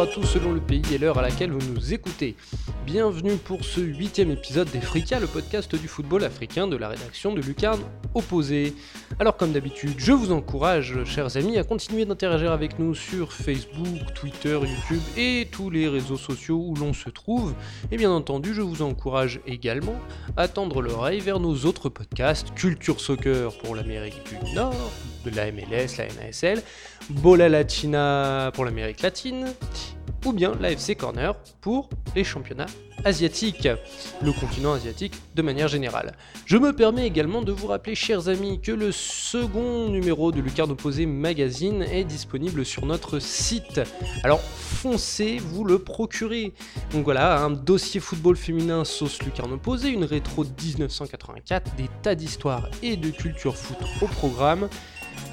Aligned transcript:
à 0.00 0.06
tous 0.06 0.24
selon 0.24 0.52
le 0.52 0.60
pays 0.60 0.82
et 0.94 0.98
l'heure 0.98 1.18
à 1.18 1.22
laquelle 1.22 1.50
vous 1.50 1.74
nous 1.74 1.92
écoutez. 1.92 2.34
Bienvenue 2.92 3.36
pour 3.36 3.64
ce 3.64 3.80
huitième 3.80 4.32
épisode 4.32 4.68
d'Efrica, 4.68 5.20
le 5.20 5.28
podcast 5.28 5.76
du 5.76 5.86
football 5.86 6.24
africain 6.24 6.66
de 6.66 6.76
la 6.76 6.88
rédaction 6.88 7.32
de 7.32 7.40
Lucarne 7.40 7.82
Opposé. 8.16 8.74
Alors 9.20 9.36
comme 9.36 9.52
d'habitude, 9.52 9.94
je 9.96 10.10
vous 10.10 10.32
encourage, 10.32 11.04
chers 11.04 11.36
amis, 11.36 11.56
à 11.56 11.62
continuer 11.62 12.04
d'interagir 12.04 12.50
avec 12.50 12.80
nous 12.80 12.96
sur 12.96 13.32
Facebook, 13.32 14.12
Twitter, 14.16 14.58
YouTube 14.60 15.02
et 15.16 15.46
tous 15.52 15.70
les 15.70 15.86
réseaux 15.86 16.16
sociaux 16.16 16.64
où 16.66 16.74
l'on 16.74 16.92
se 16.92 17.10
trouve. 17.10 17.54
Et 17.92 17.96
bien 17.96 18.10
entendu, 18.10 18.54
je 18.54 18.62
vous 18.62 18.82
encourage 18.82 19.40
également 19.46 19.94
à 20.36 20.48
tendre 20.48 20.82
l'oreille 20.82 21.20
vers 21.20 21.38
nos 21.38 21.54
autres 21.66 21.90
podcasts, 21.90 22.52
Culture 22.56 23.00
Soccer 23.00 23.56
pour 23.58 23.76
l'Amérique 23.76 24.20
du 24.28 24.52
Nord, 24.52 24.90
de 25.24 25.30
la 25.30 25.52
MLS, 25.52 25.96
la 25.96 26.08
NASL, 26.08 26.60
Bola 27.08 27.48
Latina 27.48 28.50
pour 28.52 28.64
l'Amérique 28.64 29.02
latine, 29.02 29.46
ou 30.24 30.32
bien 30.32 30.52
l'AFC 30.60 30.96
Corner 30.96 31.34
pour 31.60 31.88
les 32.14 32.24
championnats 32.24 32.66
asiatiques, 33.04 33.68
le 34.22 34.32
continent 34.32 34.72
asiatique 34.72 35.14
de 35.34 35.42
manière 35.42 35.68
générale. 35.68 36.12
Je 36.44 36.56
me 36.56 36.74
permets 36.74 37.06
également 37.06 37.42
de 37.42 37.52
vous 37.52 37.66
rappeler, 37.66 37.94
chers 37.94 38.28
amis, 38.28 38.60
que 38.60 38.72
le 38.72 38.92
second 38.92 39.88
numéro 39.88 40.32
de 40.32 40.40
Lucarne 40.40 40.72
Opposé 40.72 41.06
Magazine 41.06 41.82
est 41.82 42.04
disponible 42.04 42.64
sur 42.64 42.86
notre 42.86 43.18
site. 43.18 43.80
Alors 44.22 44.40
foncez, 44.40 45.38
vous 45.38 45.64
le 45.64 45.78
procurez. 45.78 46.52
Donc 46.92 47.04
voilà, 47.04 47.40
un 47.40 47.50
dossier 47.50 48.00
football 48.00 48.36
féminin 48.36 48.84
sauce 48.84 49.22
Lucarne 49.22 49.52
Opposé, 49.52 49.90
une 49.90 50.04
rétro 50.04 50.44
1984, 50.44 51.76
des 51.76 51.88
tas 52.02 52.14
d'histoires 52.14 52.68
et 52.82 52.96
de 52.96 53.10
culture 53.10 53.56
foot 53.56 53.78
au 54.02 54.06
programme. 54.06 54.68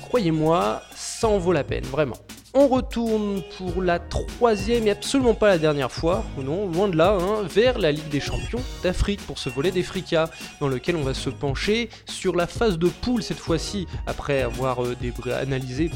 Croyez-moi, 0.03 0.81
ça 0.95 1.27
en 1.27 1.37
vaut 1.37 1.51
la 1.51 1.65
peine, 1.65 1.83
vraiment. 1.83 2.17
On 2.59 2.67
retourne 2.67 3.43
pour 3.59 3.83
la 3.83 3.99
troisième 3.99 4.87
et 4.87 4.89
absolument 4.89 5.35
pas 5.35 5.47
la 5.47 5.59
dernière 5.59 5.91
fois, 5.91 6.25
ou 6.39 6.41
non, 6.41 6.67
loin 6.67 6.87
de 6.87 6.97
là, 6.97 7.15
hein, 7.21 7.43
vers 7.43 7.77
la 7.77 7.91
Ligue 7.91 8.09
des 8.09 8.19
Champions 8.19 8.63
d'Afrique 8.81 9.21
pour 9.27 9.37
ce 9.37 9.47
volet 9.47 9.69
d'Efrica, 9.69 10.27
dans 10.59 10.67
lequel 10.67 10.95
on 10.95 11.03
va 11.03 11.13
se 11.13 11.29
pencher 11.29 11.91
sur 12.07 12.35
la 12.35 12.47
phase 12.47 12.79
de 12.79 12.87
poule 12.87 13.21
cette 13.21 13.37
fois-ci, 13.37 13.85
après 14.07 14.41
avoir 14.41 14.83
euh, 14.83 14.95
analysé 15.39 15.91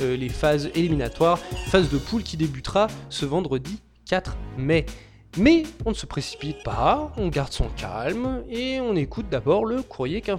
euh, 0.00 0.16
les 0.16 0.28
phases 0.28 0.70
éliminatoires, 0.74 1.38
phase 1.68 1.88
de 1.88 1.98
poule 1.98 2.24
qui 2.24 2.36
débutera 2.36 2.88
ce 3.08 3.24
vendredi 3.24 3.80
4 4.10 4.36
mai. 4.58 4.86
Mais 5.36 5.62
on 5.86 5.90
ne 5.90 5.94
se 5.94 6.06
précipite 6.06 6.64
pas, 6.64 7.12
on 7.16 7.28
garde 7.28 7.52
son 7.52 7.68
calme 7.76 8.42
et 8.50 8.80
on 8.80 8.96
écoute 8.96 9.26
d'abord 9.30 9.64
le 9.64 9.82
courrier 9.82 10.20
qu'un. 10.20 10.36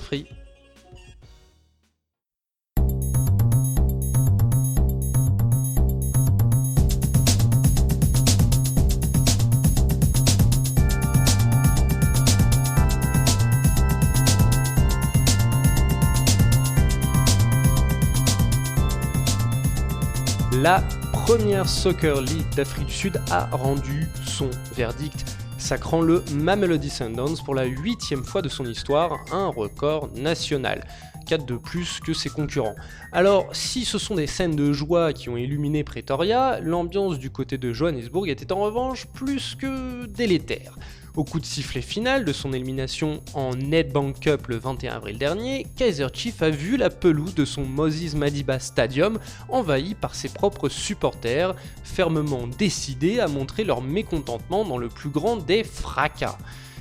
La 20.64 20.82
première 21.12 21.68
Soccer 21.68 22.22
League 22.22 22.48
d'Afrique 22.56 22.86
du 22.86 22.94
Sud 22.94 23.22
a 23.30 23.48
rendu 23.48 24.08
son 24.26 24.50
verdict, 24.74 25.26
sacrant 25.58 26.00
le 26.00 26.24
Mamelody 26.36 26.90
Sundowns 26.90 27.36
pour 27.44 27.54
la 27.54 27.66
huitième 27.66 28.24
fois 28.24 28.42
de 28.42 28.48
son 28.48 28.64
histoire, 28.64 29.26
un 29.34 29.48
record 29.48 30.08
national. 30.16 30.86
4 31.28 31.46
de 31.46 31.58
plus 31.58 32.00
que 32.00 32.14
ses 32.14 32.30
concurrents. 32.30 32.78
Alors, 33.12 33.54
si 33.54 33.84
ce 33.84 33.98
sont 33.98 34.16
des 34.16 34.26
scènes 34.26 34.56
de 34.56 34.72
joie 34.72 35.12
qui 35.12 35.28
ont 35.28 35.36
illuminé 35.36 35.84
Pretoria, 35.84 36.62
l'ambiance 36.62 37.20
du 37.20 37.30
côté 37.30 37.58
de 37.58 37.74
Johannesburg 37.74 38.30
était 38.30 38.54
en 38.54 38.62
revanche 38.62 39.06
plus 39.08 39.56
que 39.56 40.06
délétère. 40.06 40.78
Au 41.16 41.24
coup 41.24 41.40
de 41.40 41.46
sifflet 41.46 41.84
final 41.84 42.26
de 42.26 42.34
son 42.34 42.54
élimination 42.54 43.22
en 43.36 43.54
Nedbank 43.54 44.20
Cup 44.20 44.48
le 44.48 44.58
21 44.58 44.96
avril 44.96 45.20
dernier, 45.20 45.68
Kaiser 45.76 46.08
Chief 46.12 46.42
a 46.42 46.50
vu 46.50 46.76
la 46.76 46.90
pelouse 46.90 47.36
de 47.36 47.46
son 47.46 47.66
Moses 47.66 48.16
Madiba 48.16 48.58
Stadium 48.58 49.20
envahie 49.48 49.94
par 49.94 50.16
ses 50.16 50.30
propres 50.30 50.70
supporters, 50.70 51.54
fermement 51.84 52.48
décidés 52.48 53.20
à 53.20 53.28
montrer 53.28 53.64
leur 53.64 53.84
mécontentement 53.84 54.66
dans 54.66 54.80
le 54.80 54.90
plus 54.90 55.12
grand 55.12 55.38
des 55.38 55.64
fracas. 55.64 56.40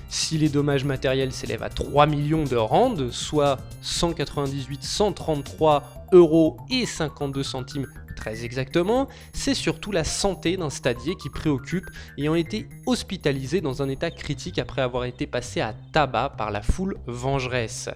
Si 0.09 0.39
les 0.39 0.49
dommages 0.49 0.87
matériels 0.87 1.33
s'élèvent 1.33 1.63
à 1.63 1.69
3 1.69 2.07
millions 2.07 2.45
de 2.45 2.57
rand, 2.57 3.11
soit 3.11 3.59
198 3.83 4.83
133 4.83 6.07
euros 6.13 6.57
et 6.71 6.87
52 6.87 7.43
centimes 7.43 7.87
très 8.23 8.45
exactement, 8.45 9.09
c'est 9.33 9.53
surtout 9.53 9.91
la 9.91 10.05
santé 10.05 10.57
d'un 10.57 10.71
stadier 10.71 11.17
qui 11.17 11.29
préoccupe, 11.29 11.87
ayant 12.17 12.37
été 12.37 12.69
hospitalisé 12.87 13.61
dans 13.61 13.83
un 13.83 13.89
état 13.89 14.13
critique 14.13 14.61
après 14.61 14.81
avoir 14.81 15.07
été 15.07 15.27
passé 15.27 15.61
à 15.61 15.75
tabac 15.93 16.35
par 16.39 16.53
la 16.53 16.63
foule 16.63 16.99
vengeresse. 17.09 17.91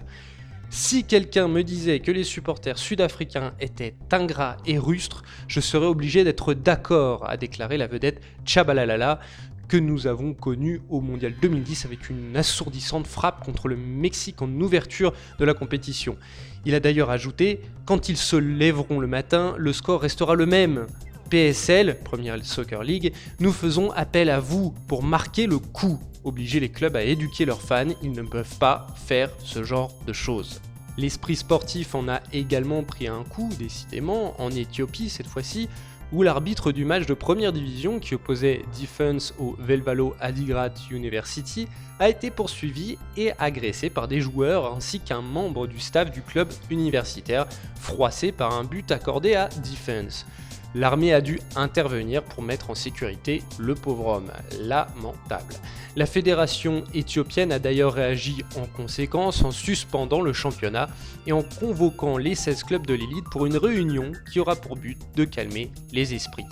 Si 0.69 1.05
quelqu'un 1.05 1.47
me 1.47 1.63
disait 1.63 2.01
que 2.01 2.11
les 2.11 2.25
supporters 2.25 2.77
sud-africains 2.77 3.53
étaient 3.61 3.95
ingrats 4.11 4.57
et 4.65 4.77
rustres, 4.77 5.23
je 5.47 5.61
serais 5.61 5.85
obligé 5.85 6.25
d'être 6.25 6.53
d'accord, 6.53 7.23
a 7.29 7.37
déclaré 7.37 7.77
la 7.77 7.87
vedette 7.87 8.19
Chabalalala, 8.43 9.21
que 9.67 9.77
nous 9.77 10.07
avons 10.07 10.33
connu 10.33 10.81
au 10.89 11.01
Mondial 11.01 11.33
2010 11.41 11.85
avec 11.85 12.09
une 12.09 12.35
assourdissante 12.35 13.07
frappe 13.07 13.43
contre 13.43 13.67
le 13.67 13.75
Mexique 13.75 14.41
en 14.41 14.49
ouverture 14.61 15.13
de 15.39 15.45
la 15.45 15.53
compétition. 15.53 16.17
Il 16.65 16.75
a 16.75 16.79
d'ailleurs 16.79 17.09
ajouté 17.09 17.61
Quand 17.85 18.09
ils 18.09 18.17
se 18.17 18.35
lèveront 18.35 18.99
le 18.99 19.07
matin, 19.07 19.55
le 19.57 19.73
score 19.73 20.01
restera 20.01 20.35
le 20.35 20.45
même. 20.45 20.87
PSL, 21.29 21.97
Première 22.03 22.43
Soccer 22.45 22.83
League, 22.83 23.13
nous 23.39 23.51
faisons 23.51 23.91
appel 23.91 24.29
à 24.29 24.39
vous 24.39 24.73
pour 24.87 25.03
marquer 25.03 25.47
le 25.47 25.59
coup. 25.59 25.99
Obliger 26.23 26.59
les 26.59 26.69
clubs 26.69 26.95
à 26.95 27.03
éduquer 27.03 27.45
leurs 27.45 27.61
fans, 27.61 27.93
ils 28.01 28.11
ne 28.11 28.21
peuvent 28.21 28.57
pas 28.57 28.87
faire 28.95 29.29
ce 29.43 29.63
genre 29.63 29.93
de 30.05 30.13
choses. 30.13 30.61
L'esprit 30.97 31.35
sportif 31.35 31.93
en 31.93 32.07
a 32.07 32.21
également 32.33 32.83
pris 32.83 33.07
un 33.07 33.23
coup, 33.23 33.49
décidément, 33.59 34.39
en 34.41 34.49
Éthiopie 34.49 35.09
cette 35.09 35.27
fois-ci, 35.27 35.69
où 36.11 36.23
l'arbitre 36.23 36.71
du 36.71 36.85
match 36.85 37.05
de 37.05 37.13
première 37.13 37.53
division 37.53 37.99
qui 37.99 38.15
opposait 38.15 38.63
Defense 38.79 39.33
au 39.37 39.55
Velvalo 39.59 40.15
Adigrat 40.19 40.73
University 40.91 41.67
a 41.99 42.09
été 42.09 42.31
poursuivi 42.31 42.97
et 43.17 43.31
agressé 43.39 43.89
par 43.89 44.07
des 44.07 44.21
joueurs 44.21 44.73
ainsi 44.73 44.99
qu'un 44.99 45.21
membre 45.21 45.67
du 45.67 45.79
staff 45.79 46.11
du 46.11 46.21
club 46.21 46.47
universitaire, 46.69 47.47
froissé 47.79 48.31
par 48.31 48.53
un 48.57 48.63
but 48.63 48.91
accordé 48.91 49.35
à 49.35 49.49
Defense. 49.49 50.25
L'armée 50.77 51.11
a 51.11 51.21
dû 51.21 51.39
intervenir 51.55 52.21
pour 52.21 52.43
mettre 52.43 52.69
en 52.69 52.75
sécurité 52.75 53.41
le 53.57 53.73
pauvre 53.73 54.05
homme. 54.05 54.31
Lamentable. 54.61 55.55
La 55.95 56.05
fédération 56.05 56.83
éthiopienne 56.93 57.51
a 57.51 57.57
d'ailleurs 57.57 57.93
réagi 57.93 58.43
en 58.55 58.67
conséquence 58.67 59.43
en 59.43 59.49
suspendant 59.49 60.21
le 60.21 60.33
championnat 60.33 60.87
et 61.25 61.31
en 61.31 61.41
convoquant 61.41 62.17
les 62.17 62.35
16 62.35 62.63
clubs 62.63 62.85
de 62.85 62.93
l'élite 62.93 63.25
pour 63.31 63.47
une 63.47 63.57
réunion 63.57 64.11
qui 64.31 64.39
aura 64.39 64.55
pour 64.55 64.75
but 64.75 64.99
de 65.15 65.25
calmer 65.25 65.71
les 65.93 66.13
esprits. 66.13 66.45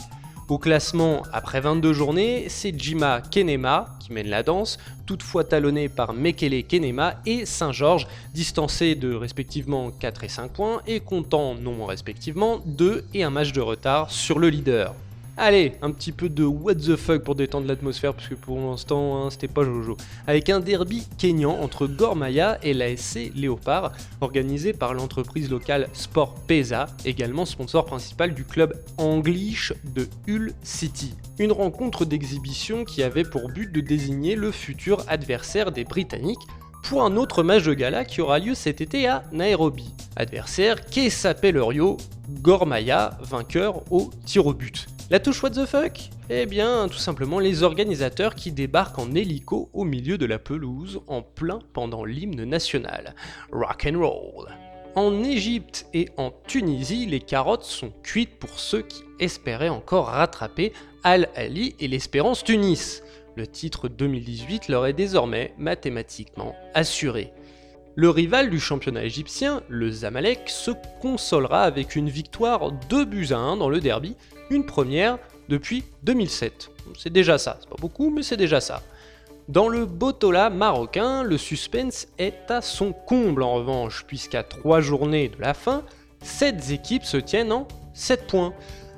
Au 0.48 0.60
classement, 0.60 1.24
après 1.34 1.60
22 1.60 1.92
journées, 1.92 2.46
c'est 2.50 2.80
Jima 2.80 3.20
Kenema 3.32 3.88
qui 4.00 4.14
mène 4.14 4.28
la 4.28 4.44
danse, 4.44 4.78
toutefois 5.08 5.44
talonné 5.44 5.90
par 5.90 6.14
Mekele 6.14 6.64
Kenema 6.64 7.16
et 7.26 7.48
Saint-Georges, 7.48 8.06
distancés 8.32 8.94
de 8.94 9.12
respectivement 9.16 9.90
4 9.90 10.24
et 10.24 10.30
5 10.30 10.52
points 10.52 10.82
et 10.86 11.00
comptant 11.00 11.56
non 11.56 11.88
respectivement 11.88 12.60
2 12.68 13.06
et 13.16 13.24
un 13.24 13.32
match 13.32 13.54
de 13.54 13.62
retard 13.62 14.12
sur 14.12 14.38
le 14.38 14.50
leader. 14.50 14.94
Allez, 15.38 15.74
un 15.82 15.92
petit 15.92 16.14
peu 16.14 16.30
de 16.30 16.46
what 16.46 16.76
the 16.76 16.96
fuck 16.96 17.22
pour 17.24 17.36
détendre 17.36 17.68
l'atmosphère, 17.68 18.14
parce 18.14 18.30
que 18.30 18.36
pour 18.36 18.58
l'instant, 18.58 19.18
hein, 19.18 19.30
c'était 19.30 19.50
pas 19.50 19.66
Jojo. 19.66 19.98
Avec 20.28 20.50
un 20.50 20.62
derby 20.62 21.06
kényan 21.18 21.60
entre 21.62 21.88
Gormaya 21.88 22.58
et 22.64 22.74
l'ASC 22.74 23.34
Léopard, 23.36 23.92
organisé 24.22 24.72
par 24.72 24.94
l'entreprise 24.94 25.50
locale 25.50 25.90
Sport 25.92 26.36
Pesa, 26.48 26.88
également 27.04 27.44
sponsor 27.44 27.86
principal 27.86 28.34
du 28.34 28.46
club 28.46 28.82
English 28.98 29.74
de 29.84 30.08
Hull 30.26 30.54
City. 30.64 31.14
Une 31.38 31.52
rencontre 31.52 32.06
d'exhibition 32.06 32.86
qui 32.86 33.04
avait 33.04 33.26
pour 33.26 33.50
but 33.50 33.70
de 33.70 33.82
désigner 33.82 34.38
le 34.38 34.52
futur 34.52 35.04
adversaire 35.10 35.74
des 35.74 35.84
Britanniques, 35.84 36.48
pour 36.82 37.04
un 37.04 37.18
autre 37.18 37.44
match 37.44 37.64
de 37.64 37.74
gala 37.74 38.06
qui 38.06 38.22
aura 38.22 38.40
lieu 38.40 38.56
cet 38.56 38.80
été 38.80 39.06
à 39.08 39.24
Nairobi. 39.34 39.94
Adversaire 40.16 40.86
Kesa 40.86 41.34
Pellerio, 41.34 41.98
Gormaya, 42.42 43.18
vainqueur 43.22 43.82
au 43.92 44.12
tir 44.26 44.46
au 44.46 44.54
but. 44.54 44.88
La 45.12 45.20
touche 45.20 45.44
what 45.44 45.52
the 45.52 45.68
fuck? 45.68 46.10
Eh 46.32 46.48
bien, 46.48 46.88
tout 46.88 46.98
simplement 46.98 47.38
les 47.38 47.62
organisateurs 47.62 48.34
qui 48.34 48.52
débarquent 48.52 48.98
en 48.98 49.14
hélico 49.14 49.70
au 49.72 49.84
milieu 49.84 50.18
de 50.18 50.26
la 50.26 50.40
pelouse 50.40 51.00
en 51.06 51.22
plein 51.22 51.60
pendant 51.74 52.06
l'hymne 52.06 52.44
national. 52.44 53.14
Rock 53.52 53.88
and 53.88 54.00
roll. 54.00 54.48
En 54.96 55.24
Égypte 55.24 55.86
et 55.94 56.10
en 56.18 56.32
Tunisie, 56.48 57.06
les 57.06 57.20
carottes 57.20 57.66
sont 57.66 57.92
cuites 58.02 58.40
pour 58.40 58.60
ceux 58.60 58.82
qui 58.82 59.04
espéraient 59.20 59.70
encore 59.70 60.08
rattraper 60.08 60.74
Al-Ali 61.04 61.76
et 61.80 61.88
l'Espérance 61.88 62.44
Tunis. 62.44 63.04
Le 63.36 63.46
titre 63.46 63.90
2018 63.90 64.70
leur 64.70 64.88
est 64.88 64.94
désormais 64.94 65.54
mathématiquement 65.60 66.56
assuré. 66.74 67.32
Le 67.98 68.10
rival 68.10 68.50
du 68.50 68.60
championnat 68.60 69.06
égyptien, 69.06 69.64
le 69.70 69.90
Zamalek, 69.90 70.50
se 70.50 70.72
consolera 71.02 71.64
avec 71.64 71.96
une 71.96 72.10
victoire 72.10 72.74
2 72.74 73.06
buts 73.06 73.30
à 73.32 73.38
1 73.38 73.56
dans 73.56 73.70
le 73.70 73.80
derby 73.80 74.18
une 74.50 74.66
première 74.66 75.18
depuis 75.48 75.86
2007. 76.04 76.72
C'est 77.00 77.14
déjà 77.14 77.38
ça, 77.38 77.58
c'est 77.62 77.70
pas 77.70 77.78
beaucoup, 77.80 78.10
mais 78.10 78.22
c'est 78.22 78.36
déjà 78.36 78.60
ça. 78.60 78.82
Dans 79.48 79.70
le 79.70 79.86
Botola 79.86 80.50
marocain, 80.50 81.24
le 81.24 81.38
suspense 81.38 82.08
est 82.18 82.52
à 82.52 82.62
son 82.62 82.92
comble 82.92 83.44
en 83.44 83.54
revanche, 83.54 84.04
puisqu'à 84.06 84.44
trois 84.44 84.82
journées 84.82 85.30
de 85.30 85.40
la 85.40 85.54
fin, 85.54 85.84
7 86.22 86.72
équipes 86.72 87.06
se 87.06 87.16
tiennent 87.16 87.54
en 87.54 87.66
7 87.94 88.28
points. 88.28 88.54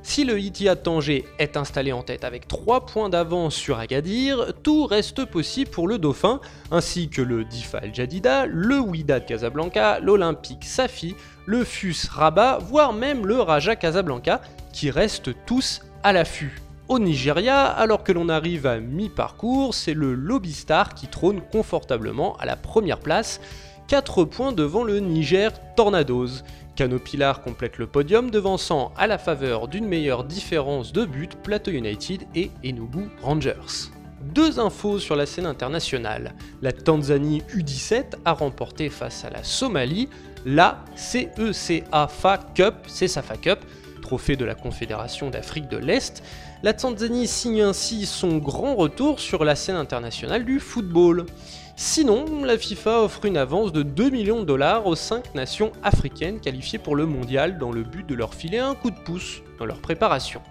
Si 0.09 0.24
le 0.24 0.39
Ittihad 0.39 0.83
Tanger 0.83 1.25
est 1.38 1.57
installé 1.57 1.92
en 1.92 2.01
tête 2.01 2.24
avec 2.24 2.48
3 2.48 2.86
points 2.86 3.09
d'avance 3.09 3.54
sur 3.54 3.77
Agadir, 3.77 4.54
tout 4.63 4.86
reste 4.86 5.25
possible 5.25 5.69
pour 5.69 5.86
le 5.86 5.98
Dauphin, 5.98 6.39
ainsi 6.71 7.09
que 7.09 7.21
le 7.21 7.44
Difa 7.44 7.80
El 7.80 7.94
Jadida, 7.94 8.45
le 8.45 8.80
Wydad 8.80 9.25
Casablanca, 9.25 10.00
l'Olympique 10.00 10.63
Safi, 10.63 11.13
le 11.45 11.65
FUS 11.65 12.07
Rabat, 12.09 12.59
voire 12.59 12.94
même 12.94 13.27
le 13.27 13.42
Raja 13.42 13.75
Casablanca, 13.75 14.39
qui 14.71 14.92
restent 14.92 15.36
tous 15.45 15.81
à 16.04 16.13
l'affût. 16.13 16.62
Au 16.88 17.00
Nigeria, 17.00 17.65
alors 17.65 18.06
que 18.06 18.13
l'on 18.13 18.30
arrive 18.30 18.65
à 18.65 18.80
mi-parcours, 18.80 19.75
c'est 19.75 19.94
le 19.94 20.13
Lobby 20.13 20.54
Star 20.54 20.94
qui 20.95 21.07
trône 21.07 21.42
confortablement 21.51 22.38
à 22.38 22.45
la 22.45 22.56
première 22.56 23.00
place, 23.00 23.42
4 23.88 24.25
points 24.25 24.51
devant 24.51 24.84
le 24.84 25.00
Niger 25.00 25.51
Tornadoes. 25.75 26.44
Canopilar 26.75 27.42
complète 27.42 27.78
le 27.78 27.88
podium, 27.88 28.30
devançant 28.30 28.92
à 28.98 29.07
la 29.07 29.18
faveur 29.18 29.69
d'une 29.69 29.88
meilleure 29.88 30.25
différence 30.25 30.92
de 30.92 31.06
but 31.06 31.36
Plateau 31.42 31.72
United 31.72 32.24
et 32.36 32.51
Enugu 32.66 33.10
Rangers. 33.22 33.89
Deux 34.34 34.60
infos 34.60 35.00
sur 35.00 35.16
la 35.16 35.25
scène 35.25 35.45
internationale. 35.45 36.34
La 36.62 36.74
Tanzanie 36.74 37.44
U17 37.56 38.16
a 38.25 38.34
remporté 38.34 38.89
face 38.89 39.24
à 39.24 39.30
la 39.30 39.44
Somalie 39.44 40.10
la 40.45 40.83
CECAFA 40.95 42.38
Cup, 42.56 42.75
c'est 42.88 43.07
Safa 43.07 43.38
Cup, 43.38 43.60
trophée 44.01 44.36
de 44.36 44.45
la 44.45 44.56
Confédération 44.56 45.30
d'Afrique 45.30 45.69
de 45.69 45.78
l'Est. 45.78 46.24
La 46.63 46.74
Tanzanie 46.74 47.28
signe 47.28 47.62
ainsi 47.62 48.06
son 48.06 48.38
grand 48.38 48.75
retour 48.75 49.19
sur 49.19 49.44
la 49.44 49.56
scène 49.56 49.75
internationale 49.75 50.45
du 50.45 50.60
football. 50.60 51.25
Sinon, 51.79 52.44
la 52.44 52.57
FIFA 52.57 53.03
offre 53.03 53.25
une 53.25 53.38
avance 53.38 53.71
de 53.71 53.83
2 53.83 54.09
millions 54.09 54.39
de 54.39 54.45
dollars 54.45 54.88
aux 54.88 54.95
5 54.95 55.35
nations 55.35 55.71
africaines 55.83 56.39
qualifiées 56.39 56.79
pour 56.79 56.95
le 56.95 57.06
mondial 57.06 57.59
dans 57.59 57.71
le 57.71 57.83
but 57.83 58.03
de 58.03 58.15
leur 58.15 58.33
filer 58.33 58.57
un 58.57 58.74
coup 58.74 58.89
de 58.89 58.97
pouce 58.97 59.44
dans 59.59 59.65
leur 59.68 59.77
préparation. 59.77 60.41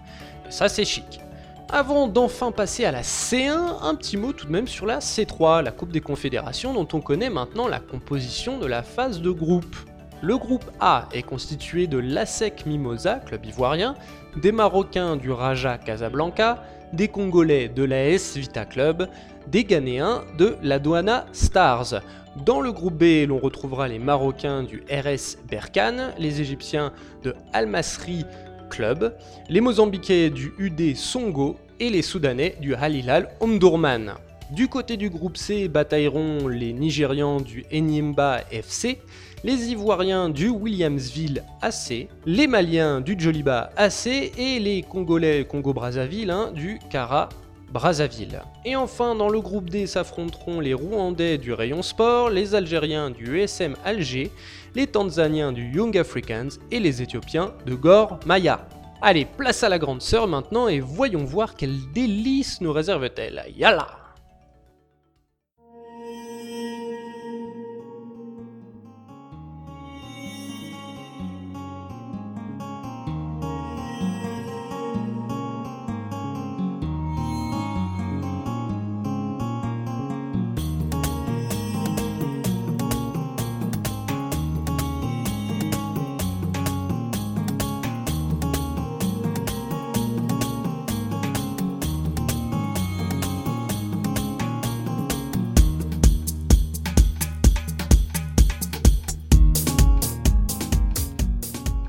Et 0.47 0.51
ça 0.51 0.69
c'est 0.69 0.85
chic. 0.85 1.19
Avant 1.67 2.07
d'enfin 2.07 2.53
passer 2.53 2.85
à 2.85 2.93
la 2.93 3.01
C1, 3.01 3.83
un 3.83 3.95
petit 3.95 4.15
mot 4.15 4.31
tout 4.31 4.47
de 4.47 4.53
même 4.53 4.69
sur 4.69 4.85
la 4.85 4.99
C3, 4.99 5.63
la 5.63 5.71
Coupe 5.71 5.91
des 5.91 5.99
Confédérations 5.99 6.73
dont 6.73 6.87
on 6.93 7.01
connaît 7.01 7.29
maintenant 7.29 7.67
la 7.67 7.81
composition 7.81 8.57
de 8.57 8.65
la 8.65 8.81
phase 8.81 9.19
de 9.19 9.29
groupe. 9.29 9.75
Le 10.21 10.37
groupe 10.37 10.71
A 10.79 11.09
est 11.11 11.23
constitué 11.23 11.87
de 11.87 11.97
l'ASEC 11.97 12.65
Mimosa, 12.65 13.15
club 13.15 13.45
ivoirien, 13.45 13.95
des 14.37 14.53
Marocains 14.53 15.17
du 15.17 15.31
Raja 15.31 15.77
Casablanca, 15.77 16.63
des 16.93 17.09
Congolais 17.09 17.67
de 17.67 17.83
l'AS 17.83 18.37
Vita 18.37 18.63
Club, 18.63 19.09
des 19.51 19.63
Ghanéens 19.63 20.23
de 20.37 20.55
la 20.61 20.79
Douana 20.79 21.25
Stars. 21.31 22.01
Dans 22.45 22.61
le 22.61 22.71
groupe 22.71 22.95
B, 22.95 23.27
l'on 23.27 23.39
retrouvera 23.39 23.87
les 23.87 23.99
Marocains 23.99 24.63
du 24.63 24.83
RS 24.91 25.37
Berkane, 25.49 26.13
les 26.19 26.41
Égyptiens 26.41 26.93
de 27.23 27.33
Al 27.53 27.67
Masri 27.67 28.25
Club, 28.69 29.15
les 29.49 29.61
Mozambiquais 29.61 30.29
du 30.29 30.53
UD 30.59 30.95
Songo 30.95 31.57
et 31.79 31.89
les 31.89 32.01
Soudanais 32.01 32.55
du 32.61 32.75
Halilal 32.75 33.29
Omdurman. 33.39 34.13
Du 34.51 34.67
côté 34.67 34.95
du 34.95 35.09
groupe 35.09 35.35
C 35.35 35.67
batailleront 35.67 36.47
les 36.47 36.71
Nigérians 36.73 37.41
du 37.41 37.65
Enyimba 37.73 38.41
FC, 38.51 38.99
les 39.43 39.71
Ivoiriens 39.71 40.29
du 40.29 40.49
Williamsville 40.49 41.43
AC, 41.61 42.07
les 42.25 42.47
Maliens 42.47 43.01
du 43.01 43.15
Joliba 43.17 43.71
AC 43.75 44.07
et 44.07 44.59
les 44.59 44.83
Congolais 44.83 45.45
Congo-Brazzaville 45.45 46.31
hein, 46.31 46.51
du 46.53 46.79
Kara 46.89 47.29
Brazzaville. 47.71 48.41
Et 48.65 48.75
enfin, 48.75 49.15
dans 49.15 49.29
le 49.29 49.41
groupe 49.41 49.69
D 49.69 49.87
s'affronteront 49.87 50.59
les 50.59 50.73
Rwandais 50.73 51.37
du 51.37 51.53
Rayon 51.53 51.81
Sport, 51.81 52.29
les 52.29 52.55
Algériens 52.55 53.09
du 53.09 53.41
USM 53.41 53.75
Alger, 53.83 54.31
les 54.75 54.87
Tanzaniens 54.87 55.51
du 55.51 55.69
Young 55.71 55.97
Africans 55.97 56.49
et 56.71 56.79
les 56.79 57.01
Éthiopiens 57.01 57.53
de 57.65 57.75
Gor 57.75 58.19
Maya. 58.25 58.67
Allez, 59.01 59.25
place 59.25 59.63
à 59.63 59.69
la 59.69 59.79
grande 59.79 60.01
sœur 60.01 60.27
maintenant 60.27 60.67
et 60.67 60.79
voyons 60.79 61.23
voir 61.23 61.55
quel 61.55 61.75
délice 61.93 62.61
nous 62.61 62.71
réserve-t-elle. 62.71 63.43
Yalla 63.55 64.06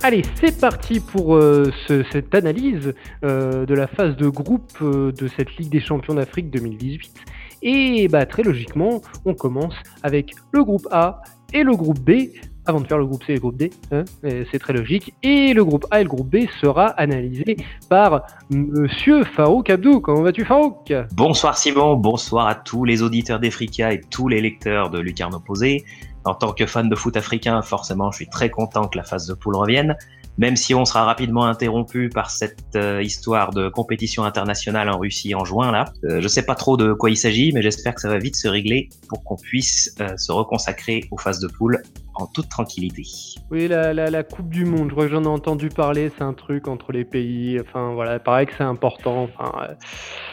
Allez, 0.08 0.22
c'est 0.40 0.58
parti 0.58 1.00
pour 1.00 1.36
euh, 1.36 1.70
cette 1.86 2.34
analyse 2.34 2.94
euh, 3.26 3.66
de 3.66 3.74
la 3.74 3.86
phase 3.86 4.16
de 4.16 4.26
groupe 4.28 4.72
euh, 4.80 5.12
de 5.12 5.28
cette 5.28 5.54
Ligue 5.58 5.68
des 5.68 5.80
Champions 5.80 6.14
d'Afrique 6.14 6.50
2018. 6.50 7.12
Et 7.60 8.08
bah, 8.08 8.24
très 8.24 8.42
logiquement, 8.42 9.02
on 9.26 9.34
commence 9.34 9.74
avec 10.02 10.32
le 10.52 10.64
groupe 10.64 10.88
A 10.92 11.20
et 11.52 11.62
le 11.62 11.76
groupe 11.76 12.00
B, 12.00 12.30
avant 12.64 12.80
de 12.80 12.86
faire 12.86 12.96
le 12.96 13.04
groupe 13.04 13.22
C 13.22 13.32
et 13.32 13.34
le 13.34 13.40
groupe 13.40 13.58
D, 13.58 13.68
hein, 13.92 14.04
c'est 14.22 14.58
très 14.58 14.72
logique. 14.72 15.12
Et 15.22 15.52
le 15.52 15.62
groupe 15.62 15.84
A 15.90 16.00
et 16.00 16.04
le 16.04 16.08
groupe 16.08 16.30
B 16.30 16.46
sera 16.58 16.86
analysé 16.86 17.58
par 17.90 18.22
Monsieur 18.48 19.24
Farouk 19.24 19.68
Abdou. 19.68 20.00
Comment 20.00 20.22
vas-tu 20.22 20.46
Farouk? 20.46 20.90
Bonsoir 21.12 21.58
Simon, 21.58 21.96
bonsoir 21.96 22.46
à 22.46 22.54
tous 22.54 22.86
les 22.86 23.02
auditeurs 23.02 23.40
d'Efrika 23.40 23.92
et 23.92 24.00
tous 24.00 24.28
les 24.28 24.40
lecteurs 24.40 24.88
de 24.88 25.00
Lucarne 25.00 25.34
Opposé 25.34 25.84
en 26.28 26.35
tant 26.35 26.52
que 26.52 26.66
fan 26.66 26.88
de 26.88 26.94
foot 26.94 27.16
africain, 27.16 27.61
forcément, 27.62 28.11
je 28.11 28.16
suis 28.16 28.28
très 28.28 28.50
content 28.50 28.87
que 28.87 28.99
la 28.99 29.04
phase 29.04 29.26
de 29.26 29.35
poule 29.35 29.56
revienne, 29.56 29.97
même 30.37 30.56
si 30.56 30.75
on 30.75 30.85
sera 30.85 31.04
rapidement 31.04 31.44
interrompu 31.44 32.08
par 32.08 32.30
cette 32.30 32.76
euh, 32.76 33.02
histoire 33.02 33.50
de 33.52 33.68
compétition 33.68 34.25
internationale 34.25 34.88
en 34.88 34.99
Russie 34.99 35.35
en 35.35 35.44
juin 35.44 35.73
là. 35.73 35.87
Euh, 36.04 36.20
je 36.20 36.28
sais 36.28 36.44
pas 36.44 36.54
trop 36.54 36.76
de 36.76 36.92
quoi 36.92 37.11
il 37.11 37.16
s'agit, 37.16 37.52
mais 37.52 37.62
j'espère 37.62 37.94
que 37.94 38.00
ça 38.00 38.08
va 38.08 38.18
vite 38.18 38.37
se 38.37 38.47
régler 38.47 38.88
pour 39.08 39.25
qu'on 39.25 39.37
puisse 39.37 39.94
euh, 40.00 40.16
se 40.16 40.30
reconsacrer 40.30 41.04
aux 41.11 41.18
phases 41.18 41.40
de 41.40 41.49
poule 41.49 41.82
en 42.18 42.26
toute 42.26 42.48
tranquillité. 42.48 43.02
Oui, 43.50 43.68
la, 43.68 43.92
la, 43.92 44.22
Coupe 44.22 44.48
du 44.48 44.64
Monde, 44.64 44.88
je 44.88 44.92
crois 44.92 45.06
que 45.06 45.12
j'en 45.12 45.22
ai 45.22 45.28
entendu 45.28 45.68
parler, 45.68 46.10
c'est 46.16 46.25
un 46.25 46.34
truc 46.34 46.68
entre 46.68 46.92
les 46.92 47.04
pays, 47.04 47.58
enfin 47.60 47.92
voilà, 47.94 48.18
pareil 48.18 48.46
que 48.46 48.52
c'est 48.58 48.64
important. 48.64 49.28
Enfin, 49.32 49.52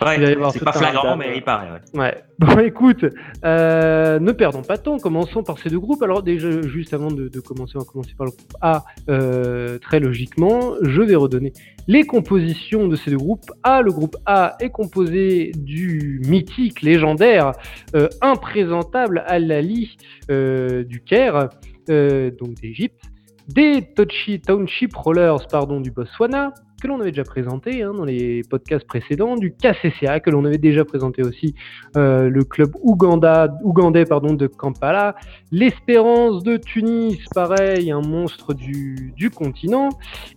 ouais, 0.02 0.52
c'est 0.52 0.64
pas 0.64 0.74
flagrant, 0.74 1.16
mais 1.16 1.38
il 1.38 1.44
paraît. 1.44 1.82
Ouais. 1.94 2.00
ouais. 2.00 2.24
Bon, 2.38 2.60
écoute, 2.60 3.06
euh, 3.46 4.20
ne 4.20 4.32
perdons 4.34 4.62
pas 4.62 4.76
de 4.76 4.82
temps, 4.82 4.98
commençons 5.00 5.42
par 5.42 5.58
ces 5.58 5.70
deux 5.70 5.80
groupes. 5.80 6.04
Alors 6.04 6.22
déjà, 6.22 6.62
juste 6.64 6.94
avant 6.94 7.08
de, 7.08 7.30
commencer, 7.40 7.74
on 7.76 7.80
va 7.80 7.86
commencer 7.86 8.14
par 8.18 8.26
le 8.26 8.32
groupe 8.32 8.54
A, 8.60 8.84
euh, 9.08 9.80
très 9.80 10.02
logiquement, 10.02 10.74
je 10.82 11.02
vais 11.02 11.16
redonner 11.16 11.54
les 11.88 12.04
compositions 12.04 12.90
de 12.90 12.98
ces 12.98 13.12
deux 13.12 13.18
groupes. 13.18 13.50
A, 13.64 13.82
le 13.82 13.92
groupe 13.94 14.18
A 14.26 14.58
est 14.60 14.70
composé 14.70 15.54
du 15.56 16.22
mythique, 16.26 16.82
légendaire, 16.82 17.54
euh, 17.96 18.10
imprésentable 18.22 19.24
Al-Ali 19.28 19.98
du 20.28 21.02
Caire, 21.06 21.36
euh, 21.36 21.48
donc 21.88 22.56
d'Égypte, 22.56 23.02
des 23.48 23.84
Tochi 23.96 24.40
Township 24.40 24.96
Rollers 24.96 25.48
pardon, 25.50 25.80
du 25.80 25.92
Botswana, 25.92 26.54
que 26.82 26.88
l'on 26.88 27.00
avait 27.00 27.12
déjà 27.12 27.24
présenté 27.24 27.84
hein, 27.84 27.94
dans 27.94 28.06
les 28.06 28.42
podcasts 28.50 28.86
précédents, 28.86 29.38
du 29.38 29.54
KCCA, 29.54 30.20
que 30.20 30.30
l'on 30.30 30.46
avait 30.46 30.58
déjà 30.58 30.84
présenté 30.84 31.24
aussi, 31.24 31.56
euh, 31.96 32.30
le 32.30 32.44
club 32.44 32.76
Ouganda, 32.82 33.56
ougandais 33.64 34.06
pardon, 34.06 34.34
de 34.34 34.48
Kampala, 34.48 35.16
l'Espérance 35.52 36.44
de 36.44 36.58
Tunis, 36.58 37.18
pareil, 37.34 37.92
un 37.92 38.02
monstre 38.02 38.54
du, 38.54 39.14
du, 39.16 39.30
continent, 39.30 39.90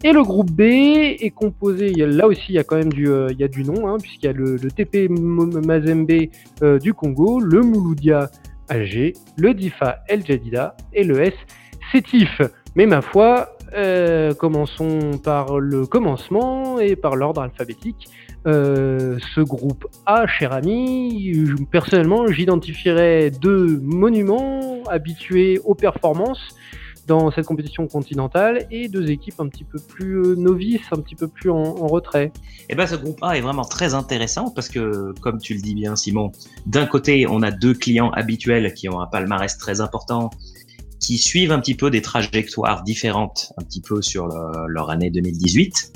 et 0.05 0.13
le 0.13 0.23
groupe 0.23 0.51
B 0.51 0.61
est 0.61 1.33
composé, 1.35 1.93
là 1.95 2.27
aussi 2.27 2.45
il 2.51 2.55
y 2.55 2.59
a 2.59 2.65
quand 2.65 2.77
même 2.77 2.93
du, 2.93 3.09
euh, 3.09 3.29
y 3.39 3.45
a 3.45 3.49
du 3.49 3.65
nom, 3.65 3.89
hein, 3.89 3.97
puisqu'il 4.01 4.27
y 4.27 4.29
a 4.29 4.33
le, 4.33 4.59
TP 4.59 5.09
Mazembe 5.09 6.29
du 6.81 6.95
Congo, 6.95 7.41
le 7.41 7.63
Mouloudia 7.63 8.31
Alger, 8.69 9.15
le 9.37 9.55
DIFA 9.55 10.01
El 10.09 10.25
Jadida 10.25 10.77
et 10.93 11.05
le 11.05 11.23
S 11.23 11.35
Sétif. 11.93 12.41
Mais 12.75 12.87
ma 12.87 13.01
foi, 13.01 13.57
euh, 13.75 14.35
commençons 14.35 15.19
par 15.23 15.59
le 15.59 15.87
commencement 15.87 16.79
et 16.79 16.97
par 16.97 17.17
l'ordre 17.17 17.43
alphabétique. 17.43 18.09
Euh, 18.47 19.19
ce 19.35 19.41
groupe 19.41 19.87
A, 20.07 20.27
cher 20.27 20.53
ami, 20.53 21.35
personnellement, 21.71 22.27
j'identifierais 22.29 23.31
deux 23.31 23.81
monuments 23.83 24.83
habitués 24.89 25.61
aux 25.65 25.75
performances 25.75 26.57
dans 27.09 27.31
cette 27.31 27.47
compétition 27.47 27.89
continentale 27.89 28.67
et 28.71 28.89
deux 28.89 29.11
équipes 29.11 29.41
un 29.41 29.49
petit 29.49 29.65
peu 29.65 29.79
plus 29.79 30.37
novices, 30.37 30.83
un 30.93 31.01
petit 31.01 31.17
peu 31.17 31.27
plus 31.27 31.51
en, 31.51 31.89
retrait. 31.89 32.27
Et 32.27 32.33
eh 32.71 32.75
ben 32.75 32.87
ce 32.87 32.97
groupe 32.97 33.19
A 33.23 33.39
est 33.39 33.41
vraiment 33.41 33.65
très 33.65 33.95
intéressant 33.95 34.51
parce 34.51 34.69
que, 34.69 35.15
comme 35.21 35.39
tu 35.39 35.55
le 35.55 35.61
dis 35.61 35.75
bien 35.75 35.97
Simon, 35.97 36.31
d'un 36.67 36.87
côté 36.87 37.27
on 37.27 37.43
a 37.43 37.51
deux 37.51 37.73
clients 37.73 38.11
habituels 38.11 38.75
qui 38.75 38.89
ont 38.91 39.01
un 39.01 39.07
palmarès 39.07 39.57
très 39.57 39.81
important 39.81 40.31
qui 41.01 41.19
suivent 41.19 41.53
un 41.53 41.61
petit 41.61 41.75
peu 41.75 41.91
des 41.91 42.03
trajectoires 42.03 42.83
différentes 42.83 43.53
un 43.59 43.65
petit 43.65 43.81
peu 43.81 44.03
sur 44.03 44.29
leur 44.67 44.91
année 44.91 45.11
2018 45.11 45.93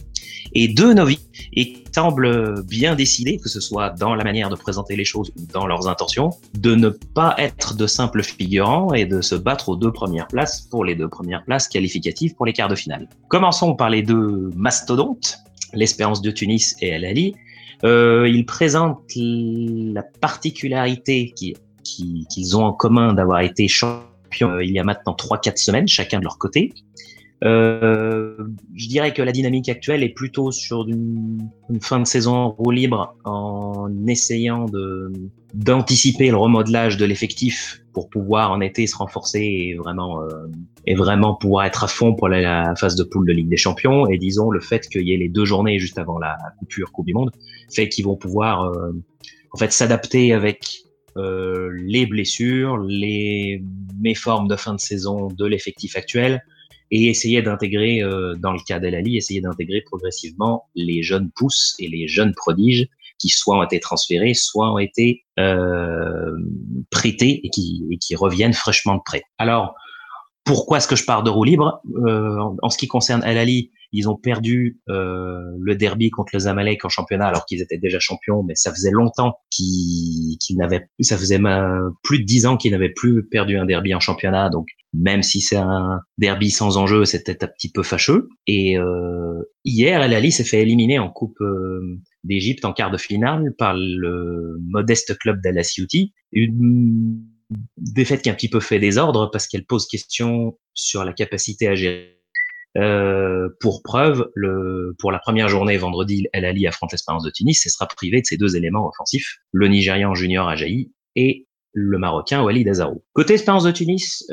et 0.54 0.68
deux 0.68 0.94
novices 0.94 1.26
et 1.54 1.84
semblent 1.94 2.62
bien 2.64 2.94
décidés, 2.94 3.38
que 3.38 3.48
ce 3.48 3.60
soit 3.60 3.90
dans 3.90 4.14
la 4.14 4.24
manière 4.24 4.48
de 4.48 4.56
présenter 4.56 4.96
les 4.96 5.04
choses 5.04 5.30
ou 5.36 5.46
dans 5.52 5.66
leurs 5.66 5.88
intentions, 5.88 6.30
de 6.54 6.74
ne 6.74 6.88
pas 6.88 7.34
être 7.38 7.74
de 7.74 7.86
simples 7.86 8.22
figurants 8.22 8.92
et 8.94 9.04
de 9.04 9.20
se 9.20 9.34
battre 9.34 9.68
aux 9.68 9.76
deux 9.76 9.92
premières 9.92 10.28
places 10.28 10.62
pour 10.62 10.84
les 10.84 10.94
deux 10.94 11.08
premières 11.08 11.44
places 11.44 11.68
qualificatives 11.68 12.34
pour 12.34 12.46
les 12.46 12.52
quarts 12.52 12.68
de 12.68 12.74
finale. 12.74 13.08
Commençons 13.28 13.74
par 13.74 13.90
les 13.90 14.02
deux 14.02 14.50
mastodontes, 14.56 15.38
l'Espérance 15.74 16.22
de 16.22 16.30
Tunis 16.30 16.76
et 16.80 16.88
El 16.88 17.04
Ali. 17.04 17.34
Euh, 17.84 18.28
ils 18.28 18.46
présentent 18.46 19.02
la 19.16 20.02
particularité 20.02 21.34
qu'ils 21.84 22.56
ont 22.56 22.64
en 22.64 22.72
commun 22.72 23.12
d'avoir 23.12 23.40
été 23.40 23.68
champions 23.68 24.11
euh, 24.40 24.64
il 24.64 24.70
y 24.70 24.78
a 24.78 24.84
maintenant 24.84 25.14
3-4 25.14 25.56
semaines, 25.56 25.88
chacun 25.88 26.18
de 26.18 26.24
leur 26.24 26.38
côté. 26.38 26.72
Euh, 27.44 28.36
je 28.74 28.86
dirais 28.86 29.12
que 29.12 29.20
la 29.20 29.32
dynamique 29.32 29.68
actuelle 29.68 30.04
est 30.04 30.14
plutôt 30.14 30.52
sur 30.52 30.86
une, 30.86 31.50
fin 31.80 31.98
de 31.98 32.06
saison 32.06 32.34
en 32.34 32.50
roue 32.50 32.70
libre 32.70 33.16
en 33.24 33.88
essayant 34.06 34.66
de 34.66 35.12
d'anticiper 35.52 36.30
le 36.30 36.36
remodelage 36.36 36.96
de 36.96 37.04
l'effectif 37.04 37.82
pour 37.92 38.08
pouvoir 38.08 38.52
en 38.52 38.60
été 38.60 38.86
se 38.86 38.96
renforcer 38.96 39.40
et 39.40 39.74
vraiment 39.74 40.22
euh, 40.22 40.28
et 40.86 40.94
vraiment 40.94 41.34
pouvoir 41.34 41.66
être 41.66 41.84
à 41.84 41.88
fond 41.88 42.14
pour 42.14 42.28
la, 42.28 42.74
phase 42.76 42.94
de 42.94 43.02
poule 43.02 43.26
de 43.26 43.32
Ligue 43.32 43.48
des 43.48 43.56
Champions 43.56 44.06
et 44.06 44.18
disons 44.18 44.50
le 44.50 44.60
fait 44.60 44.88
qu'il 44.88 45.02
y 45.02 45.12
ait 45.12 45.18
les 45.18 45.28
deux 45.28 45.44
journées 45.44 45.78
juste 45.78 45.98
avant 45.98 46.18
la 46.18 46.38
coupure 46.58 46.92
Coupe 46.92 47.06
du 47.06 47.12
Monde 47.12 47.32
fait 47.74 47.88
qu'ils 47.88 48.04
vont 48.04 48.16
pouvoir 48.16 48.72
en 49.50 49.58
fait 49.58 49.72
s'adapter 49.72 50.32
avec 50.32 50.84
euh, 51.16 51.70
les 51.84 52.06
blessures, 52.06 52.78
les 52.78 53.62
méformes 54.00 54.48
de 54.48 54.56
fin 54.56 54.74
de 54.74 54.80
saison 54.80 55.28
de 55.28 55.46
l'effectif 55.46 55.96
actuel 55.96 56.42
et 56.90 57.06
essayer 57.06 57.42
d'intégrer, 57.42 58.02
euh, 58.02 58.34
dans 58.36 58.52
le 58.52 58.60
cas 58.66 58.78
d'Elali, 58.78 59.16
essayer 59.16 59.40
d'intégrer 59.40 59.82
progressivement 59.82 60.68
les 60.74 61.02
jeunes 61.02 61.30
pousses 61.34 61.74
et 61.78 61.88
les 61.88 62.08
jeunes 62.08 62.34
prodiges 62.34 62.88
qui 63.18 63.28
soit 63.28 63.58
ont 63.58 63.62
été 63.62 63.80
transférés, 63.80 64.34
soit 64.34 64.72
ont 64.72 64.78
été 64.78 65.24
euh, 65.38 66.36
prêtés 66.90 67.40
et 67.44 67.50
qui, 67.50 68.14
reviennent 68.16 68.52
fraîchement 68.52 68.96
de 68.96 69.02
prêt. 69.04 69.22
Alors, 69.38 69.74
pourquoi 70.44 70.78
est-ce 70.78 70.88
que 70.88 70.96
je 70.96 71.04
pars 71.04 71.22
de 71.22 71.30
roue 71.30 71.44
libre? 71.44 71.80
En, 72.62 72.68
ce 72.68 72.76
qui 72.76 72.88
concerne 72.88 73.22
El 73.24 73.38
Ali, 73.38 73.70
ils 73.92 74.08
ont 74.08 74.16
perdu 74.16 74.80
euh, 74.88 75.38
le 75.60 75.74
derby 75.76 76.10
contre 76.10 76.30
le 76.32 76.40
Zamalek 76.40 76.84
en 76.84 76.88
championnat 76.88 77.26
alors 77.26 77.44
qu'ils 77.44 77.60
étaient 77.60 77.78
déjà 77.78 77.98
champions, 77.98 78.42
mais 78.42 78.54
ça 78.54 78.72
faisait 78.72 78.90
longtemps 78.90 79.34
qu'ils 79.50 80.38
n'avaient, 80.56 80.88
ça 81.00 81.18
faisait 81.18 81.40
plus 82.02 82.20
de 82.20 82.24
dix 82.24 82.46
ans 82.46 82.56
qu'ils 82.56 82.72
n'avaient 82.72 82.92
plus 82.92 83.26
perdu 83.28 83.56
un 83.56 83.66
derby 83.66 83.94
en 83.94 84.00
championnat. 84.00 84.50
Donc 84.50 84.68
même 84.94 85.22
si 85.22 85.40
c'est 85.40 85.56
un 85.56 86.00
derby 86.18 86.50
sans 86.50 86.76
enjeu, 86.76 87.04
c'était 87.04 87.44
un 87.44 87.48
petit 87.48 87.70
peu 87.70 87.82
fâcheux. 87.82 88.28
Et 88.46 88.78
euh, 88.78 89.42
hier, 89.64 90.02
El 90.02 90.14
Ali 90.14 90.32
s'est 90.32 90.44
fait 90.44 90.62
éliminer 90.62 90.98
en 90.98 91.10
Coupe 91.10 91.40
euh, 91.40 91.98
d'Égypte 92.24 92.64
en 92.64 92.72
quart 92.72 92.90
de 92.90 92.98
finale 92.98 93.54
par 93.58 93.74
le 93.74 94.58
modeste 94.66 95.18
club 95.18 95.40
d'Al 95.42 95.60
Une 96.32 97.22
défaite 97.76 98.22
qui 98.22 98.30
a 98.30 98.32
un 98.32 98.36
petit 98.36 98.48
peu 98.48 98.60
fait 98.60 98.78
désordre 98.78 99.30
parce 99.30 99.46
qu'elle 99.46 99.66
pose 99.66 99.86
question 99.86 100.58
sur 100.74 101.04
la 101.04 101.12
capacité 101.12 101.68
à 101.68 101.74
gérer. 101.74 102.21
Euh, 102.78 103.48
pour 103.60 103.82
preuve, 103.82 104.30
le, 104.34 104.94
pour 104.98 105.12
la 105.12 105.18
première 105.18 105.48
journée 105.48 105.76
vendredi, 105.76 106.26
El 106.32 106.44
Ali 106.44 106.66
affronte 106.66 106.92
l'Espérance 106.92 107.22
de 107.22 107.30
Tunis 107.30 107.66
et 107.66 107.68
sera 107.68 107.86
privé 107.86 108.20
de 108.20 108.26
ses 108.26 108.36
deux 108.36 108.56
éléments 108.56 108.88
offensifs, 108.88 109.38
le 109.52 109.68
Nigérian 109.68 110.14
Junior 110.14 110.48
Ajayi 110.48 110.92
et 111.14 111.46
le 111.72 111.98
Marocain 111.98 112.42
Walid 112.42 112.66
Azarou. 112.68 113.04
Côté 113.12 113.34
Espérance 113.34 113.64
de 113.64 113.70
Tunis, 113.70 114.26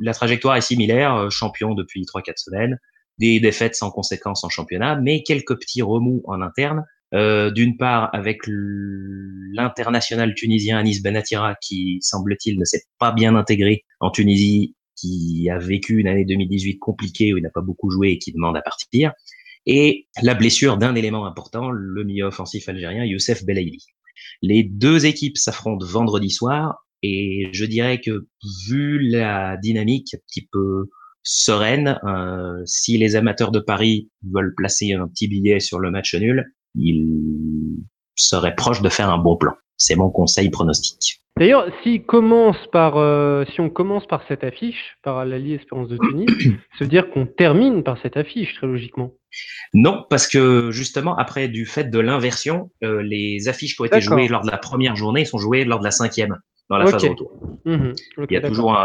la 0.00 0.14
trajectoire 0.14 0.56
est 0.56 0.62
similaire, 0.62 1.14
euh, 1.14 1.30
champion 1.30 1.74
depuis 1.74 2.04
3-4 2.04 2.32
semaines, 2.36 2.78
des 3.18 3.38
défaites 3.38 3.74
sans 3.74 3.90
conséquence 3.90 4.44
en 4.44 4.48
championnat, 4.48 4.96
mais 4.96 5.22
quelques 5.22 5.58
petits 5.58 5.82
remous 5.82 6.22
en 6.26 6.40
interne 6.40 6.84
euh, 7.14 7.50
d'une 7.50 7.76
part 7.76 8.10
avec 8.12 8.40
l'international 8.46 10.34
tunisien 10.34 10.78
Anis 10.78 11.00
Benatira 11.00 11.54
qui 11.60 11.98
semble-t-il 12.00 12.58
ne 12.58 12.64
s'est 12.64 12.82
pas 12.98 13.12
bien 13.12 13.36
intégré 13.36 13.84
en 14.00 14.10
Tunisie, 14.10 14.74
qui 14.96 15.48
a 15.50 15.58
vécu 15.58 15.98
une 15.98 16.08
année 16.08 16.24
2018 16.24 16.78
compliquée 16.78 17.32
où 17.32 17.38
il 17.38 17.42
n'a 17.42 17.50
pas 17.50 17.60
beaucoup 17.60 17.90
joué 17.90 18.10
et 18.10 18.18
qui 18.18 18.32
demande 18.32 18.56
à 18.56 18.62
partir, 18.62 19.12
et 19.66 20.08
la 20.22 20.34
blessure 20.34 20.76
d'un 20.76 20.94
élément 20.94 21.26
important, 21.26 21.70
le 21.70 22.04
milieu 22.04 22.26
offensif 22.26 22.68
algérien 22.68 23.04
Youssef 23.04 23.44
Belaïli. 23.44 23.84
Les 24.42 24.62
deux 24.62 25.06
équipes 25.06 25.38
s'affrontent 25.38 25.84
vendredi 25.84 26.30
soir 26.30 26.86
et 27.02 27.48
je 27.52 27.64
dirais 27.64 28.00
que 28.00 28.26
vu 28.68 28.98
la 28.98 29.56
dynamique 29.56 30.14
un 30.14 30.18
petit 30.26 30.48
peu 30.50 30.90
sereine, 31.22 31.98
euh, 32.06 32.62
si 32.66 32.98
les 32.98 33.16
amateurs 33.16 33.50
de 33.50 33.60
Paris 33.60 34.10
veulent 34.30 34.54
placer 34.54 34.92
un 34.92 35.08
petit 35.08 35.26
billet 35.26 35.60
sur 35.60 35.78
le 35.78 35.90
match 35.90 36.14
nul, 36.14 36.44
il 36.74 37.78
serait 38.14 38.54
proche 38.54 38.82
de 38.82 38.88
faire 38.88 39.10
un 39.10 39.18
bon 39.18 39.36
plan. 39.36 39.54
C'est 39.76 39.96
mon 39.96 40.10
conseil 40.10 40.50
pronostique. 40.50 41.23
D'ailleurs, 41.36 41.66
si, 41.82 42.04
commence 42.04 42.56
par, 42.70 42.96
euh, 42.96 43.44
si 43.52 43.60
on 43.60 43.68
commence 43.68 44.06
par 44.06 44.22
cette 44.28 44.44
affiche, 44.44 44.96
par 45.02 45.24
l'Allié 45.24 45.56
Espérance 45.56 45.88
de 45.88 45.96
Tunis, 45.96 46.26
veut 46.80 46.86
dire 46.86 47.10
qu'on 47.10 47.26
termine 47.26 47.82
par 47.82 48.00
cette 48.00 48.16
affiche, 48.16 48.54
très 48.54 48.68
logiquement. 48.68 49.12
Non, 49.72 50.04
parce 50.08 50.28
que 50.28 50.70
justement, 50.70 51.16
après, 51.16 51.48
du 51.48 51.66
fait 51.66 51.90
de 51.90 51.98
l'inversion, 51.98 52.70
euh, 52.84 53.02
les 53.02 53.48
affiches 53.48 53.74
qui 53.74 53.82
ont 53.82 53.84
été 53.84 54.00
jouées 54.00 54.28
lors 54.28 54.42
de 54.42 54.50
la 54.50 54.58
première 54.58 54.94
journée 54.94 55.24
sont 55.24 55.38
jouées 55.38 55.64
lors 55.64 55.80
de 55.80 55.84
la 55.84 55.90
cinquième, 55.90 56.36
dans 56.70 56.76
la 56.76 56.86
phase 56.86 57.04
retour. 57.04 57.32
Mhm. 57.64 57.94
Il 58.30 58.32
y 58.32 58.36
a 58.36 58.40
toujours 58.40 58.78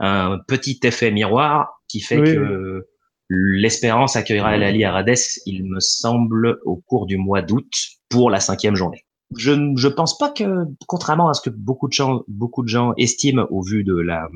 un, 0.00 0.38
petit 0.48 0.80
effet 0.82 1.12
miroir 1.12 1.80
qui 1.88 2.00
fait 2.00 2.22
que 2.22 2.84
L'Espérance 3.30 4.16
accueillera 4.16 4.56
l'Ali 4.56 4.84
à 4.84 4.92
Rades, 4.92 5.14
il 5.44 5.64
me 5.64 5.80
semble, 5.80 6.58
au 6.64 6.76
cours 6.76 7.04
du 7.04 7.18
mois 7.18 7.42
d'août 7.42 7.70
pour 8.08 8.30
la 8.30 8.40
cinquième 8.40 8.74
journée. 8.74 9.04
Je 9.36 9.52
ne 9.52 9.88
pense 9.88 10.16
pas 10.16 10.30
que, 10.30 10.64
contrairement 10.86 11.28
à 11.28 11.34
ce 11.34 11.42
que 11.42 11.50
beaucoup 11.50 11.88
de 11.88 11.92
gens, 11.92 12.22
beaucoup 12.28 12.62
de 12.62 12.68
gens 12.68 12.94
estiment 12.96 13.46
au 13.50 13.62
vu 13.62 13.84
de 13.84 13.94
la, 13.94 14.28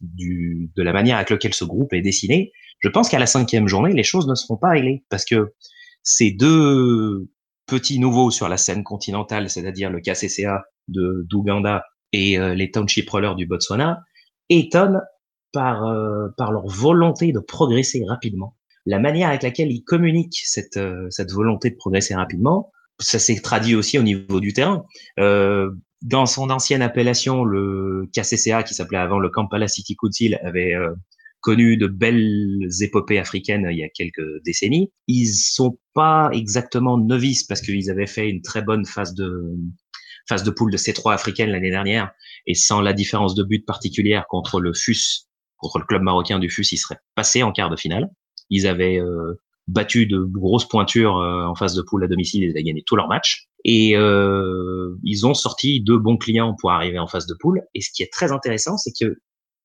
du, 0.00 0.70
de 0.76 0.82
la 0.82 0.92
manière 0.92 1.16
avec 1.16 1.30
laquelle 1.30 1.54
ce 1.54 1.64
groupe 1.64 1.92
est 1.92 2.02
dessiné, 2.02 2.52
je 2.80 2.88
pense 2.88 3.08
qu'à 3.08 3.18
la 3.18 3.26
cinquième 3.26 3.66
journée, 3.66 3.92
les 3.92 4.04
choses 4.04 4.28
ne 4.28 4.34
seront 4.34 4.56
pas 4.56 4.70
réglées 4.70 5.04
parce 5.10 5.24
que 5.24 5.52
ces 6.02 6.30
deux 6.30 7.28
petits 7.66 7.98
nouveaux 7.98 8.30
sur 8.30 8.48
la 8.48 8.56
scène 8.56 8.84
continentale, 8.84 9.50
c'est-à-dire 9.50 9.90
le 9.90 10.00
KCCA 10.00 10.64
de 10.88 11.26
d'Ouganda 11.28 11.84
et 12.12 12.38
euh, 12.38 12.54
les 12.54 12.70
Township 12.70 13.10
Rollers 13.10 13.34
du 13.34 13.46
Botswana, 13.46 14.02
étonnent 14.48 15.02
par, 15.52 15.84
euh, 15.84 16.28
par 16.36 16.52
leur 16.52 16.66
volonté 16.66 17.32
de 17.32 17.40
progresser 17.40 18.04
rapidement. 18.06 18.56
La 18.86 18.98
manière 18.98 19.28
avec 19.28 19.42
laquelle 19.42 19.70
ils 19.70 19.82
communiquent 19.82 20.40
cette, 20.44 20.78
euh, 20.78 21.06
cette 21.10 21.30
volonté 21.30 21.70
de 21.70 21.76
progresser 21.76 22.14
rapidement, 22.14 22.70
ça 23.00 23.18
s'est 23.18 23.40
traduit 23.40 23.74
aussi 23.74 23.98
au 23.98 24.02
niveau 24.02 24.40
du 24.40 24.52
terrain. 24.52 24.84
Euh, 25.18 25.70
dans 26.02 26.26
son 26.26 26.50
ancienne 26.50 26.82
appellation, 26.82 27.44
le 27.44 28.08
KCCA, 28.14 28.62
qui 28.62 28.74
s'appelait 28.74 28.98
avant 28.98 29.18
le 29.18 29.28
Kampala 29.30 29.68
City 29.68 29.96
Council, 29.96 30.38
avait 30.44 30.74
euh, 30.74 30.94
connu 31.40 31.76
de 31.76 31.86
belles 31.86 32.68
épopées 32.80 33.18
africaines 33.18 33.66
il 33.70 33.78
y 33.78 33.82
a 33.82 33.88
quelques 33.88 34.42
décennies. 34.44 34.92
Ils 35.06 35.28
sont 35.28 35.78
pas 35.94 36.30
exactement 36.32 36.98
novices 36.98 37.44
parce 37.44 37.60
qu'ils 37.60 37.90
avaient 37.90 38.06
fait 38.06 38.28
une 38.28 38.42
très 38.42 38.62
bonne 38.62 38.84
phase 38.86 39.14
de 39.14 39.56
phase 40.28 40.42
de 40.42 40.50
poule 40.50 40.70
de 40.70 40.76
C3 40.76 41.14
africaine 41.14 41.50
l'année 41.50 41.70
dernière 41.70 42.10
et 42.46 42.54
sans 42.54 42.82
la 42.82 42.92
différence 42.92 43.34
de 43.34 43.42
but 43.42 43.64
particulière 43.64 44.26
contre 44.28 44.60
le 44.60 44.74
FUS 44.74 45.28
contre 45.58 45.78
le 45.78 45.84
club 45.84 46.02
marocain 46.02 46.38
du 46.38 46.48
FUS, 46.48 46.72
ils 46.72 46.78
seraient 46.78 46.98
passés 47.14 47.42
en 47.42 47.52
quart 47.52 47.68
de 47.68 47.76
finale. 47.76 48.08
Ils 48.48 48.66
avaient 48.66 48.98
euh, 48.98 49.34
battu 49.68 50.06
de 50.06 50.18
grosses 50.18 50.66
pointures 50.66 51.18
euh, 51.18 51.44
en 51.44 51.54
phase 51.54 51.74
de 51.74 51.82
poule 51.82 52.04
à 52.04 52.08
domicile, 52.08 52.42
ils 52.42 52.50
avaient 52.50 52.64
gagné 52.64 52.82
tous 52.84 52.96
leurs 52.96 53.08
matchs. 53.08 53.48
Et 53.64 53.96
euh, 53.96 54.96
ils 55.04 55.26
ont 55.26 55.34
sorti 55.34 55.80
deux 55.80 55.98
bons 55.98 56.16
clients 56.16 56.54
pour 56.58 56.72
arriver 56.72 56.98
en 56.98 57.06
phase 57.06 57.26
de 57.26 57.34
poule. 57.38 57.62
Et 57.74 57.80
ce 57.80 57.90
qui 57.92 58.02
est 58.02 58.12
très 58.12 58.32
intéressant, 58.32 58.76
c'est 58.76 58.92
que 58.98 59.18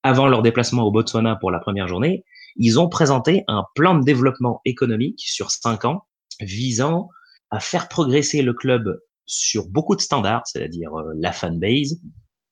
avant 0.04 0.28
leur 0.28 0.42
déplacement 0.42 0.84
au 0.84 0.92
Botswana 0.92 1.36
pour 1.38 1.52
la 1.52 1.60
première 1.60 1.88
journée, 1.88 2.24
ils 2.58 2.80
ont 2.80 2.90
présenté 2.90 3.44
un 3.48 3.64
plan 3.76 3.98
de 3.98 4.04
développement 4.04 4.62
économique 4.66 5.20
sur 5.20 5.50
cinq 5.50 5.86
ans 5.86 6.06
visant 6.42 7.10
à 7.50 7.60
faire 7.60 7.88
progresser 7.88 8.42
le 8.42 8.54
club 8.54 9.00
sur 9.26 9.68
beaucoup 9.70 9.96
de 9.96 10.02
standards, 10.02 10.44
c'est-à-dire 10.46 10.92
la 11.16 11.32
fanbase, 11.32 12.00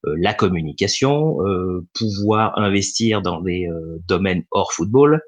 euh, 0.07 0.15
la 0.17 0.33
communication, 0.33 1.45
euh, 1.45 1.85
pouvoir 1.93 2.57
investir 2.57 3.21
dans 3.21 3.41
des 3.41 3.67
euh, 3.67 3.99
domaines 4.07 4.43
hors 4.51 4.73
football, 4.73 5.21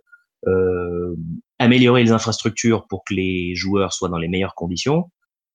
améliorer 1.60 2.04
les 2.04 2.12
infrastructures 2.12 2.88
pour 2.88 3.04
que 3.06 3.14
les 3.14 3.56
joueurs 3.56 3.94
soient 3.94 4.10
dans 4.10 4.18
les 4.18 4.28
meilleures 4.28 4.56
conditions. 4.56 5.10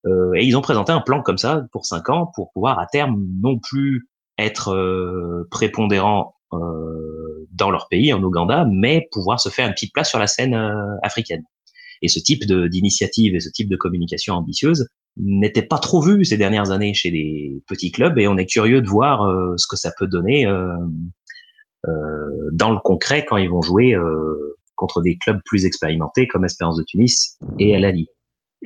et 0.07 0.45
ils 0.45 0.57
ont 0.57 0.63
présenté 0.63 0.93
un 0.93 1.01
plan 1.01 1.23
comme 1.23 1.39
ça 1.39 1.67
pour 1.73 1.85
cinq 1.87 2.09
ans 2.09 2.31
pour 2.35 2.51
pouvoir 2.53 2.79
à 2.79 2.87
terme 2.87 3.27
non 3.43 3.59
plus 3.59 4.09
être 4.39 5.47
prépondérant 5.51 6.35
dans 6.51 7.71
leur 7.71 7.89
pays, 7.89 8.13
en 8.13 8.23
Ouganda, 8.23 8.67
mais 8.71 9.09
pouvoir 9.11 9.41
se 9.41 9.49
faire 9.49 9.67
une 9.67 9.75
petite 9.75 9.93
place 9.93 10.09
sur 10.09 10.19
la 10.19 10.27
scène 10.27 10.55
africaine. 11.03 11.43
Et 12.01 12.09
ce 12.09 12.21
type 12.21 12.45
d'initiative 12.45 13.35
et 13.35 13.41
ce 13.41 13.51
type 13.51 13.69
de 13.69 13.77
communication 13.77 14.35
ambitieuse 14.35 14.89
n'était 15.17 15.63
pas 15.63 15.79
trop 15.79 16.01
vu 16.01 16.25
ces 16.25 16.37
dernières 16.37 16.71
années 16.71 16.95
chez 16.95 17.11
les 17.11 17.61
petits 17.67 17.91
clubs, 17.91 18.17
et 18.19 18.29
on 18.29 18.37
est 18.37 18.47
curieux 18.47 18.81
de 18.81 18.89
voir 18.89 19.29
ce 19.57 19.67
que 19.67 19.77
ça 19.77 19.93
peut 19.99 20.07
donner 20.07 20.47
dans 22.53 22.71
le 22.71 22.79
concret 22.79 23.25
quand 23.25 23.37
ils 23.37 23.51
vont 23.51 23.63
jouer 23.63 23.97
contre 24.79 25.03
des 25.03 25.19
clubs 25.19 25.41
plus 25.45 25.67
expérimentés 25.67 26.27
comme 26.27 26.47
Espérance 26.47 26.79
de 26.79 26.85
Tunis 26.85 27.37
et 27.59 27.77
Al 27.77 27.85
Ahly. 27.85 28.09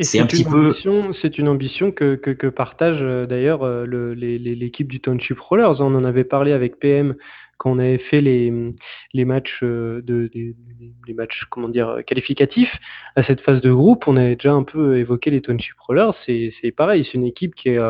C'est 0.00 0.20
un 0.20 0.26
petit 0.26 0.44
peu. 0.44 0.74
C'est 1.20 1.38
une 1.38 1.48
ambition 1.48 1.92
que, 1.92 2.14
que, 2.14 2.30
que 2.30 2.46
partage 2.46 2.98
euh, 3.02 3.26
d'ailleurs 3.26 3.62
euh, 3.62 3.84
l'équipe 4.14 4.88
du 4.88 5.00
Township 5.00 5.38
Rollers. 5.38 5.80
On 5.80 5.94
en 5.94 6.04
avait 6.04 6.24
parlé 6.24 6.52
avec 6.52 6.78
PM 6.78 7.14
quand 7.58 7.72
on 7.72 7.78
avait 7.78 7.98
fait 7.98 8.22
les, 8.22 8.50
les 9.12 9.24
matchs 9.26 9.60
euh, 9.62 10.00
de 10.02 10.30
les, 10.32 11.14
matchs 11.14 11.44
comment 11.50 11.68
dire 11.68 11.98
qualificatifs 12.06 12.74
à 13.16 13.22
cette 13.22 13.42
phase 13.42 13.60
de 13.60 13.70
groupe. 13.70 14.04
On 14.06 14.16
avait 14.16 14.36
déjà 14.36 14.52
un 14.52 14.62
peu 14.62 14.96
évoqué 14.96 15.30
les 15.30 15.42
Township 15.42 15.78
Rollers. 15.80 16.14
C'est 16.26 16.72
pareil, 16.74 17.04
c'est 17.04 17.18
une 17.18 17.26
équipe 17.26 17.54
qui 17.54 17.68
est 17.68 17.80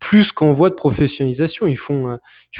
plus 0.00 0.32
qu'en 0.32 0.52
voie 0.52 0.70
de 0.70 0.74
professionnalisation. 0.74 1.66
Ils 1.66 1.78
font, 1.78 2.10
euh, 2.10 2.16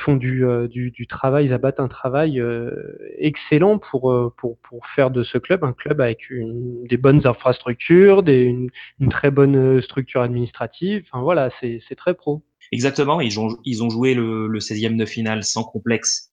euh, 0.09 0.69
du, 0.69 1.07
travail, 1.07 1.47
ils 1.47 1.53
abattent 1.53 1.81
un 1.81 1.89
travail 1.89 2.41
euh, 2.41 2.71
excellent 3.19 3.79
pour, 3.79 4.33
pour, 4.37 4.59
pour 4.59 4.87
faire 4.95 5.11
de 5.11 5.23
ce 5.23 5.39
club 5.39 5.63
un 5.65 5.73
club 5.73 6.01
avec 6.01 6.21
des 6.31 6.97
bonnes 6.97 7.27
infrastructures, 7.27 8.23
une, 8.27 8.71
très 9.11 9.31
bonne 9.31 9.83
structure 9.83 10.23
administrative. 10.23 11.05
Enfin 11.11 11.23
voilà, 11.23 11.51
c'est 11.61 11.97
très 11.97 12.15
pro. 12.15 12.43
Exactement, 12.73 13.21
ils 13.21 13.39
ont, 13.39 13.57
ils 13.65 13.83
ont 13.83 13.91
joué 13.91 14.15
le, 14.15 14.49
le 14.49 14.59
16e 14.59 14.97
de 14.97 15.05
finale 15.05 15.45
sans 15.45 15.65
complexe, 15.65 16.31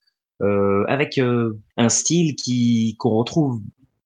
avec 0.88 1.20
un 1.20 1.90
style 1.90 2.36
qui 2.36 2.96
qu'on 2.98 3.12
retrouve 3.12 3.62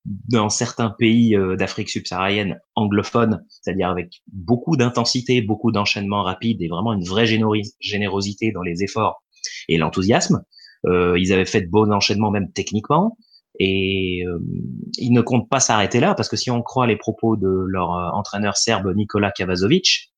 dans 0.05 0.49
certains 0.49 0.89
pays 0.89 1.35
euh, 1.35 1.55
d'Afrique 1.55 1.89
subsaharienne 1.89 2.59
anglophone, 2.75 3.43
c'est-à-dire 3.49 3.89
avec 3.89 4.21
beaucoup 4.31 4.77
d'intensité, 4.77 5.41
beaucoup 5.41 5.71
d'enchaînements 5.71 6.23
rapides 6.23 6.61
et 6.61 6.67
vraiment 6.67 6.93
une 6.93 7.03
vraie 7.03 7.25
générosité 7.25 8.51
dans 8.51 8.61
les 8.61 8.83
efforts 8.83 9.23
et 9.67 9.77
l'enthousiasme. 9.77 10.43
Euh, 10.87 11.17
ils 11.17 11.33
avaient 11.33 11.45
fait 11.45 11.61
de 11.61 11.69
beaux 11.69 11.89
enchaînements 11.89 12.31
même 12.31 12.51
techniquement 12.51 13.17
et 13.59 14.23
euh, 14.27 14.39
ils 14.97 15.11
ne 15.11 15.21
comptent 15.21 15.49
pas 15.49 15.59
s'arrêter 15.59 15.99
là 15.99 16.13
parce 16.13 16.29
que 16.29 16.35
si 16.35 16.51
on 16.51 16.61
croit 16.61 16.87
les 16.87 16.97
propos 16.97 17.37
de 17.37 17.65
leur 17.67 17.93
euh, 17.93 18.09
entraîneur 18.11 18.57
serbe 18.57 18.93
Nikola 18.95 19.31
Kavazovic, 19.31 20.11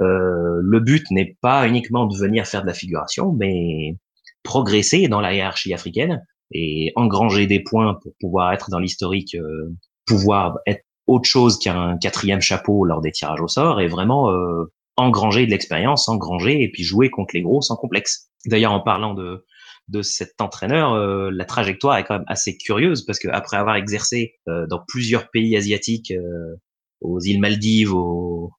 le 0.00 0.78
but 0.78 1.10
n'est 1.10 1.36
pas 1.40 1.66
uniquement 1.66 2.06
de 2.06 2.16
venir 2.16 2.46
faire 2.46 2.62
de 2.62 2.68
la 2.68 2.72
figuration, 2.72 3.32
mais 3.32 3.96
progresser 4.44 5.08
dans 5.08 5.20
la 5.20 5.34
hiérarchie 5.34 5.74
africaine 5.74 6.22
et 6.52 6.92
engranger 6.96 7.46
des 7.46 7.60
points 7.60 7.98
pour 8.02 8.12
pouvoir 8.20 8.52
être 8.52 8.70
dans 8.70 8.78
l'historique, 8.78 9.34
euh, 9.34 9.74
pouvoir 10.06 10.58
être 10.66 10.82
autre 11.06 11.28
chose 11.28 11.58
qu'un 11.58 11.96
quatrième 11.98 12.40
chapeau 12.40 12.84
lors 12.84 13.00
des 13.00 13.12
tirages 13.12 13.40
au 13.40 13.48
sort 13.48 13.80
et 13.80 13.88
vraiment 13.88 14.30
euh, 14.30 14.64
engranger 14.96 15.46
de 15.46 15.50
l'expérience, 15.50 16.08
engranger 16.08 16.62
et 16.62 16.70
puis 16.70 16.82
jouer 16.82 17.10
contre 17.10 17.34
les 17.34 17.42
gros 17.42 17.62
sans 17.62 17.76
complexe. 17.76 18.30
D'ailleurs, 18.46 18.72
en 18.72 18.80
parlant 18.80 19.14
de, 19.14 19.44
de 19.88 20.02
cet 20.02 20.40
entraîneur, 20.40 20.92
euh, 20.92 21.30
la 21.32 21.44
trajectoire 21.44 21.96
est 21.96 22.04
quand 22.04 22.18
même 22.18 22.28
assez 22.28 22.56
curieuse 22.56 23.04
parce 23.04 23.18
que 23.18 23.28
après 23.28 23.56
avoir 23.56 23.76
exercé 23.76 24.34
dans 24.46 24.80
plusieurs 24.86 25.30
pays 25.30 25.56
asiatiques, 25.56 26.12
aux 27.00 27.20
îles 27.20 27.40
Maldives, 27.40 27.94
au, 27.94 28.50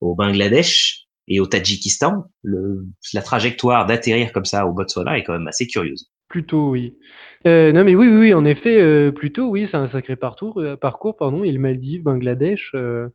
au 0.00 0.14
Bangladesh 0.14 1.06
et 1.28 1.40
au 1.40 1.46
Tadjikistan, 1.46 2.24
le, 2.42 2.86
la 3.12 3.22
trajectoire 3.22 3.86
d'atterrir 3.86 4.32
comme 4.32 4.44
ça 4.44 4.66
au 4.66 4.72
Botswana 4.72 5.18
est 5.18 5.22
quand 5.22 5.32
même 5.32 5.48
assez 5.48 5.66
curieuse. 5.66 6.10
Plutôt 6.34 6.70
oui. 6.70 6.96
Euh, 7.46 7.70
non, 7.70 7.84
mais 7.84 7.94
oui, 7.94 8.08
oui, 8.08 8.34
en 8.34 8.44
effet, 8.44 8.80
euh, 8.80 9.12
plutôt, 9.12 9.46
oui, 9.46 9.68
c'est 9.70 9.76
un 9.76 9.88
sacré 9.88 10.16
parcours, 10.16 10.58
euh, 10.58 10.74
parcours, 10.74 11.16
pardon. 11.16 11.44
Il 11.44 11.60
Maldives, 11.60 12.02
Bangladesh, 12.02 12.72
euh, 12.74 13.06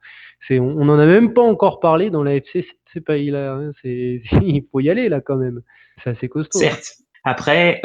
c'est, 0.47 0.57
on 0.57 0.85
n'en 0.85 0.97
a 0.97 1.05
même 1.05 1.33
pas 1.33 1.41
encore 1.41 1.81
parlé 1.81 2.11
dans 2.11 2.23
la 2.23 2.35
FC, 2.35 2.65
ces 2.93 3.01
pays-là. 3.01 3.55
Hein, 3.55 3.71
c'est, 3.81 4.21
il 4.41 4.63
faut 4.71 4.79
y 4.79 4.89
aller 4.89 5.09
là 5.09 5.19
quand 5.19 5.35
même. 5.35 5.59
C'est 6.01 6.11
assez 6.11 6.29
costaud. 6.29 6.59
Certes. 6.59 6.93
Après, 7.25 7.81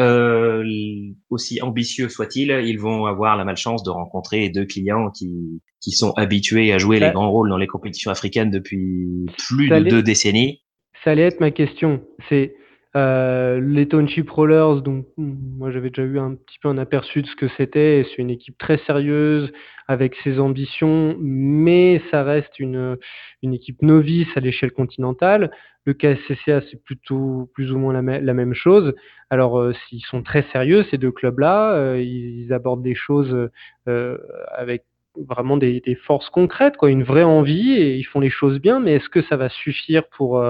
aussi 1.30 1.60
ambitieux 1.60 2.08
soit-il, 2.08 2.50
ils 2.64 2.78
vont 2.78 3.06
avoir 3.06 3.36
la 3.36 3.44
malchance 3.44 3.82
de 3.82 3.90
rencontrer 3.90 4.50
deux 4.50 4.66
clients 4.66 5.10
qui, 5.10 5.60
qui 5.80 5.90
sont 5.90 6.12
habitués 6.12 6.72
à 6.72 6.78
jouer 6.78 7.00
les 7.00 7.10
grands 7.10 7.32
rôles 7.32 7.48
dans 7.48 7.58
les 7.58 7.66
compétitions 7.66 8.12
africaines 8.12 8.52
depuis 8.52 9.26
plus 9.48 9.68
de 9.68 9.80
deux 9.80 10.02
décennies. 10.04 10.62
Ça 11.02 11.10
allait 11.10 11.22
être 11.22 11.40
ma 11.40 11.50
question. 11.50 12.02
C'est 12.28 12.54
euh, 12.96 13.60
les 13.60 13.88
Township 13.88 14.30
Rollers, 14.30 14.82
donc 14.82 15.06
moi 15.16 15.72
j'avais 15.72 15.90
déjà 15.90 16.02
eu 16.02 16.18
un 16.18 16.34
petit 16.34 16.58
peu 16.60 16.68
un 16.68 16.78
aperçu 16.78 17.22
de 17.22 17.26
ce 17.26 17.34
que 17.34 17.48
c'était. 17.56 18.06
C'est 18.08 18.22
une 18.22 18.30
équipe 18.30 18.56
très 18.56 18.78
sérieuse 18.86 19.52
avec 19.88 20.14
ses 20.22 20.38
ambitions, 20.38 21.16
mais 21.18 22.00
ça 22.10 22.22
reste 22.22 22.58
une, 22.60 22.96
une 23.42 23.52
équipe 23.52 23.82
novice 23.82 24.28
à 24.36 24.40
l'échelle 24.40 24.72
continentale. 24.72 25.50
Le 25.86 25.92
KSCCA, 25.92 26.62
c'est 26.70 26.82
plutôt 26.82 27.50
plus 27.52 27.72
ou 27.72 27.78
moins 27.78 28.00
la, 28.00 28.20
la 28.20 28.34
même 28.34 28.54
chose. 28.54 28.94
Alors, 29.28 29.58
euh, 29.58 29.74
s'ils 29.88 30.04
sont 30.04 30.22
très 30.22 30.42
sérieux, 30.52 30.84
ces 30.90 30.96
deux 30.96 31.10
clubs-là, 31.10 31.74
euh, 31.74 32.00
ils, 32.00 32.52
abordent 32.52 32.82
des 32.82 32.94
choses 32.94 33.50
euh, 33.88 34.18
avec 34.52 34.84
vraiment 35.16 35.56
des, 35.56 35.80
des, 35.80 35.94
forces 35.94 36.30
concrètes, 36.30 36.76
quoi, 36.76 36.90
une 36.90 37.04
vraie 37.04 37.22
envie, 37.22 37.72
et 37.72 37.96
ils 37.96 38.04
font 38.04 38.20
les 38.20 38.30
choses 38.30 38.60
bien. 38.60 38.80
Mais 38.80 38.94
est-ce 38.94 39.08
que 39.08 39.22
ça 39.22 39.36
va 39.36 39.48
suffire 39.48 40.04
pour 40.08 40.42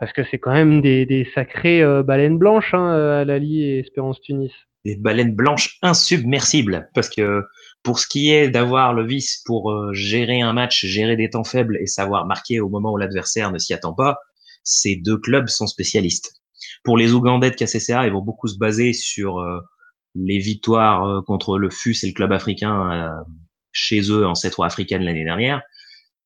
parce 0.00 0.14
que 0.14 0.22
c'est 0.30 0.38
quand 0.38 0.52
même 0.52 0.80
des, 0.80 1.04
des 1.04 1.28
sacrées 1.34 1.82
euh, 1.82 2.02
baleines 2.02 2.38
blanches 2.38 2.72
hein, 2.72 2.88
à 3.20 3.24
Lali 3.24 3.62
et 3.62 3.80
Espérance 3.80 4.18
Tunis. 4.22 4.50
Des 4.86 4.96
baleines 4.96 5.34
blanches 5.34 5.78
insubmersibles, 5.82 6.88
parce 6.94 7.10
que 7.10 7.44
pour 7.82 7.98
ce 7.98 8.08
qui 8.08 8.30
est 8.30 8.48
d'avoir 8.48 8.94
le 8.94 9.06
vice 9.06 9.42
pour 9.44 9.70
euh, 9.70 9.92
gérer 9.92 10.40
un 10.40 10.54
match, 10.54 10.86
gérer 10.86 11.16
des 11.16 11.28
temps 11.28 11.44
faibles 11.44 11.76
et 11.82 11.86
savoir 11.86 12.24
marquer 12.24 12.60
au 12.60 12.70
moment 12.70 12.92
où 12.92 12.96
l'adversaire 12.96 13.52
ne 13.52 13.58
s'y 13.58 13.74
attend 13.74 13.92
pas, 13.92 14.18
ces 14.64 14.96
deux 14.96 15.18
clubs 15.18 15.48
sont 15.48 15.66
spécialistes. 15.66 16.40
Pour 16.82 16.96
les 16.96 17.12
Ougandais 17.12 17.50
de 17.50 17.56
KCCA, 17.56 18.06
ils 18.06 18.12
vont 18.12 18.22
beaucoup 18.22 18.48
se 18.48 18.56
baser 18.56 18.94
sur 18.94 19.38
euh, 19.38 19.60
les 20.14 20.38
victoires 20.38 21.22
contre 21.24 21.58
le 21.58 21.68
FUS 21.68 22.02
et 22.02 22.06
le 22.06 22.14
club 22.14 22.32
africain 22.32 23.12
chez 23.70 24.00
eux 24.10 24.26
en 24.26 24.34
7 24.34 24.54
africaine 24.58 25.02
l'année 25.02 25.22
dernière. 25.22 25.62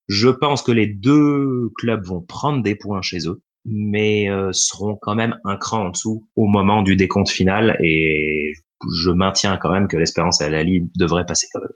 Je 0.08 0.30
pense 0.30 0.62
que 0.62 0.72
les 0.72 0.86
deux 0.86 1.68
clubs 1.76 2.02
vont 2.02 2.22
prendre 2.22 2.62
des 2.62 2.76
points 2.76 3.02
chez 3.02 3.28
eux 3.28 3.42
mais 3.64 4.30
euh, 4.30 4.52
seront 4.52 4.96
quand 4.96 5.14
même 5.14 5.38
un 5.44 5.56
cran 5.56 5.86
en 5.86 5.90
dessous 5.90 6.28
au 6.36 6.46
moment 6.46 6.82
du 6.82 6.96
décompte 6.96 7.30
final 7.30 7.76
et 7.82 8.52
je 8.94 9.10
maintiens 9.10 9.56
quand 9.56 9.72
même 9.72 9.88
que 9.88 9.96
l'espérance 9.96 10.40
à 10.40 10.50
la 10.50 10.62
ligne 10.62 10.88
devrait 10.96 11.24
passer 11.26 11.46
quand 11.52 11.60
même. 11.60 11.70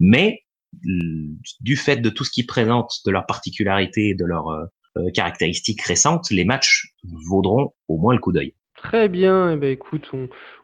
Mais 0.00 0.44
du 1.60 1.76
fait 1.76 1.96
de 1.96 2.10
tout 2.10 2.24
ce 2.24 2.30
qu'ils 2.30 2.46
présentent, 2.46 2.92
de 3.06 3.10
leurs 3.10 3.26
particularités, 3.26 4.14
de 4.14 4.24
leurs 4.24 4.48
euh, 4.48 4.64
euh, 4.96 5.10
caractéristiques 5.12 5.82
récentes, 5.82 6.30
les 6.30 6.44
matchs 6.44 6.94
vaudront 7.28 7.72
au 7.88 7.98
moins 7.98 8.14
le 8.14 8.20
coup 8.20 8.32
d'œil. 8.32 8.54
Très 8.82 9.08
bien. 9.08 9.52
Eh 9.52 9.56
ben, 9.56 9.70
écoute, 9.70 10.10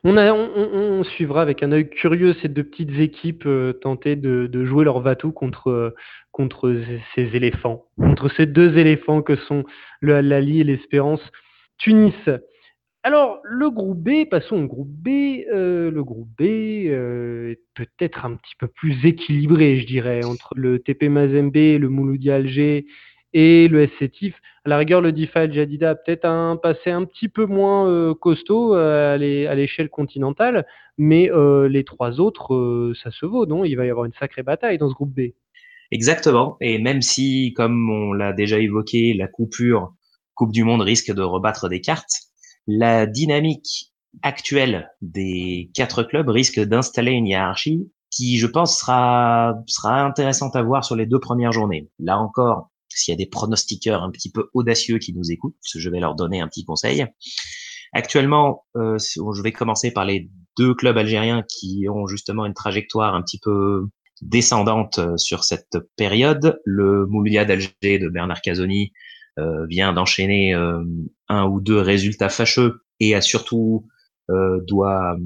on, 0.05 1.03
suivra 1.05 1.42
avec 1.42 1.62
un 1.62 1.72
œil 1.72 1.88
curieux 1.88 2.35
ces 2.40 2.48
deux 2.48 2.64
petites 2.64 2.98
équipes 2.98 3.46
euh, 3.46 3.72
tenter 3.72 4.16
de, 4.16 4.64
jouer 4.64 4.85
leur 4.85 5.00
vatou 5.00 5.33
contre, 5.33 5.94
contre 6.33 6.81
ces 7.14 7.37
éléphants, 7.37 7.87
contre 7.98 8.29
ces 8.37 8.46
deux 8.46 8.79
éléphants 8.79 9.22
que 9.22 9.37
sont 9.37 9.64
le 10.00 10.14
Al-Ali 10.14 10.61
et 10.61 10.64
l'Espérance 10.64 11.22
Tunis. 11.79 12.14
Alors, 13.03 13.40
le 13.44 13.68
groupe 13.68 14.03
B, 14.03 14.27
passons 14.31 14.62
au 14.62 14.66
groupe 14.66 14.88
B. 14.88 15.42
Euh, 15.53 15.90
le 15.90 16.03
groupe 16.03 16.31
B 16.38 16.42
euh, 16.87 17.50
est 17.50 17.61
peut-être 17.74 18.24
un 18.24 18.37
petit 18.37 18.55
peu 18.59 18.66
plus 18.66 19.05
équilibré, 19.05 19.79
je 19.81 19.87
dirais, 19.87 20.24
entre 20.24 20.55
le 20.57 20.79
TP 20.79 21.11
Mazembe, 21.11 21.55
le 21.55 21.88
Mouloudi 21.88 22.31
Alger 22.31 22.87
et 23.35 23.68
le 23.68 23.87
SCTIF. 23.88 24.35
À 24.66 24.70
la 24.70 24.79
rigueur, 24.79 25.03
le 25.03 25.12
DeFi 25.12 25.53
Jadida 25.53 25.90
a 25.90 25.94
peut-être 25.94 26.24
un 26.24 26.57
passé 26.57 26.90
un 26.90 27.05
petit 27.05 27.29
peu 27.29 27.44
moins 27.44 27.87
euh, 27.87 28.14
costaud 28.14 28.74
euh, 28.74 29.14
à 29.14 29.55
l'échelle 29.55 29.90
continentale, 29.90 30.66
mais 30.96 31.31
euh, 31.31 31.68
les 31.68 31.85
trois 31.85 32.18
autres, 32.18 32.94
ça 33.03 33.11
se 33.11 33.27
vaut, 33.27 33.44
non? 33.44 33.64
Il 33.64 33.74
va 33.74 33.85
y 33.85 33.90
avoir 33.90 34.07
une 34.07 34.14
sacrée 34.18 34.42
bataille 34.42 34.79
dans 34.79 34.88
ce 34.88 34.94
groupe 34.94 35.14
B. 35.14 35.33
Exactement. 35.90 36.57
Et 36.62 36.79
même 36.79 37.03
si, 37.03 37.53
comme 37.55 37.90
on 37.90 38.14
l'a 38.14 38.33
déjà 38.33 38.59
évoqué, 38.59 39.12
la 39.12 39.29
coupure 39.29 39.92
Coupe 40.35 40.50
du 40.50 40.64
Monde 40.64 40.81
risque 40.81 41.12
de 41.12 41.22
rebattre 41.22 41.68
des 41.68 41.83
cartes, 41.83 42.22
la 42.66 43.07
dynamique 43.07 43.92
actuelle 44.22 44.90
des 45.03 45.70
quatre 45.74 46.05
clubs 46.05 46.29
risque 46.29 46.59
d'installer 46.59 47.12
une 47.12 47.27
hiérarchie 47.27 47.92
qui, 48.11 48.38
je 48.38 48.46
pense, 48.46 48.81
sera, 48.81 49.57
sera 49.66 50.03
intéressante 50.03 50.57
à 50.57 50.62
voir 50.62 50.85
sur 50.85 50.96
les 50.96 51.05
deux 51.05 51.20
premières 51.20 51.53
journées. 51.53 51.90
Là 51.98 52.18
encore, 52.18 52.70
s'il 52.95 53.13
y 53.13 53.15
a 53.15 53.19
des 53.19 53.27
pronostiqueurs 53.27 54.03
un 54.03 54.11
petit 54.11 54.31
peu 54.31 54.49
audacieux 54.55 54.99
qui 54.99 55.13
nous 55.13 55.31
écoutent, 55.31 55.57
je 55.75 55.91
vais 55.91 56.01
leur 56.01 56.15
donner 56.15 56.41
un 56.41 56.49
petit 56.49 56.65
conseil. 56.65 57.07
Actuellement, 57.93 58.65
euh, 58.77 58.99
je 58.99 59.43
vais 59.43 59.53
commencer 59.53 59.93
par 59.93 60.05
les 60.05 60.29
deux 60.59 60.75
clubs 60.75 60.99
algériens 60.99 61.45
qui 61.49 61.87
ont 61.89 62.07
justement 62.07 62.45
une 62.45 62.55
trajectoire 62.55 63.15
un 63.15 63.23
petit 63.23 63.39
peu 63.39 63.87
descendante 64.21 64.99
euh, 64.99 65.17
sur 65.17 65.45
cette 65.45 65.79
période. 65.97 66.61
Le 66.65 67.07
Moulia 67.07 67.45
d'Alger 67.45 67.99
de 68.01 68.09
Bernard 68.09 68.43
Casoni 68.43 68.93
euh, 69.39 69.65
vient 69.67 69.93
d'enchaîner 69.93 70.55
un 71.29 71.45
ou 71.47 71.61
deux 71.61 71.79
résultats 71.79 72.29
fâcheux 72.29 72.81
et 73.01 73.15
a 73.15 73.21
surtout 73.21 73.87
doit 74.67 75.19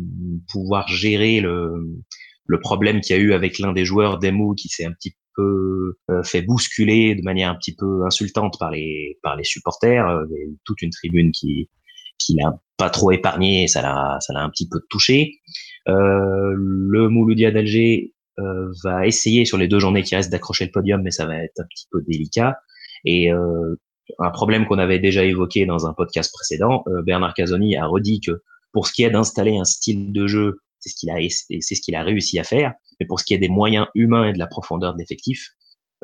pouvoir 0.50 0.88
gérer 0.88 1.38
le, 1.40 2.02
le 2.48 2.58
problème 2.58 3.00
qu'il 3.00 3.14
y 3.14 3.18
a 3.18 3.22
eu 3.22 3.32
avec 3.32 3.60
l'un 3.60 3.72
des 3.72 3.84
joueurs 3.84 4.18
d'Emu 4.18 4.56
qui 4.56 4.68
s'est 4.68 4.84
un 4.84 4.92
petit 4.92 5.14
peu 5.38 5.94
fait 6.24 6.42
bousculer 6.42 7.14
de 7.14 7.22
manière 7.22 7.50
un 7.50 7.54
petit 7.54 7.74
peu 7.74 8.04
insultante 8.04 8.56
par 8.58 8.70
les 8.70 9.18
par 9.22 9.36
les 9.36 9.44
supporters, 9.44 10.24
toute 10.64 10.82
une 10.82 10.90
tribune 10.90 11.30
qui 11.32 11.70
qui 12.18 12.34
l'a 12.34 12.60
pas 12.76 12.90
trop 12.90 13.12
épargné, 13.12 13.68
ça 13.68 13.82
l'a 13.82 14.18
ça 14.20 14.32
l'a 14.32 14.42
un 14.42 14.50
petit 14.50 14.68
peu 14.68 14.80
touché. 14.90 15.40
Euh, 15.88 16.54
le 16.56 17.08
Mouloudia 17.08 17.50
d'Alger 17.50 18.12
euh, 18.38 18.70
va 18.84 19.06
essayer 19.06 19.44
sur 19.44 19.58
les 19.58 19.68
deux 19.68 19.78
journées 19.78 20.02
qui 20.02 20.14
restent 20.14 20.30
d'accrocher 20.30 20.66
le 20.66 20.70
podium, 20.70 21.02
mais 21.02 21.10
ça 21.10 21.26
va 21.26 21.36
être 21.36 21.60
un 21.60 21.66
petit 21.68 21.86
peu 21.90 22.02
délicat. 22.06 22.58
Et 23.04 23.32
euh, 23.32 23.76
un 24.18 24.30
problème 24.30 24.66
qu'on 24.66 24.78
avait 24.78 24.98
déjà 24.98 25.24
évoqué 25.24 25.66
dans 25.66 25.86
un 25.86 25.92
podcast 25.92 26.32
précédent, 26.32 26.84
Bernard 27.04 27.34
Casoni 27.34 27.76
a 27.76 27.86
redit 27.86 28.20
que 28.20 28.42
pour 28.72 28.86
ce 28.86 28.92
qui 28.92 29.02
est 29.02 29.10
d'installer 29.10 29.58
un 29.58 29.64
style 29.64 30.12
de 30.12 30.26
jeu, 30.26 30.60
c'est 30.80 30.90
ce 30.90 30.94
qu'il 30.96 31.10
a 31.10 31.16
c'est 31.28 31.74
ce 31.74 31.80
qu'il 31.80 31.94
a 31.94 32.02
réussi 32.02 32.38
à 32.38 32.44
faire. 32.44 32.74
Mais 33.00 33.06
pour 33.06 33.20
ce 33.20 33.24
qui 33.24 33.34
est 33.34 33.38
des 33.38 33.48
moyens 33.48 33.86
humains 33.94 34.28
et 34.28 34.32
de 34.32 34.38
la 34.38 34.46
profondeur 34.46 34.94
de 34.94 34.98
l'effectif, 34.98 35.54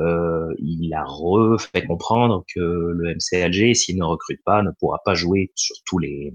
euh, 0.01 0.53
il 0.59 0.93
a 0.95 1.05
refait 1.05 1.87
comprendre 1.87 2.45
que 2.53 2.61
le 2.61 3.15
MC 3.15 3.43
Alger, 3.43 3.75
s'il 3.75 3.97
ne 3.97 4.05
recrute 4.05 4.41
pas, 4.45 4.63
ne 4.63 4.71
pourra 4.79 4.99
pas 5.05 5.15
jouer 5.15 5.53
sur 5.55 5.77
tous 5.87 5.99
les 5.99 6.35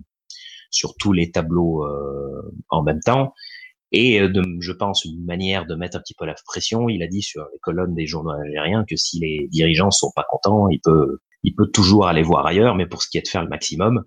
sur 0.71 0.95
tous 0.97 1.13
les 1.13 1.31
tableaux 1.31 1.83
euh, 1.85 2.53
en 2.69 2.83
même 2.83 2.99
temps. 3.01 3.33
Et 3.91 4.21
euh, 4.21 4.31
je 4.61 4.71
pense 4.71 5.03
une 5.03 5.25
manière 5.25 5.65
de 5.65 5.75
mettre 5.75 5.97
un 5.97 5.99
petit 5.99 6.13
peu 6.13 6.25
la 6.25 6.35
pression. 6.45 6.89
Il 6.89 7.03
a 7.03 7.07
dit 7.07 7.23
sur 7.23 7.47
les 7.51 7.59
colonnes 7.59 7.95
des 7.95 8.05
journaux 8.05 8.31
algériens 8.31 8.85
que 8.87 8.95
si 8.95 9.19
les 9.19 9.47
dirigeants 9.49 9.91
sont 9.91 10.11
pas 10.15 10.25
contents, 10.29 10.69
il 10.69 10.79
peut 10.81 11.19
il 11.43 11.55
peut 11.55 11.67
toujours 11.67 12.07
aller 12.07 12.21
voir 12.21 12.45
ailleurs. 12.45 12.75
Mais 12.75 12.85
pour 12.85 13.01
ce 13.01 13.09
qui 13.09 13.17
est 13.17 13.23
de 13.23 13.27
faire 13.27 13.43
le 13.43 13.49
maximum, 13.49 14.03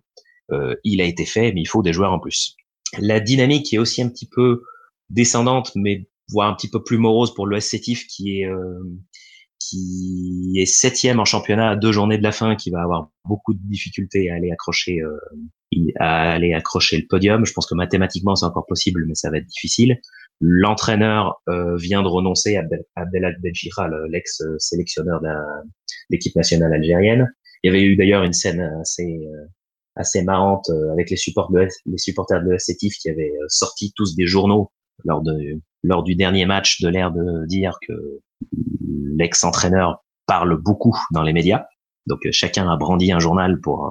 il 0.85 1.01
a 1.01 1.05
été 1.05 1.25
fait, 1.25 1.53
mais 1.53 1.62
il 1.62 1.66
faut 1.66 1.83
des 1.83 1.95
joueurs 1.95 2.12
en 2.12 2.21
plus. 2.21 2.57
La 2.98 3.20
dynamique 3.20 3.72
est 3.72 3.78
aussi 3.78 4.02
un 4.02 4.09
petit 4.09 4.28
peu 4.28 4.62
descendante, 5.11 5.72
mais 5.74 6.09
voire 6.31 6.48
un 6.48 6.55
petit 6.55 6.68
peu 6.68 6.83
plus 6.83 6.98
morose 6.98 7.35
pour 7.35 7.46
le 7.46 7.61
SCTIF 7.61 8.07
qui 8.07 8.40
est 8.40 8.46
euh, 8.46 8.78
qui 9.59 10.52
est 10.57 10.66
septième 10.66 11.20
en 11.20 11.24
championnat 11.24 11.70
à 11.70 11.76
deux 11.76 11.92
journées 11.92 12.18
de 12.18 12.22
la 12.22 12.33
fin, 12.33 12.57
qui 12.57 12.70
va 12.70 12.83
avoir 12.83 13.11
beaucoup 13.24 13.55
de 13.55 13.61
difficultés 13.62 14.31
à 14.31 14.35
aller 14.35 14.50
accrocher, 14.50 15.00
euh, 15.00 15.16
à 15.98 16.33
aller 16.33 16.52
accrocher 16.52 16.98
le 16.98 17.07
podium. 17.09 17.46
Je 17.46 17.52
pense 17.52 17.66
que 17.66 17.74
mathématiquement 17.74 18.35
c'est 18.35 18.46
encore 18.46 18.66
possible, 18.66 19.05
mais 19.07 19.14
ça 19.14 19.31
va 19.31 19.38
être 19.38 19.46
difficile. 19.46 20.00
L'entraîneur 20.40 21.40
euh, 21.48 21.76
vient 21.76 22.02
de 22.02 22.09
renoncer, 22.09 22.57
à 22.57 22.64
Abdelak 22.96 23.40
Benchira, 23.40 23.88
l'ex-sélectionneur 24.09 25.20
de 25.20 25.28
l'équipe 26.11 26.35
nationale 26.35 26.72
algérienne. 26.74 27.33
Il 27.62 27.68
y 27.68 27.70
avait 27.70 27.85
eu 27.85 27.96
d'ailleurs 27.96 28.24
une 28.24 28.33
scène 28.33 28.61
assez 28.81 29.05
euh, 29.05 29.46
assez 29.96 30.22
marrante 30.22 30.70
avec 30.92 31.11
les, 31.11 31.16
supporters 31.16 31.66
de, 31.66 31.68
les 31.87 31.98
supporters 31.98 32.42
de 32.42 32.50
l'ESCTIF 32.50 32.94
qui 32.96 33.11
avaient 33.11 33.33
sorti 33.48 33.92
tous 33.94 34.16
des 34.16 34.26
journaux 34.26 34.70
lors 35.05 35.22
de 35.22 35.61
lors 35.83 36.02
du 36.02 36.14
dernier 36.14 36.46
match 36.46 36.81
de 36.81 36.88
l'air 36.88 37.11
de 37.11 37.46
dire 37.46 37.78
que 37.87 37.92
l'ex-entraîneur 39.16 40.05
parle 40.26 40.57
beaucoup 40.57 40.96
dans 41.12 41.22
les 41.22 41.33
médias. 41.33 41.66
Donc 42.07 42.24
euh, 42.26 42.31
chacun 42.33 42.68
a 42.68 42.76
brandi 42.76 43.12
un 43.12 43.18
journal 43.18 43.61
pour 43.61 43.87
euh, 43.87 43.90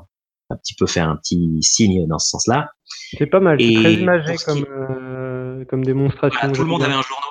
un 0.49 0.55
petit 0.57 0.75
peu 0.75 0.85
faire 0.85 1.09
un 1.09 1.15
petit 1.15 1.61
signe 1.61 2.07
dans 2.07 2.19
ce 2.19 2.29
sens-là. 2.29 2.71
C'est 3.17 3.27
pas 3.27 3.39
mal, 3.39 3.59
c'est 3.59 3.73
très 3.73 3.93
imagé 3.93 4.35
comme, 4.45 4.65
euh, 4.69 5.65
comme 5.65 5.85
démonstration. 5.85 6.51
tout 6.51 6.61
le 6.61 6.67
monde 6.67 6.83
avait 6.83 6.93
un 6.93 7.01
journal, 7.01 7.29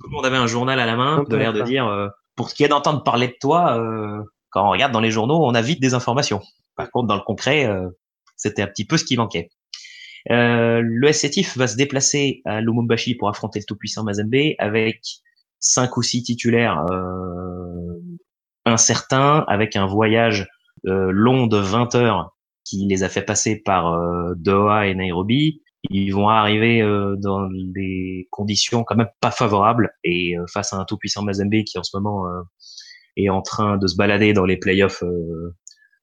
tout 0.00 0.08
le 0.08 0.12
monde 0.12 0.26
avait 0.26 0.36
un 0.36 0.46
journal 0.46 0.80
à 0.80 0.86
la 0.86 0.96
main, 0.96 1.24
de 1.28 1.36
l'air 1.36 1.52
de 1.52 1.62
dire 1.62 2.10
pour 2.34 2.48
ce 2.48 2.54
qui 2.54 2.64
est 2.64 2.68
d'entendre 2.68 3.02
parler 3.02 3.28
de 3.28 3.36
toi, 3.40 3.78
quand 4.50 4.66
on 4.66 4.70
regarde 4.70 4.92
dans 4.92 5.00
les 5.00 5.10
journaux, 5.10 5.44
on 5.44 5.54
a 5.54 5.60
vite 5.60 5.80
des 5.80 5.92
informations. 5.92 6.40
Par 6.76 6.90
contre, 6.90 7.08
dans 7.08 7.16
le 7.16 7.22
concret, 7.22 7.70
c'était 8.42 8.62
un 8.62 8.66
petit 8.66 8.84
peu 8.84 8.96
ce 8.96 9.04
qui 9.04 9.16
manquait. 9.16 9.50
le 10.28 11.12
SCTIF 11.12 11.56
va 11.56 11.66
se 11.66 11.76
déplacer 11.76 12.42
à 12.44 12.60
Lumumbashi 12.60 13.14
pour 13.14 13.28
affronter 13.28 13.60
le 13.60 13.64
tout-puissant 13.64 14.04
Mazembe 14.04 14.54
avec 14.58 15.00
cinq 15.58 15.96
ou 15.96 16.02
six 16.02 16.22
titulaires 16.22 16.84
euh, 16.90 18.00
incertains, 18.64 19.44
avec 19.48 19.76
un 19.76 19.86
voyage 19.86 20.48
euh, 20.86 21.10
long 21.12 21.46
de 21.46 21.56
20 21.56 21.94
heures 21.94 22.36
qui 22.64 22.86
les 22.86 23.04
a 23.04 23.08
fait 23.08 23.22
passer 23.22 23.62
par 23.64 23.92
euh, 23.92 24.34
Doha 24.36 24.88
et 24.88 24.94
Nairobi. 24.94 25.62
Ils 25.90 26.10
vont 26.10 26.28
arriver 26.28 26.80
euh, 26.82 27.16
dans 27.16 27.48
des 27.50 28.28
conditions 28.30 28.84
quand 28.84 28.96
même 28.96 29.10
pas 29.20 29.30
favorables 29.30 29.90
et 30.04 30.34
face 30.52 30.72
à 30.72 30.76
un 30.76 30.84
tout-puissant 30.84 31.22
Mazembe 31.22 31.62
qui 31.64 31.78
en 31.78 31.82
ce 31.82 31.96
moment 31.96 32.24
est 33.16 33.28
en 33.28 33.42
train 33.42 33.78
de 33.78 33.86
se 33.86 33.96
balader 33.96 34.32
dans 34.32 34.44
les 34.44 34.56
playoffs 34.56 35.02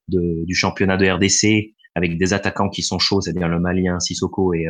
de, 0.08 0.46
du 0.46 0.56
championnat 0.56 0.98
de 0.98 1.10
RDC 1.10 1.76
avec 2.00 2.18
des 2.18 2.34
attaquants 2.34 2.70
qui 2.70 2.82
sont 2.82 3.00
chauds, 3.00 3.22
c'est-à-dire 3.22 3.50
le 3.50 3.60
Malien 3.60 4.00
Sissoko 4.00 4.54
et, 4.54 4.66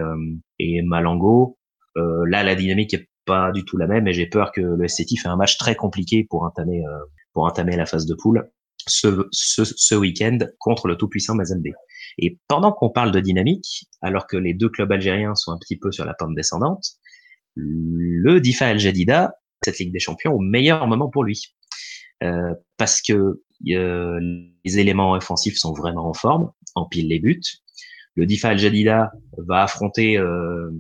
et 0.58 0.82
Malango. 0.82 1.58
Euh, 1.98 2.26
là, 2.28 2.44
la 2.44 2.56
dynamique 2.56 2.94
est 2.94 3.08
pas 3.26 3.52
du 3.52 3.64
tout 3.64 3.78
la 3.78 3.88
même 3.88 4.08
et 4.08 4.14
j'ai 4.14 4.26
peur 4.26 4.52
que 4.52 4.62
le 4.62 4.88
SCT 4.88 5.18
fait 5.18 5.28
un 5.28 5.36
match 5.36 5.58
très 5.58 5.76
compliqué 5.76 6.26
pour 6.30 6.44
entamer 6.44 6.84
euh, 6.86 7.00
pour 7.34 7.44
entamer 7.44 7.76
la 7.76 7.86
phase 7.86 8.06
de 8.06 8.16
poule 8.16 8.50
ce, 8.88 9.28
ce, 9.32 9.64
ce 9.64 9.96
week-end 9.96 10.40
contre 10.58 10.88
le 10.88 10.96
tout-puissant 10.96 11.36
Mazembe. 11.36 11.68
Et 12.18 12.40
pendant 12.48 12.72
qu'on 12.72 12.90
parle 12.90 13.12
de 13.12 13.20
dynamique, 13.20 13.88
alors 14.02 14.26
que 14.26 14.36
les 14.36 14.54
deux 14.54 14.70
clubs 14.70 14.92
algériens 14.92 15.36
sont 15.36 15.52
un 15.52 15.58
petit 15.60 15.78
peu 15.78 15.92
sur 15.92 16.06
la 16.06 16.16
pente 16.16 16.34
descendante, 16.34 16.84
le 17.56 18.40
Difa 18.40 18.68
Al 18.68 18.80
Jadida, 18.80 19.36
cette 19.64 19.78
Ligue 19.78 19.94
des 19.94 20.00
Champions, 20.00 20.34
au 20.34 20.40
meilleur 20.40 20.88
moment 20.88 21.10
pour 21.10 21.24
lui, 21.24 21.56
euh, 22.24 22.54
parce 22.78 23.02
que 23.02 23.42
euh, 23.70 24.20
les 24.64 24.80
éléments 24.80 25.12
offensifs 25.12 25.58
sont 25.58 25.74
vraiment 25.74 26.08
en 26.08 26.14
forme, 26.14 26.52
empilent 26.76 27.10
les 27.10 27.20
buts. 27.20 27.42
Le 28.16 28.26
Difa 28.26 28.50
Al 28.50 28.60
Jadida 28.60 29.12
va 29.38 29.64
affronter 29.64 30.18
euh, 30.18 30.72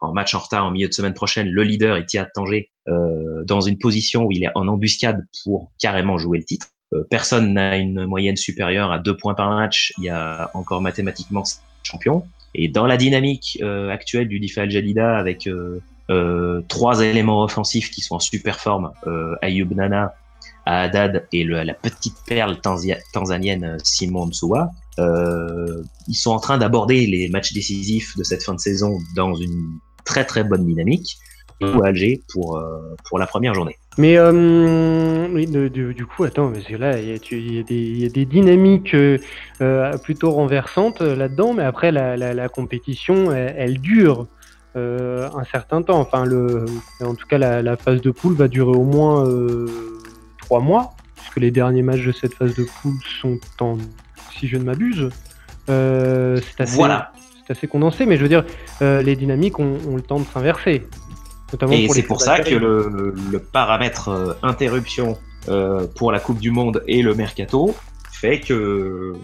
en 0.00 0.12
match 0.12 0.34
en 0.34 0.38
retard 0.38 0.64
en 0.64 0.70
milieu 0.70 0.88
de 0.88 0.94
semaine 0.94 1.14
prochaine, 1.14 1.48
le 1.48 1.62
leader 1.62 1.96
Etihad 1.96 2.28
Tanger 2.34 2.70
euh, 2.88 3.44
dans 3.44 3.60
une 3.60 3.78
position 3.78 4.24
où 4.24 4.32
il 4.32 4.44
est 4.44 4.50
en 4.54 4.66
embuscade 4.66 5.26
pour 5.44 5.70
carrément 5.78 6.18
jouer 6.18 6.38
le 6.38 6.44
titre. 6.44 6.68
Euh, 6.92 7.04
personne 7.08 7.52
n'a 7.52 7.76
une 7.76 8.06
moyenne 8.06 8.36
supérieure 8.36 8.90
à 8.90 8.98
deux 8.98 9.16
points 9.16 9.34
par 9.34 9.50
match. 9.50 9.92
Il 9.98 10.04
y 10.04 10.08
a 10.08 10.50
encore 10.54 10.80
mathématiquement 10.80 11.44
champion. 11.82 12.24
Et 12.54 12.68
dans 12.68 12.86
la 12.86 12.96
dynamique 12.96 13.58
euh, 13.62 13.90
actuelle 13.90 14.28
du 14.28 14.40
Difa 14.40 14.62
Al 14.62 14.70
Jadida 14.70 15.16
avec 15.16 15.46
euh, 15.46 15.80
euh, 16.10 16.62
trois 16.68 17.00
éléments 17.02 17.42
offensifs 17.44 17.90
qui 17.90 18.00
sont 18.00 18.16
en 18.16 18.20
super 18.20 18.58
forme, 18.58 18.92
Ayoub 19.42 19.72
Nana, 19.74 20.14
Haddad 20.66 21.26
et 21.32 21.44
le, 21.44 21.62
la 21.62 21.74
petite 21.74 22.16
perle 22.26 22.58
tanzanienne 22.60 23.78
Simon 23.84 24.26
Msuwa, 24.26 24.72
ils 24.98 26.14
sont 26.14 26.30
en 26.30 26.40
train 26.40 26.58
d'aborder 26.58 27.06
les 27.06 27.28
matchs 27.28 27.52
décisifs 27.52 28.16
de 28.16 28.22
cette 28.22 28.42
fin 28.42 28.54
de 28.54 28.60
saison 28.60 28.98
dans 29.16 29.34
une 29.34 29.78
très 30.04 30.24
très 30.24 30.44
bonne 30.44 30.66
dynamique 30.66 31.18
ou 31.60 31.82
à 31.82 31.88
Alger 31.88 32.22
pour, 32.32 32.56
euh, 32.56 32.96
pour 33.04 33.18
la 33.18 33.26
première 33.26 33.54
journée. 33.54 33.76
Mais 33.98 34.16
euh, 34.16 35.28
oui, 35.32 35.46
du, 35.46 36.06
coup, 36.06 36.24
attends, 36.24 36.50
parce 36.50 36.64
que 36.64 36.76
là, 36.76 36.98
il 36.98 37.08
y, 37.08 38.00
y, 38.00 38.06
a 38.06 38.08
des 38.08 38.24
dynamiques 38.24 38.94
euh, 38.94 39.98
plutôt 39.98 40.30
renversantes 40.30 41.00
là-dedans, 41.00 41.52
mais 41.52 41.64
après, 41.64 41.92
la, 41.92 42.16
la, 42.16 42.32
la 42.32 42.48
compétition, 42.48 43.32
elle, 43.32 43.54
elle 43.58 43.78
dure 43.80 44.26
un 44.74 45.44
certain 45.50 45.82
temps. 45.82 45.98
Enfin, 45.98 46.24
le, 46.24 46.64
en 47.04 47.14
tout 47.14 47.26
cas, 47.26 47.38
la, 47.38 47.60
la, 47.60 47.76
phase 47.76 48.00
de 48.00 48.10
poule 48.10 48.34
va 48.34 48.48
durer 48.48 48.70
au 48.70 48.84
moins 48.84 49.26
trois 50.38 50.60
mois, 50.60 50.94
puisque 51.16 51.38
les 51.38 51.50
derniers 51.50 51.82
matchs 51.82 52.06
de 52.06 52.12
cette 52.12 52.34
phase 52.34 52.54
de 52.54 52.64
poule 52.80 52.94
sont 53.20 53.38
en, 53.60 53.76
si 54.32 54.48
je 54.48 54.56
ne 54.56 54.64
m'abuse. 54.64 55.10
c'est 55.66 56.60
assez, 56.60 56.76
voilà 56.76 57.12
assez 57.50 57.66
condensé, 57.66 58.06
mais 58.06 58.16
je 58.16 58.22
veux 58.22 58.28
dire, 58.28 58.44
euh, 58.80 59.02
les 59.02 59.16
dynamiques 59.16 59.58
ont, 59.58 59.78
le 59.94 60.02
temps 60.02 60.20
de 60.20 60.26
s'inverser. 60.26 60.86
Et 61.70 61.88
c'est 61.88 62.02
pour 62.02 62.20
ça 62.20 62.40
que 62.40 62.54
le, 62.54 63.12
le 63.30 63.38
paramètre 63.40 64.08
euh, 64.08 64.32
interruption 64.42 65.18
euh, 65.48 65.86
pour 65.96 66.12
la 66.12 66.20
Coupe 66.20 66.38
du 66.38 66.52
Monde 66.52 66.82
et 66.86 67.02
le 67.02 67.14
mercato 67.14 67.74
fait 68.20 68.40
que 68.40 69.14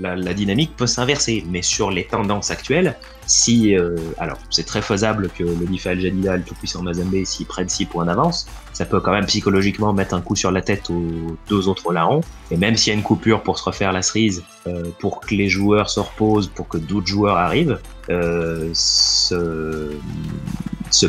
la, 0.00 0.34
dynamique 0.34 0.74
peut 0.76 0.86
s'inverser. 0.86 1.44
Mais 1.48 1.62
sur 1.62 1.90
les 1.90 2.04
tendances 2.04 2.50
actuelles, 2.50 2.96
si, 3.26 3.76
euh, 3.76 3.96
alors 4.18 4.38
c'est 4.50 4.66
très 4.66 4.82
faisable 4.82 5.30
que 5.36 5.44
le 5.44 5.66
Nifal 5.66 6.00
Jadida, 6.00 6.36
le 6.36 6.42
tout-puissant 6.42 6.82
Mazembe, 6.82 7.24
s'y 7.24 7.44
prennent 7.44 7.68
6 7.68 7.86
points 7.86 8.06
d'avance, 8.06 8.46
ça 8.72 8.86
peut 8.86 9.00
quand 9.00 9.12
même 9.12 9.26
psychologiquement 9.26 9.92
mettre 9.92 10.14
un 10.14 10.20
coup 10.20 10.34
sur 10.34 10.50
la 10.50 10.62
tête 10.62 10.90
aux 10.90 11.36
deux 11.48 11.68
autres 11.68 11.92
larrons. 11.92 12.22
Et 12.50 12.56
même 12.56 12.76
s'il 12.76 12.92
y 12.92 12.96
a 12.96 12.98
une 12.98 13.04
coupure 13.04 13.42
pour 13.42 13.56
se 13.58 13.64
refaire 13.64 13.92
la 13.92 14.02
cerise, 14.02 14.42
euh, 14.66 14.82
pour 14.98 15.20
que 15.20 15.34
les 15.34 15.48
joueurs 15.48 15.88
se 15.88 16.00
reposent, 16.00 16.48
pour 16.48 16.66
que 16.66 16.78
d'autres 16.78 17.06
joueurs 17.06 17.36
arrivent, 17.36 17.78
euh, 18.10 18.70
ce, 18.74 19.96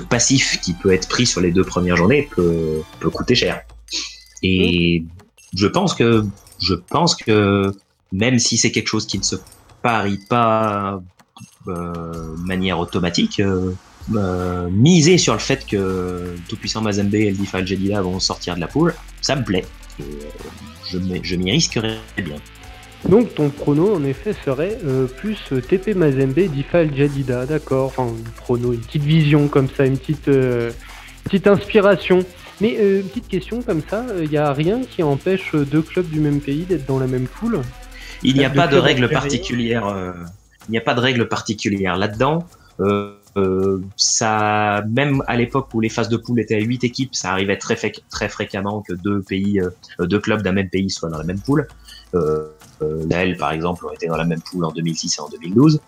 passif 0.09 0.61
qui 0.61 0.73
peut 0.73 0.93
être 0.93 1.07
pris 1.07 1.25
sur 1.25 1.41
les 1.41 1.51
deux 1.51 1.63
premières 1.63 1.97
journées 1.97 2.29
peut 2.35 3.09
coûter 3.11 3.33
cher. 3.33 3.61
Et 4.43 5.03
je 5.55 5.67
pense 5.67 5.93
que 5.93 6.23
je 6.61 6.75
pense 6.75 7.15
que 7.15 7.73
même 8.11 8.39
si 8.39 8.57
c'est 8.57 8.71
quelque 8.71 8.87
chose 8.87 9.05
qui 9.05 9.17
ne 9.17 9.23
se 9.23 9.35
parie 9.81 10.19
pas 10.29 11.01
euh, 11.67 12.35
manière 12.37 12.79
automatique, 12.79 13.39
euh, 13.39 13.71
euh, 14.15 14.67
miser 14.69 15.17
sur 15.17 15.33
le 15.33 15.39
fait 15.39 15.65
que 15.65 16.35
tout 16.47 16.55
puissant 16.55 16.81
Mazembe 16.81 17.13
et 17.15 17.27
Eldifa 17.27 17.59
Al 17.59 18.01
vont 18.01 18.19
sortir 18.19 18.55
de 18.55 18.59
la 18.59 18.67
poule, 18.67 18.93
ça 19.21 19.35
me 19.35 19.43
plaît. 19.43 19.65
je 20.83 20.97
m'y 21.35 21.51
risquerais 21.51 21.97
bien. 22.17 22.37
Donc 23.07 23.33
ton 23.33 23.49
prono 23.49 23.95
en 23.95 24.03
effet 24.03 24.33
serait 24.45 24.77
plus 25.17 25.37
TP 25.67 25.95
Mazembe 25.95 26.39
Difal 26.39 26.95
Jadida, 26.95 27.47
d'accord. 27.47 27.87
Enfin, 27.87 28.07
prono, 28.37 28.73
une 28.73 28.81
petite 28.81 29.03
vision 29.03 29.47
comme 29.47 29.67
ça, 29.75 29.85
une 29.85 29.97
petite, 29.97 30.29
petite 31.23 31.47
inspiration. 31.47 32.23
Mais 32.61 32.99
une 32.99 33.07
petite 33.07 33.27
question 33.27 33.61
comme 33.61 33.81
ça, 33.89 34.05
il 34.21 34.29
n'y 34.29 34.37
a 34.37 34.53
rien 34.53 34.81
qui 34.83 35.03
empêche 35.03 35.55
deux 35.55 35.81
clubs 35.81 36.07
du 36.07 36.19
même 36.19 36.39
pays 36.39 36.63
d'être 36.63 36.85
dans 36.85 36.99
la 36.99 37.07
même 37.07 37.27
poule? 37.27 37.59
Il 38.23 38.35
n'y 38.35 38.45
a 38.45 38.49
pas 38.49 38.67
de 38.67 38.77
règle 38.77 39.09
particulière. 39.09 40.15
il 40.67 40.71
n'y 40.71 40.77
a 40.77 40.81
pas 40.81 40.93
de 40.93 40.99
règle 40.99 41.27
particulière 41.27 41.97
là-dedans. 41.97 42.45
Euh, 42.79 43.15
euh, 43.37 43.81
ça, 43.95 44.83
même 44.89 45.23
à 45.27 45.37
l'époque 45.37 45.73
où 45.73 45.79
les 45.79 45.89
phases 45.89 46.09
de 46.09 46.17
poule 46.17 46.39
étaient 46.39 46.55
à 46.55 46.59
8 46.59 46.83
équipes, 46.83 47.15
ça 47.15 47.31
arrivait 47.31 47.57
très, 47.57 47.75
très 48.09 48.29
fréquemment 48.29 48.81
que 48.81 48.93
deux 48.93 49.21
pays, 49.21 49.59
euh, 49.59 50.05
deux 50.05 50.19
clubs 50.19 50.41
d'un 50.41 50.51
même 50.51 50.69
pays 50.69 50.89
soient 50.89 51.09
dans 51.09 51.17
la 51.17 51.23
même 51.23 51.39
poule. 51.39 51.67
Euh, 52.13 52.47
euh, 52.81 53.35
par 53.37 53.51
exemple, 53.51 53.85
ont 53.85 53.93
été 53.93 54.07
dans 54.07 54.17
la 54.17 54.25
même 54.25 54.41
poule 54.41 54.65
en 54.65 54.71
2006 54.71 55.17
et 55.17 55.21
en 55.21 55.29
2012. 55.29 55.79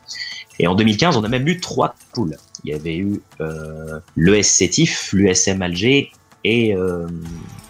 Et 0.59 0.67
en 0.67 0.75
2015, 0.75 1.17
on 1.17 1.23
a 1.23 1.27
même 1.27 1.47
eu 1.47 1.59
trois 1.59 1.95
poules. 2.13 2.38
Il 2.63 2.71
y 2.71 2.73
avait 2.73 2.95
eu 2.95 3.21
euh, 3.41 3.99
l'ES 4.15 4.43
Sétif, 4.43 5.12
l'USM 5.12 5.62
Alger 5.62 6.12
et, 6.43 6.75
euh, 6.75 7.08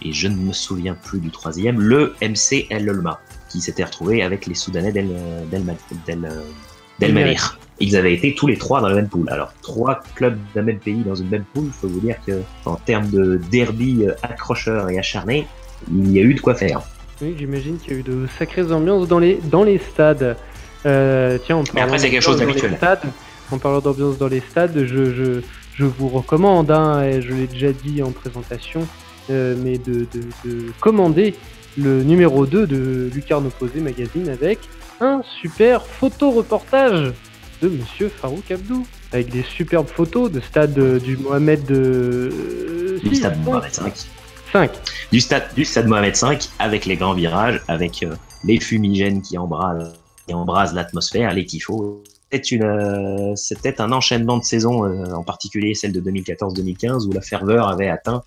et 0.02 0.12
je 0.12 0.28
ne 0.28 0.36
me 0.36 0.54
souviens 0.54 0.96
plus 0.96 1.20
du 1.20 1.30
troisième, 1.30 1.80
le 1.80 2.16
MC 2.22 2.68
El 2.70 2.90
Olma, 2.90 3.20
qui 3.50 3.62
s'était 3.62 3.84
retrouvé 3.84 4.24
avec 4.24 4.48
les 4.48 4.56
Soudanais 4.56 4.92
d'El 4.92 5.10
Del, 5.52 5.64
Del, 6.08 6.20
Del, 7.00 7.36
ils 7.80 7.96
avaient 7.98 8.14
été 8.14 8.36
tous 8.36 8.48
les 8.48 8.58
trois 8.58 8.82
dans 8.82 8.88
la 8.88 8.96
même 8.96 9.10
poule. 9.10 9.30
Alors, 9.30 9.54
trois 9.62 10.02
clubs 10.16 10.38
d'un 10.56 10.62
même 10.62 10.80
pays 10.80 11.04
dans 11.04 11.16
une 11.16 11.30
même 11.30 11.44
poule, 11.54 11.66
il 11.66 11.72
faut 11.72 11.88
vous 11.88 12.00
dire 12.00 12.16
que 12.26 12.42
en 12.66 12.76
termes 12.76 13.10
de 13.10 13.42
derby 13.52 14.06
euh, 14.06 14.14
accrocheur 14.22 14.90
et 14.90 14.98
acharné, 14.98 15.48
il 15.92 16.12
y 16.12 16.20
a 16.20 16.22
eu 16.22 16.34
de 16.34 16.40
quoi 16.40 16.56
faire. 16.56 16.82
Oui, 17.22 17.36
j'imagine 17.38 17.78
qu'il 17.78 17.94
y 17.94 17.96
a 17.96 18.00
eu 18.00 18.04
de 18.04 18.28
sacrées 18.38 18.72
ambiances 18.72 19.08
dans 19.08 19.20
les, 19.20 19.40
dans 19.52 19.64
les 19.64 19.80
stades. 19.80 20.38
Euh, 20.86 21.38
tiens, 21.46 21.58
en 21.58 21.64
après, 21.64 21.98
c'est 21.98 22.10
quelque 22.10 22.22
chose 22.22 22.40
d'habituel. 22.40 22.78
En 23.52 23.58
parlant 23.58 23.80
d'ambiance 23.82 24.18
dans 24.18 24.28
les 24.28 24.40
stades, 24.40 24.86
je, 24.86 25.14
je, 25.14 25.42
je 25.76 25.86
vous 25.86 26.08
recommande, 26.08 26.72
hein, 26.72 27.04
et 27.04 27.22
je 27.22 27.34
l'ai 27.34 27.48
déjà 27.48 27.72
dit 27.72 28.02
en 28.04 28.12
présentation, 28.12 28.88
euh, 29.30 29.56
mais 29.64 29.78
de, 29.78 30.06
de, 30.14 30.24
de, 30.46 30.72
commander 30.80 31.34
le 31.78 32.04
numéro 32.04 32.46
2 32.46 32.68
de 32.68 33.10
Lucarne 33.14 33.48
Opposé 33.48 33.80
Magazine 33.80 34.30
avec 34.30 34.60
un 35.00 35.22
super 35.42 35.86
photo-reportage 35.86 37.14
de 37.62 37.70
Monsieur 37.70 38.10
Farouk 38.10 38.52
Abdou, 38.52 38.86
avec 39.12 39.30
des 39.30 39.44
superbes 39.44 39.88
photos 39.88 40.32
de 40.32 40.40
stade 40.40 40.78
euh, 40.78 41.00
du 41.00 41.18
Mohamed 41.18 41.66
de... 41.66 42.30
Euh, 42.32 43.00
du 43.04 43.16
stade 43.16 43.42
Mohamed 43.44 43.74
5. 43.74 43.94
5. 44.52 44.72
Du 45.12 45.22
stade, 45.22 45.44
du 45.56 45.66
stade 45.66 45.88
Mohamed 45.88 46.16
5 46.16 46.50
avec 46.60 46.86
les 46.86 46.96
grands 46.96 47.14
virages, 47.14 47.62
avec 47.68 48.04
euh, 48.04 48.16
les 48.44 48.60
fumigènes 48.60 49.22
qui 49.22 49.38
embrasent, 49.38 49.94
qui 50.28 50.34
embrasent 50.34 50.74
l'atmosphère, 50.74 51.34
les 51.34 51.46
tifos. 51.46 52.04
C'était 53.36 53.82
un 53.82 53.92
enchaînement 53.92 54.38
de 54.38 54.44
saisons, 54.44 54.84
en 55.14 55.24
particulier 55.24 55.74
celle 55.76 55.92
de 55.92 56.02
2014-2015, 56.02 57.08
où 57.08 57.12
la 57.12 57.22
ferveur 57.22 57.68
avait 57.68 57.90
atteint 57.90 58.24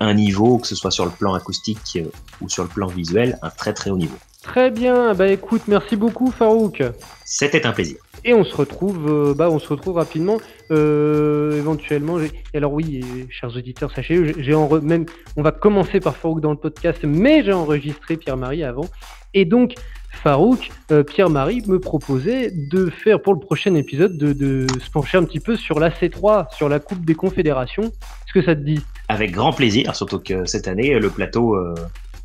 un 0.00 0.14
niveau, 0.14 0.58
que 0.58 0.66
ce 0.66 0.74
soit 0.74 0.90
sur 0.90 1.04
le 1.04 1.10
plan 1.10 1.34
acoustique 1.34 1.98
ou 2.40 2.48
sur 2.48 2.64
le 2.64 2.68
plan 2.68 2.86
visuel, 2.86 3.38
un 3.42 3.50
très 3.50 3.72
très 3.72 3.90
haut 3.90 3.96
niveau. 3.96 4.16
Très 4.44 4.70
bien, 4.70 5.14
bah 5.14 5.28
écoute, 5.28 5.62
merci 5.68 5.96
beaucoup 5.96 6.30
Farouk. 6.30 6.82
C'était 7.24 7.64
un 7.64 7.72
plaisir. 7.72 7.96
Et 8.26 8.34
on 8.34 8.44
se 8.44 8.54
retrouve, 8.54 9.08
euh, 9.08 9.34
bah 9.34 9.48
on 9.50 9.58
se 9.58 9.66
retrouve 9.68 9.96
rapidement, 9.96 10.36
euh, 10.70 11.56
éventuellement. 11.56 12.18
Alors 12.52 12.74
oui, 12.74 13.02
chers 13.30 13.56
auditeurs, 13.56 13.90
sachez, 13.90 14.34
j'ai 14.36 14.54
même, 14.82 15.06
on 15.38 15.42
va 15.42 15.50
commencer 15.50 15.98
par 15.98 16.14
Farouk 16.16 16.42
dans 16.42 16.50
le 16.50 16.58
podcast, 16.58 17.00
mais 17.04 17.42
j'ai 17.42 17.54
enregistré 17.54 18.18
Pierre-Marie 18.18 18.64
avant. 18.64 18.84
Et 19.32 19.46
donc 19.46 19.74
Farouk, 20.22 20.70
euh, 20.90 21.02
Pierre-Marie 21.02 21.62
me 21.66 21.78
proposait 21.78 22.50
de 22.50 22.90
faire 22.90 23.20
pour 23.20 23.34
le 23.34 23.40
prochain 23.40 23.74
épisode 23.74 24.16
de, 24.16 24.66
se 24.82 24.90
pencher 24.90 25.18
un 25.18 25.24
petit 25.24 25.40
peu 25.40 25.56
sur 25.56 25.78
la 25.78 25.90
C3, 25.90 26.54
sur 26.54 26.68
la 26.68 26.80
Coupe 26.80 27.04
des 27.04 27.14
Confédérations. 27.14 27.84
Est-ce 27.84 28.32
que 28.32 28.42
ça 28.42 28.54
te 28.54 28.60
dit? 28.60 28.80
Avec 29.08 29.32
grand 29.32 29.52
plaisir, 29.52 29.94
surtout 29.94 30.18
que 30.18 30.44
cette 30.46 30.68
année, 30.68 30.98
le 30.98 31.10
plateau 31.10 31.56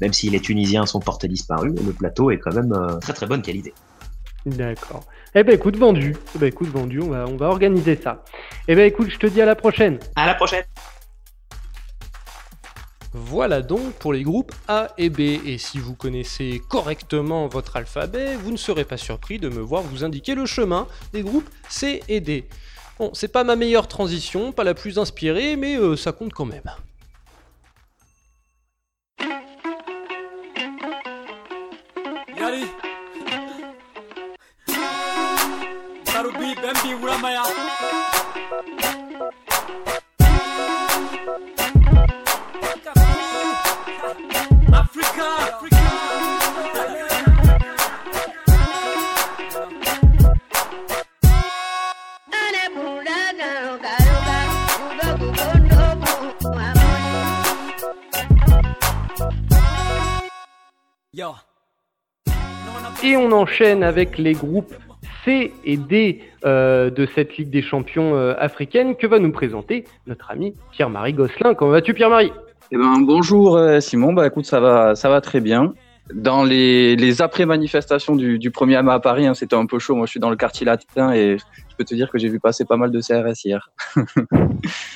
même 0.02 0.13
si 0.13 0.30
les 0.30 0.39
Tunisiens 0.39 0.86
sont 0.86 0.99
portés 0.99 1.28
disparus, 1.28 1.73
le 1.86 1.91
plateau 1.91 2.32
est 2.32 2.38
quand 2.38 2.54
même 2.54 2.73
euh, 2.73 2.97
très 2.99 3.13
très 3.13 3.25
bonne 3.25 3.41
qualité. 3.41 3.73
D'accord. 4.45 5.04
Eh 5.36 5.43
ben 5.43 5.54
écoute, 5.54 5.75
vendu. 5.75 6.15
Eh 6.36 6.39
ben 6.39 6.47
écoute, 6.47 6.69
vendu, 6.69 7.02
on 7.02 7.10
va, 7.10 7.25
on 7.28 7.36
va 7.36 7.47
organiser 7.47 7.99
ça. 8.02 8.23
Eh 8.67 8.75
ben 8.75 8.86
écoute, 8.86 9.10
je 9.10 9.17
te 9.17 9.28
dis 9.28 9.41
à 9.41 9.45
la 9.45 9.56
prochaine. 9.56 9.99
À 10.15 10.25
la 10.25 10.36
prochaine. 10.36 10.63
Voilà 13.13 13.63
donc 13.63 13.93
pour 13.93 14.13
les 14.13 14.22
groupes 14.22 14.54
A 14.67 14.89
et 15.00 15.10
B, 15.10 15.22
et 15.22 15.58
si 15.58 15.80
vous 15.80 15.95
connaissez 15.95 16.62
correctement 16.69 17.48
votre 17.48 17.76
alphabet, 17.76 18.36
vous 18.36 18.52
ne 18.52 18.58
serez 18.58 18.86
pas 18.86 18.98
surpris 18.98 19.39
de 19.39 19.50
me 19.50 19.62
voir 19.62 19.82
vous 19.82 20.04
indiquer 20.04 20.36
le 20.36 20.45
chemin 20.45 20.88
des 21.12 21.24
groupes 21.24 21.50
C 21.69 22.04
et 22.08 22.22
D. 22.22 22.48
Bon, 23.00 23.10
c'est 23.13 23.30
pas 23.30 23.43
ma 23.43 23.56
meilleure 23.56 23.88
transition, 23.88 24.52
pas 24.52 24.63
la 24.63 24.76
plus 24.76 25.00
inspirée, 25.00 25.56
mais 25.56 25.76
euh, 25.76 25.95
ça 25.95 26.12
compte 26.12 26.34
quand 26.34 26.45
même. 26.45 26.69
Et 63.04 63.17
on 63.17 63.32
enchaîne 63.32 63.84
avec 63.84 64.17
les 64.17 64.34
groupes 64.34 64.74
C 65.26 65.52
et 65.65 65.78
D 65.78 66.22
euh, 66.45 66.89
de 66.89 67.08
cette 67.15 67.38
Ligue 67.38 67.50
des 67.50 67.62
Champions 67.62 68.15
euh, 68.15 68.34
africaine 68.38 68.95
que 68.95 69.08
va 69.08 69.19
nous 69.19 69.32
présenter 69.32 69.86
notre 70.08 70.32
ami 70.32 70.56
Pierre-Marie 70.72 71.13
Gosselin. 71.13 71.54
Comment 71.54 71.72
vas-tu 71.72 71.93
Pierre-Marie? 71.93 72.32
Eh 72.71 72.77
ben, 72.77 73.01
Bonjour 73.01 73.58
euh, 73.58 73.79
Simon, 73.79 74.13
bah, 74.13 74.27
écoute 74.27 74.45
ça 74.45 74.60
va, 74.60 74.95
ça 74.95 75.10
va 75.10 75.21
très 75.21 75.39
bien. 75.39 75.73
Dans 76.13 76.43
les, 76.43 76.95
les 76.95 77.21
après-manifestations 77.21 78.15
du, 78.15 78.39
du 78.39 78.49
1er 78.49 78.82
mai 78.84 78.91
à 78.91 78.99
Paris, 78.99 79.27
hein, 79.27 79.36
c'était 79.36 79.55
un 79.55 79.67
peu 79.67 79.77
chaud. 79.77 79.95
Moi, 79.95 80.08
je 80.08 80.12
suis 80.12 80.19
dans 80.19 80.32
le 80.32 80.36
quartier 80.36 80.65
latin 80.65 81.13
et 81.13 81.38
je 81.38 81.75
peux 81.77 81.84
te 81.84 81.93
dire 81.93 82.10
que 82.10 82.17
j'ai 82.17 82.29
vu 82.29 82.39
passer 82.39 82.65
pas 82.65 82.77
mal 82.77 82.89
de 82.89 82.99
CRS 82.99 83.45
hier. 83.45 83.69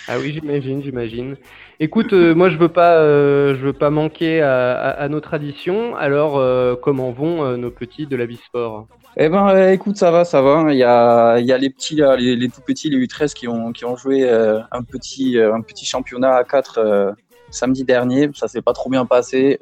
ah 0.08 0.18
oui, 0.20 0.34
j'imagine, 0.34 0.82
j'imagine. 0.82 1.36
Écoute, 1.80 2.14
euh, 2.14 2.34
moi 2.34 2.50
je 2.50 2.58
veux 2.58 2.70
pas, 2.70 2.98
euh, 2.98 3.56
je 3.56 3.66
veux 3.66 3.74
pas 3.74 3.90
manquer 3.90 4.42
à, 4.42 5.08
nos 5.10 5.20
traditions. 5.20 5.96
Alors, 5.96 6.38
euh, 6.38 6.76
comment 6.76 7.12
vont 7.12 7.58
nos 7.58 7.72
petits 7.72 8.08
de 8.08 8.16
la 8.16 8.26
Bisport? 8.26 8.88
Eh 9.18 9.30
ben, 9.30 9.70
écoute, 9.72 9.98
ça 9.98 10.10
va, 10.10 10.26
ça 10.26 10.42
va. 10.42 10.72
Il 10.72 10.78
y 10.78 10.84
a, 10.84 11.38
il 11.40 11.46
y 11.46 11.52
a 11.52 11.58
les 11.58 11.70
petits, 11.70 11.96
les, 12.18 12.36
les, 12.36 12.50
tout 12.50 12.62
petits, 12.62 12.90
les 12.90 12.98
U13 13.06 13.34
qui 13.34 13.48
ont, 13.48 13.72
qui 13.72 13.86
ont 13.86 13.96
joué 13.96 14.28
un 14.30 14.82
petit, 14.84 15.38
un 15.38 15.62
petit 15.62 15.86
championnat 15.86 16.36
à 16.36 16.44
4 16.44 17.16
samedi 17.54 17.84
dernier. 17.84 18.30
Ça 18.34 18.48
s'est 18.48 18.62
pas 18.62 18.74
trop 18.74 18.90
bien 18.90 19.06
passé. 19.06 19.60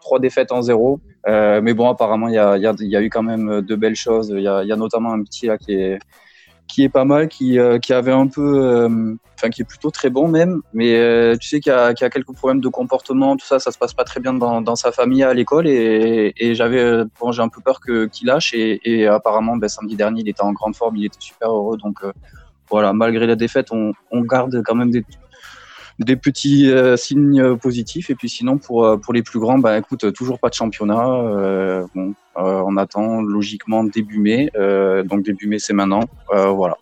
trois 0.00 0.18
défaites 0.18 0.52
en 0.52 0.62
zéro. 0.62 1.00
mais 1.26 1.74
bon, 1.74 1.88
apparemment, 1.88 2.28
il 2.28 2.34
y 2.34 2.38
a, 2.38 2.50
a, 2.52 2.56
a, 2.56 3.02
eu 3.02 3.10
quand 3.10 3.22
même 3.22 3.62
de 3.62 3.76
belles 3.76 3.96
choses. 3.96 4.32
Il 4.34 4.42
y 4.42 4.48
a, 4.48 4.58
a, 4.58 4.76
notamment 4.76 5.12
un 5.12 5.22
petit 5.22 5.46
là 5.46 5.58
qui 5.58 5.72
est 5.72 5.98
qui 6.68 6.84
est 6.84 6.88
pas 6.88 7.04
mal, 7.04 7.28
qui, 7.28 7.58
euh, 7.58 7.78
qui 7.78 7.92
avait 7.92 8.12
un 8.12 8.26
peu, 8.28 8.62
euh, 8.62 9.14
enfin 9.34 9.48
qui 9.48 9.62
est 9.62 9.64
plutôt 9.64 9.90
très 9.90 10.10
bon 10.10 10.28
même, 10.28 10.60
mais 10.74 10.94
euh, 10.96 11.34
tu 11.36 11.48
sais 11.48 11.60
qu'il 11.60 11.72
y, 11.72 11.74
a 11.74 11.94
quelques 11.94 12.32
problèmes 12.34 12.60
de 12.60 12.68
comportement, 12.68 13.36
tout 13.36 13.46
ça, 13.46 13.58
ça 13.58 13.72
se 13.72 13.78
passe 13.78 13.94
pas 13.94 14.04
très 14.04 14.20
bien 14.20 14.34
dans, 14.34 14.76
sa 14.76 14.92
famille 14.92 15.22
à 15.22 15.32
l'école 15.34 15.66
et, 15.66 16.54
j'avais, 16.54 17.04
bon, 17.18 17.32
j'ai 17.32 17.42
un 17.42 17.48
peu 17.48 17.60
peur 17.62 17.80
que 17.80 18.06
qu'il 18.06 18.28
lâche 18.28 18.54
et, 18.54 19.06
apparemment, 19.06 19.56
ben, 19.56 19.68
samedi 19.68 19.96
dernier, 19.96 20.20
il 20.20 20.28
était 20.28 20.42
en 20.42 20.52
grande 20.52 20.76
forme, 20.76 20.96
il 20.96 21.06
était 21.06 21.20
super 21.20 21.50
heureux, 21.50 21.78
donc 21.78 22.00
voilà, 22.70 22.92
malgré 22.92 23.26
la 23.26 23.34
défaite, 23.34 23.68
on 23.72 24.20
garde 24.20 24.62
quand 24.62 24.74
même 24.74 24.90
des 24.90 25.04
des 25.98 26.16
petits 26.16 26.70
signes 26.96 27.56
positifs 27.56 28.10
et 28.10 28.14
puis 28.14 28.28
sinon 28.28 28.58
pour 28.58 29.00
pour 29.00 29.12
les 29.12 29.22
plus 29.22 29.40
grands 29.40 29.58
bah 29.58 29.76
écoute 29.78 30.12
toujours 30.12 30.38
pas 30.38 30.48
de 30.48 30.54
championnat 30.54 31.08
euh, 31.08 31.84
bon 31.94 32.14
euh, 32.38 32.62
on 32.64 32.76
attend 32.76 33.20
logiquement 33.20 33.82
début 33.84 34.20
mai. 34.20 34.50
Euh, 34.56 35.02
donc 35.02 35.24
début 35.24 35.48
mai, 35.48 35.58
c'est 35.58 35.72
maintenant. 35.72 36.02
Euh, 36.32 36.46
voilà. 36.46 36.76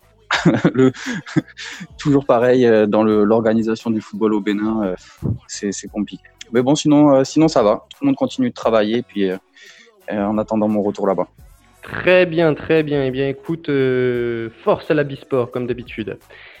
toujours 1.97 2.25
pareil 2.25 2.69
dans 2.87 3.03
l'organisation 3.03 3.89
du 3.89 4.01
football 4.01 4.33
au 4.33 4.41
Bénin, 4.41 4.93
c'est 5.47 5.91
compliqué. 5.91 6.23
Mais 6.51 6.61
bon, 6.61 6.75
sinon, 6.75 7.23
sinon 7.23 7.47
ça 7.47 7.63
va. 7.63 7.85
Tout 7.89 8.03
le 8.03 8.07
monde 8.07 8.15
continue 8.15 8.49
de 8.49 8.53
travailler, 8.53 9.01
puis 9.01 9.29
en 10.11 10.37
attendant 10.37 10.67
mon 10.67 10.81
retour 10.81 11.07
là-bas. 11.07 11.27
Très 11.81 12.25
bien, 12.25 12.53
très 12.53 12.83
bien. 12.83 13.03
Eh 13.03 13.11
bien, 13.11 13.29
écoute, 13.29 13.69
force 14.63 14.91
à 14.91 14.93
la 14.93 15.03
Bisport, 15.03 15.49
comme 15.49 15.65
d'habitude. 15.65 16.17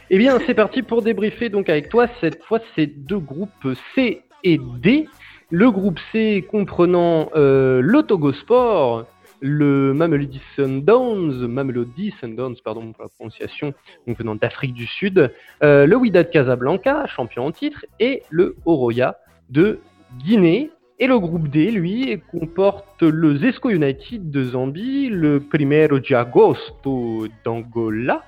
Eh 0.09 0.17
bien, 0.17 0.39
c'est 0.45 0.53
parti 0.53 0.83
pour 0.83 1.01
débriefer 1.01 1.49
donc 1.49 1.67
avec 1.67 1.89
toi. 1.89 2.07
Cette 2.21 2.41
fois, 2.43 2.59
c'est 2.75 2.85
deux 2.85 3.19
groupes 3.19 3.67
C 3.93 4.21
et 4.41 4.57
D. 4.79 5.09
Le 5.49 5.69
groupe 5.69 5.99
C 6.13 6.47
comprenant 6.49 7.29
euh, 7.35 7.81
l'Autogosport, 7.81 9.05
le 9.41 9.93
Mamelody 9.93 10.39
Sundowns, 10.55 11.45
Mamelody 11.47 12.13
Sundowns, 12.21 12.55
pardon 12.63 12.93
pour 12.93 13.03
la 13.03 13.09
prononciation, 13.09 13.73
venant 14.07 14.35
d'Afrique 14.35 14.73
du 14.73 14.87
Sud, 14.87 15.29
euh, 15.61 15.85
le 15.85 15.95
Wydad 15.97 16.29
Casablanca, 16.29 17.05
champion 17.07 17.45
en 17.45 17.51
titre, 17.51 17.85
et 17.99 18.23
le 18.29 18.55
Oroya 18.65 19.17
de 19.49 19.79
Guinée. 20.23 20.71
Et 20.99 21.07
le 21.07 21.19
groupe 21.19 21.49
D, 21.49 21.69
lui, 21.69 22.19
comporte 22.31 23.03
le 23.03 23.37
Zesco 23.37 23.69
United 23.69 24.31
de 24.31 24.43
Zambie, 24.45 25.09
le 25.09 25.41
Primero 25.41 25.99
de 25.99 26.15
Agosto 26.15 27.27
d'Angola, 27.43 28.23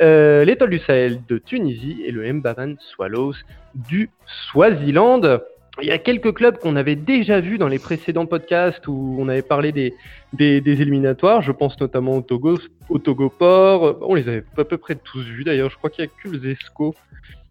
euh, 0.00 0.44
l'Étoile 0.44 0.70
du 0.70 0.78
Sahel 0.78 1.20
de 1.28 1.38
Tunisie 1.38 2.02
et 2.04 2.10
le 2.10 2.32
Mbavan 2.32 2.76
Swallows 2.78 3.34
du 3.74 4.10
Swaziland. 4.26 5.40
Il 5.82 5.88
y 5.88 5.92
a 5.92 5.98
quelques 5.98 6.34
clubs 6.34 6.58
qu'on 6.58 6.76
avait 6.76 6.96
déjà 6.96 7.40
vus 7.40 7.56
dans 7.56 7.68
les 7.68 7.78
précédents 7.78 8.26
podcasts 8.26 8.86
où 8.86 9.16
on 9.18 9.28
avait 9.28 9.42
parlé 9.42 9.72
des, 9.72 9.94
des, 10.32 10.82
éliminatoires. 10.82 11.42
Je 11.42 11.52
pense 11.52 11.80
notamment 11.80 12.16
au 12.16 12.22
Togo, 12.22 12.58
au 12.88 12.98
Togoport. 12.98 13.98
On 14.02 14.14
les 14.14 14.28
avait 14.28 14.44
à 14.58 14.64
peu 14.64 14.76
près 14.76 14.96
tous 14.96 15.22
vus 15.22 15.44
d'ailleurs. 15.44 15.70
Je 15.70 15.76
crois 15.76 15.88
qu'il 15.88 16.04
n'y 16.04 16.10
a 16.10 16.22
que 16.22 16.28
le 16.28 16.38
Zesco. 16.40 16.94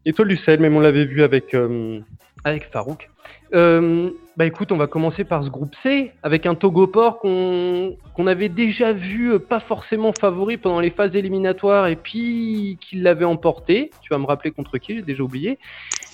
Étoile 0.05 0.27
du 0.27 0.37
Sahel, 0.37 0.59
même 0.59 0.75
on 0.75 0.79
l'avait 0.79 1.05
vu 1.05 1.23
avec, 1.23 1.53
euh, 1.53 1.99
avec 2.43 2.69
Farouk. 2.71 3.09
Euh, 3.53 4.11
bah 4.37 4.45
écoute, 4.45 4.71
on 4.71 4.77
va 4.77 4.87
commencer 4.87 5.23
par 5.23 5.43
ce 5.43 5.49
groupe 5.49 5.73
C, 5.81 6.11
avec 6.21 6.45
un 6.45 6.55
Togoport 6.55 7.19
qu'on 7.19 7.97
qu'on 8.15 8.27
avait 8.27 8.49
déjà 8.49 8.93
vu 8.93 9.33
euh, 9.33 9.39
pas 9.39 9.59
forcément 9.59 10.13
favori 10.13 10.57
pendant 10.57 10.79
les 10.79 10.91
phases 10.91 11.15
éliminatoires 11.15 11.87
et 11.87 11.95
puis 11.95 12.77
qu'il 12.79 13.01
l'avait 13.03 13.25
emporté. 13.25 13.89
Tu 14.01 14.09
vas 14.09 14.19
me 14.19 14.25
rappeler 14.25 14.51
contre 14.51 14.77
qui, 14.77 14.95
j'ai 14.95 15.01
déjà 15.01 15.23
oublié. 15.23 15.57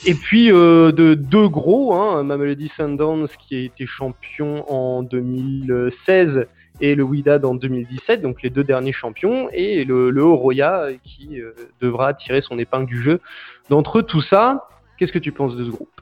Et 0.05 0.13
puis 0.13 0.51
euh, 0.51 0.91
de 0.91 1.13
deux 1.13 1.49
gros, 1.49 1.93
hein, 1.93 2.23
Mamelody 2.23 2.71
Sundowns 2.77 3.27
qui 3.47 3.55
a 3.55 3.59
été 3.59 3.85
champion 3.85 4.63
en 4.71 5.03
2016 5.03 6.47
et 6.81 6.95
le 6.95 7.03
Wydad 7.03 7.45
en 7.45 7.55
2017, 7.55 8.21
donc 8.21 8.41
les 8.43 8.49
deux 8.49 8.63
derniers 8.63 8.91
champions, 8.91 9.47
et 9.53 9.85
le, 9.85 10.09
le 10.09 10.21
Oroya 10.21 10.87
qui 11.05 11.39
devra 11.79 12.13
tirer 12.13 12.41
son 12.41 12.59
épingle 12.59 12.85
du 12.85 13.01
jeu. 13.01 13.21
D'entre 13.69 14.01
tout 14.01 14.21
ça, 14.21 14.67
qu'est-ce 14.97 15.13
que 15.13 15.19
tu 15.19 15.31
penses 15.31 15.55
de 15.55 15.63
ce 15.63 15.69
groupe? 15.69 15.94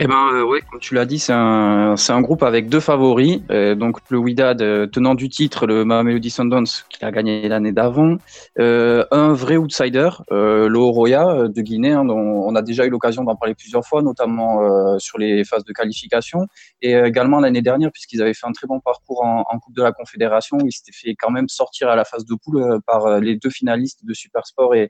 Eh 0.00 0.06
ben 0.06 0.32
euh, 0.32 0.44
ouais, 0.44 0.60
comme 0.60 0.78
tu 0.78 0.94
l'as 0.94 1.06
dit, 1.06 1.18
c'est 1.18 1.32
un, 1.32 2.20
groupe 2.20 2.44
avec 2.44 2.68
deux 2.68 2.78
favoris. 2.78 3.40
Euh, 3.50 3.74
donc 3.74 3.98
le 4.10 4.18
Wydad, 4.18 4.62
euh, 4.62 4.86
tenant 4.86 5.16
du 5.16 5.28
titre, 5.28 5.66
le 5.66 5.84
Mamelody 5.84 6.30
Sundowns, 6.30 6.84
qui 6.88 7.04
a 7.04 7.10
gagné 7.10 7.48
l'année 7.48 7.72
d'avant. 7.72 8.16
un 8.56 9.32
vrai 9.32 9.56
outsider, 9.56 10.10
le 10.30 10.78
Oroya 10.78 11.48
de 11.48 11.62
Guinée, 11.62 11.92
hein, 11.92 12.04
dont 12.04 12.16
on 12.16 12.54
a 12.54 12.62
déjà 12.62 12.86
eu 12.86 12.90
l'occasion 12.90 13.24
d'en 13.24 13.34
parler 13.34 13.56
plusieurs 13.56 13.84
fois, 13.84 14.02
notamment 14.02 14.98
sur 15.00 15.18
les 15.18 15.42
phases 15.44 15.64
de 15.64 15.72
qualification. 15.72 16.46
Et 16.80 16.92
également 16.92 17.40
l'année 17.40 17.62
dernière, 17.62 17.90
puisqu'ils 17.90 18.22
avaient 18.22 18.34
fait 18.34 18.46
un 18.46 18.52
très 18.52 18.68
bon 18.68 18.78
parcours 18.78 19.24
en, 19.24 19.44
en 19.50 19.58
Coupe 19.58 19.74
de 19.74 19.82
la 19.82 19.90
Confédération, 19.90 20.58
ils 20.64 20.70
s'étaient 20.72 20.92
fait 20.92 21.16
quand 21.18 21.30
même 21.30 21.48
sortir 21.48 21.88
à 21.88 21.96
la 21.96 22.04
phase 22.04 22.24
de 22.24 22.36
poule 22.36 22.80
par 22.86 23.18
les 23.18 23.34
deux 23.34 23.50
finalistes 23.50 24.04
de 24.04 24.14
Supersport 24.14 24.76
et, 24.76 24.88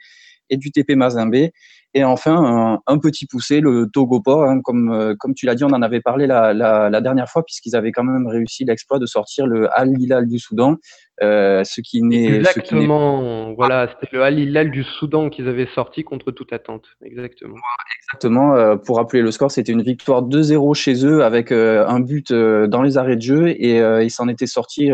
et 0.51 0.57
du 0.57 0.71
TP 0.71 0.97
Mazembe. 0.97 1.51
Et 1.95 2.05
enfin, 2.05 2.81
un, 2.87 2.99
petit 2.99 3.27
poussé, 3.27 3.61
le 3.61 3.87
Togoport, 3.91 4.45
hein, 4.45 4.61
comme, 4.63 4.93
euh, 4.93 5.15
comme 5.19 5.35
tu 5.35 5.47
l'as 5.47 5.55
dit, 5.55 5.65
on 5.65 5.69
en 5.69 5.81
avait 5.81 6.03
parlé 6.03 6.27
la, 6.27 6.53
la, 6.53 7.01
dernière 7.01 7.29
fois, 7.31 7.43
puisqu'ils 7.45 7.75
avaient 7.75 7.93
quand 7.93 8.05
même 8.05 8.27
réussi 8.27 8.65
l'exploit 8.65 8.99
de 8.99 9.07
sortir 9.07 9.47
le 9.47 9.73
Al 9.73 9.99
Hilal 9.99 10.29
du 10.29 10.39
Soudan, 10.39 10.77
euh, 11.23 11.65
ce 11.65 11.81
qui 11.81 12.03
n'est. 12.03 12.37
Exactement, 12.37 13.53
voilà, 13.55 13.89
c'était 13.89 14.17
le 14.17 14.23
Al 14.23 14.39
Hilal 14.39 14.71
du 14.71 14.85
Soudan 14.85 15.31
qu'ils 15.31 15.49
avaient 15.49 15.69
sorti 15.75 16.05
contre 16.05 16.31
toute 16.31 16.53
attente. 16.53 16.87
Exactement. 17.03 17.57
Exactement, 18.05 18.55
euh, 18.55 18.77
pour 18.77 18.97
rappeler 18.97 19.23
le 19.23 19.31
score, 19.31 19.51
c'était 19.51 19.73
une 19.73 19.83
victoire 19.83 20.23
2-0 20.23 20.75
chez 20.75 21.05
eux 21.05 21.25
avec 21.25 21.53
un 21.53 22.01
but 22.01 22.33
dans 22.33 22.83
les 22.83 22.97
arrêts 22.97 23.17
de 23.17 23.23
jeu 23.23 23.49
et 23.49 23.79
ils 24.03 24.11
s'en 24.11 24.29
étaient 24.29 24.47
sortis 24.47 24.91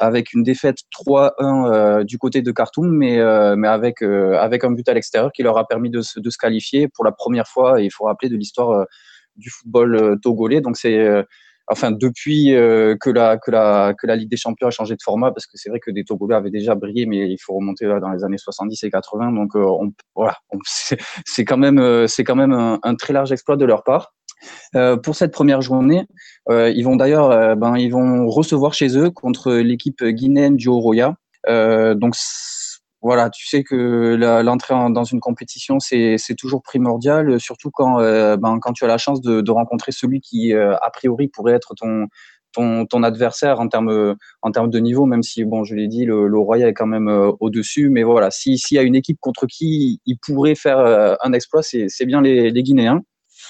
avec 0.00 0.32
une 0.32 0.42
défaite 0.42 0.78
3-1 0.92 1.72
euh, 1.72 2.04
du 2.04 2.18
côté 2.18 2.42
de 2.42 2.50
Khartoum, 2.52 2.90
mais, 2.90 3.18
euh, 3.18 3.56
mais 3.56 3.68
avec, 3.68 4.02
euh, 4.02 4.38
avec 4.38 4.64
un 4.64 4.70
but 4.70 4.88
à 4.88 4.94
l'extérieur 4.94 5.32
qui 5.32 5.42
leur 5.42 5.58
a 5.58 5.66
permis 5.66 5.90
de 5.90 6.00
se, 6.00 6.20
de 6.20 6.30
se 6.30 6.38
qualifier 6.38 6.88
pour 6.88 7.04
la 7.04 7.12
première 7.12 7.48
fois, 7.48 7.80
et 7.80 7.84
il 7.84 7.90
faut 7.90 8.04
rappeler, 8.04 8.28
de 8.28 8.36
l'histoire 8.36 8.86
du 9.36 9.50
football 9.50 10.18
togolais. 10.22 10.60
Donc 10.60 10.76
c'est 10.76 11.24
enfin 11.70 11.90
depuis 11.90 12.46
que 12.52 13.10
la 13.10 13.38
que 13.38 13.50
la 13.50 14.16
Ligue 14.16 14.30
des 14.30 14.36
Champions 14.36 14.68
a 14.68 14.70
changé 14.70 14.94
de 14.94 15.02
format 15.02 15.30
parce 15.32 15.46
que 15.46 15.52
c'est 15.54 15.68
vrai 15.68 15.80
que 15.80 15.90
des 15.90 16.04
Togolais 16.04 16.34
avaient 16.34 16.50
déjà 16.50 16.74
brillé 16.74 17.06
mais 17.06 17.30
il 17.30 17.38
faut 17.38 17.54
remonter 17.54 17.86
dans 17.86 18.10
les 18.10 18.24
années 18.24 18.38
70 18.38 18.82
et 18.84 18.90
80 18.90 19.32
donc 19.32 19.54
on, 19.54 19.92
voilà 20.14 20.36
c'est 20.64 21.44
quand 21.44 21.58
même 21.58 22.06
c'est 22.06 22.24
quand 22.24 22.36
même 22.36 22.52
un, 22.52 22.94
très 22.94 23.12
large 23.12 23.32
exploit 23.32 23.56
de 23.56 23.64
leur 23.64 23.84
part 23.84 24.12
euh, 24.74 24.96
pour 24.96 25.16
cette 25.16 25.32
première 25.32 25.60
journée, 25.62 26.06
euh, 26.50 26.70
ils 26.70 26.84
vont 26.84 26.96
d'ailleurs, 26.96 27.30
euh, 27.30 27.54
ben, 27.54 27.74
recevoir 28.26 28.74
chez 28.74 28.96
eux 28.96 29.10
contre 29.10 29.52
l'équipe 29.52 30.04
guinéenne 30.04 30.56
du 30.56 30.68
Oroya. 30.68 31.16
Voilà, 33.00 33.30
tu 33.30 33.46
sais 33.46 33.62
que 33.62 34.16
l'entrée 34.42 34.74
dans 34.90 35.04
une 35.04 35.20
compétition, 35.20 35.78
c'est 35.78 36.18
toujours 36.36 36.62
primordial, 36.62 37.38
surtout 37.38 37.70
quand, 37.70 37.98
ben, 37.98 38.58
quand 38.60 38.72
tu 38.72 38.84
as 38.84 38.88
la 38.88 38.98
chance 38.98 39.20
de, 39.20 39.40
de 39.40 39.50
rencontrer 39.50 39.92
celui 39.92 40.20
qui, 40.20 40.52
a 40.52 40.90
priori, 40.92 41.28
pourrait 41.28 41.52
être 41.52 41.74
ton, 41.74 42.06
ton, 42.52 42.86
ton, 42.86 43.02
adversaire 43.04 43.60
en 43.60 43.68
termes, 43.68 44.16
en 44.42 44.50
termes 44.50 44.70
de 44.70 44.78
niveau, 44.80 45.06
même 45.06 45.22
si, 45.22 45.44
bon, 45.44 45.62
je 45.62 45.76
l'ai 45.76 45.86
dit, 45.86 46.06
le, 46.06 46.26
le 46.26 46.38
Roya 46.38 46.68
est 46.68 46.74
quand 46.74 46.86
même 46.86 47.08
au-dessus. 47.40 47.88
Mais 47.88 48.02
voilà, 48.02 48.30
s'il 48.32 48.58
y 48.72 48.78
a 48.78 48.82
une 48.82 48.96
équipe 48.96 49.18
contre 49.20 49.46
qui 49.46 50.00
il 50.04 50.18
pourrait 50.18 50.56
faire 50.56 50.78
un 51.22 51.32
exploit, 51.32 51.62
c'est 51.62 52.06
bien 52.06 52.20
les, 52.20 52.50
les 52.50 52.62
Guinéens. 52.64 53.02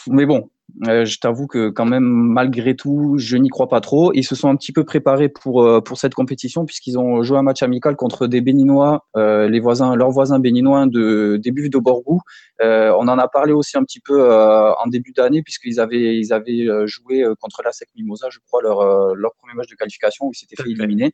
Mais 0.09 0.27
bon, 0.27 0.51
euh, 0.87 1.05
je 1.05 1.19
t'avoue 1.19 1.47
que 1.47 1.71
quand 1.71 1.87
même, 1.87 2.05
malgré 2.05 2.77
tout, 2.77 3.15
je 3.17 3.37
n'y 3.37 3.49
crois 3.49 3.69
pas 3.69 3.81
trop. 3.81 4.13
Ils 4.13 4.25
se 4.25 4.35
sont 4.35 4.49
un 4.49 4.57
petit 4.57 4.73
peu 4.73 4.85
préparés 4.85 5.29
pour, 5.29 5.63
euh, 5.63 5.81
pour 5.81 5.99
cette 5.99 6.15
compétition 6.15 6.67
puisqu'ils 6.67 6.99
ont 6.99 7.23
joué 7.23 7.39
un 7.39 7.43
match 7.43 7.63
amical 7.63 7.97
contre 7.97 8.27
des 8.27 8.41
Béninois, 8.41 9.07
euh, 9.17 9.49
les 9.49 9.61
voisins, 9.61 9.97
leurs 9.97 10.11
voisins 10.11 10.39
béninois 10.39 10.87
de 10.87 11.39
début 11.43 11.71
de 11.71 11.79
Borgou. 11.79 12.21
Euh, 12.63 12.93
on 12.99 13.09
en 13.09 13.19
a 13.19 13.29
parlé 13.29 13.53
aussi 13.53 13.77
un 13.77 13.85
petit 13.85 14.01
peu 14.01 14.31
en 14.33 14.87
début 14.87 15.13
d'année 15.13 15.43
puisqu'ils 15.43 15.81
avaient, 15.81 16.17
ils 16.19 16.33
avaient 16.33 16.67
joué 16.87 17.25
contre 17.41 17.63
la 17.65 17.73
SEC 17.73 17.89
Mimosa, 17.97 18.29
je 18.31 18.39
crois, 18.47 18.63
leur, 18.63 19.15
leur 19.15 19.35
premier 19.35 19.55
match 19.55 19.69
de 19.69 19.75
qualification 19.75 20.27
où 20.27 20.33
ils 20.33 20.37
s'étaient 20.37 20.63
fait 20.63 20.71
éliminer. 20.71 21.13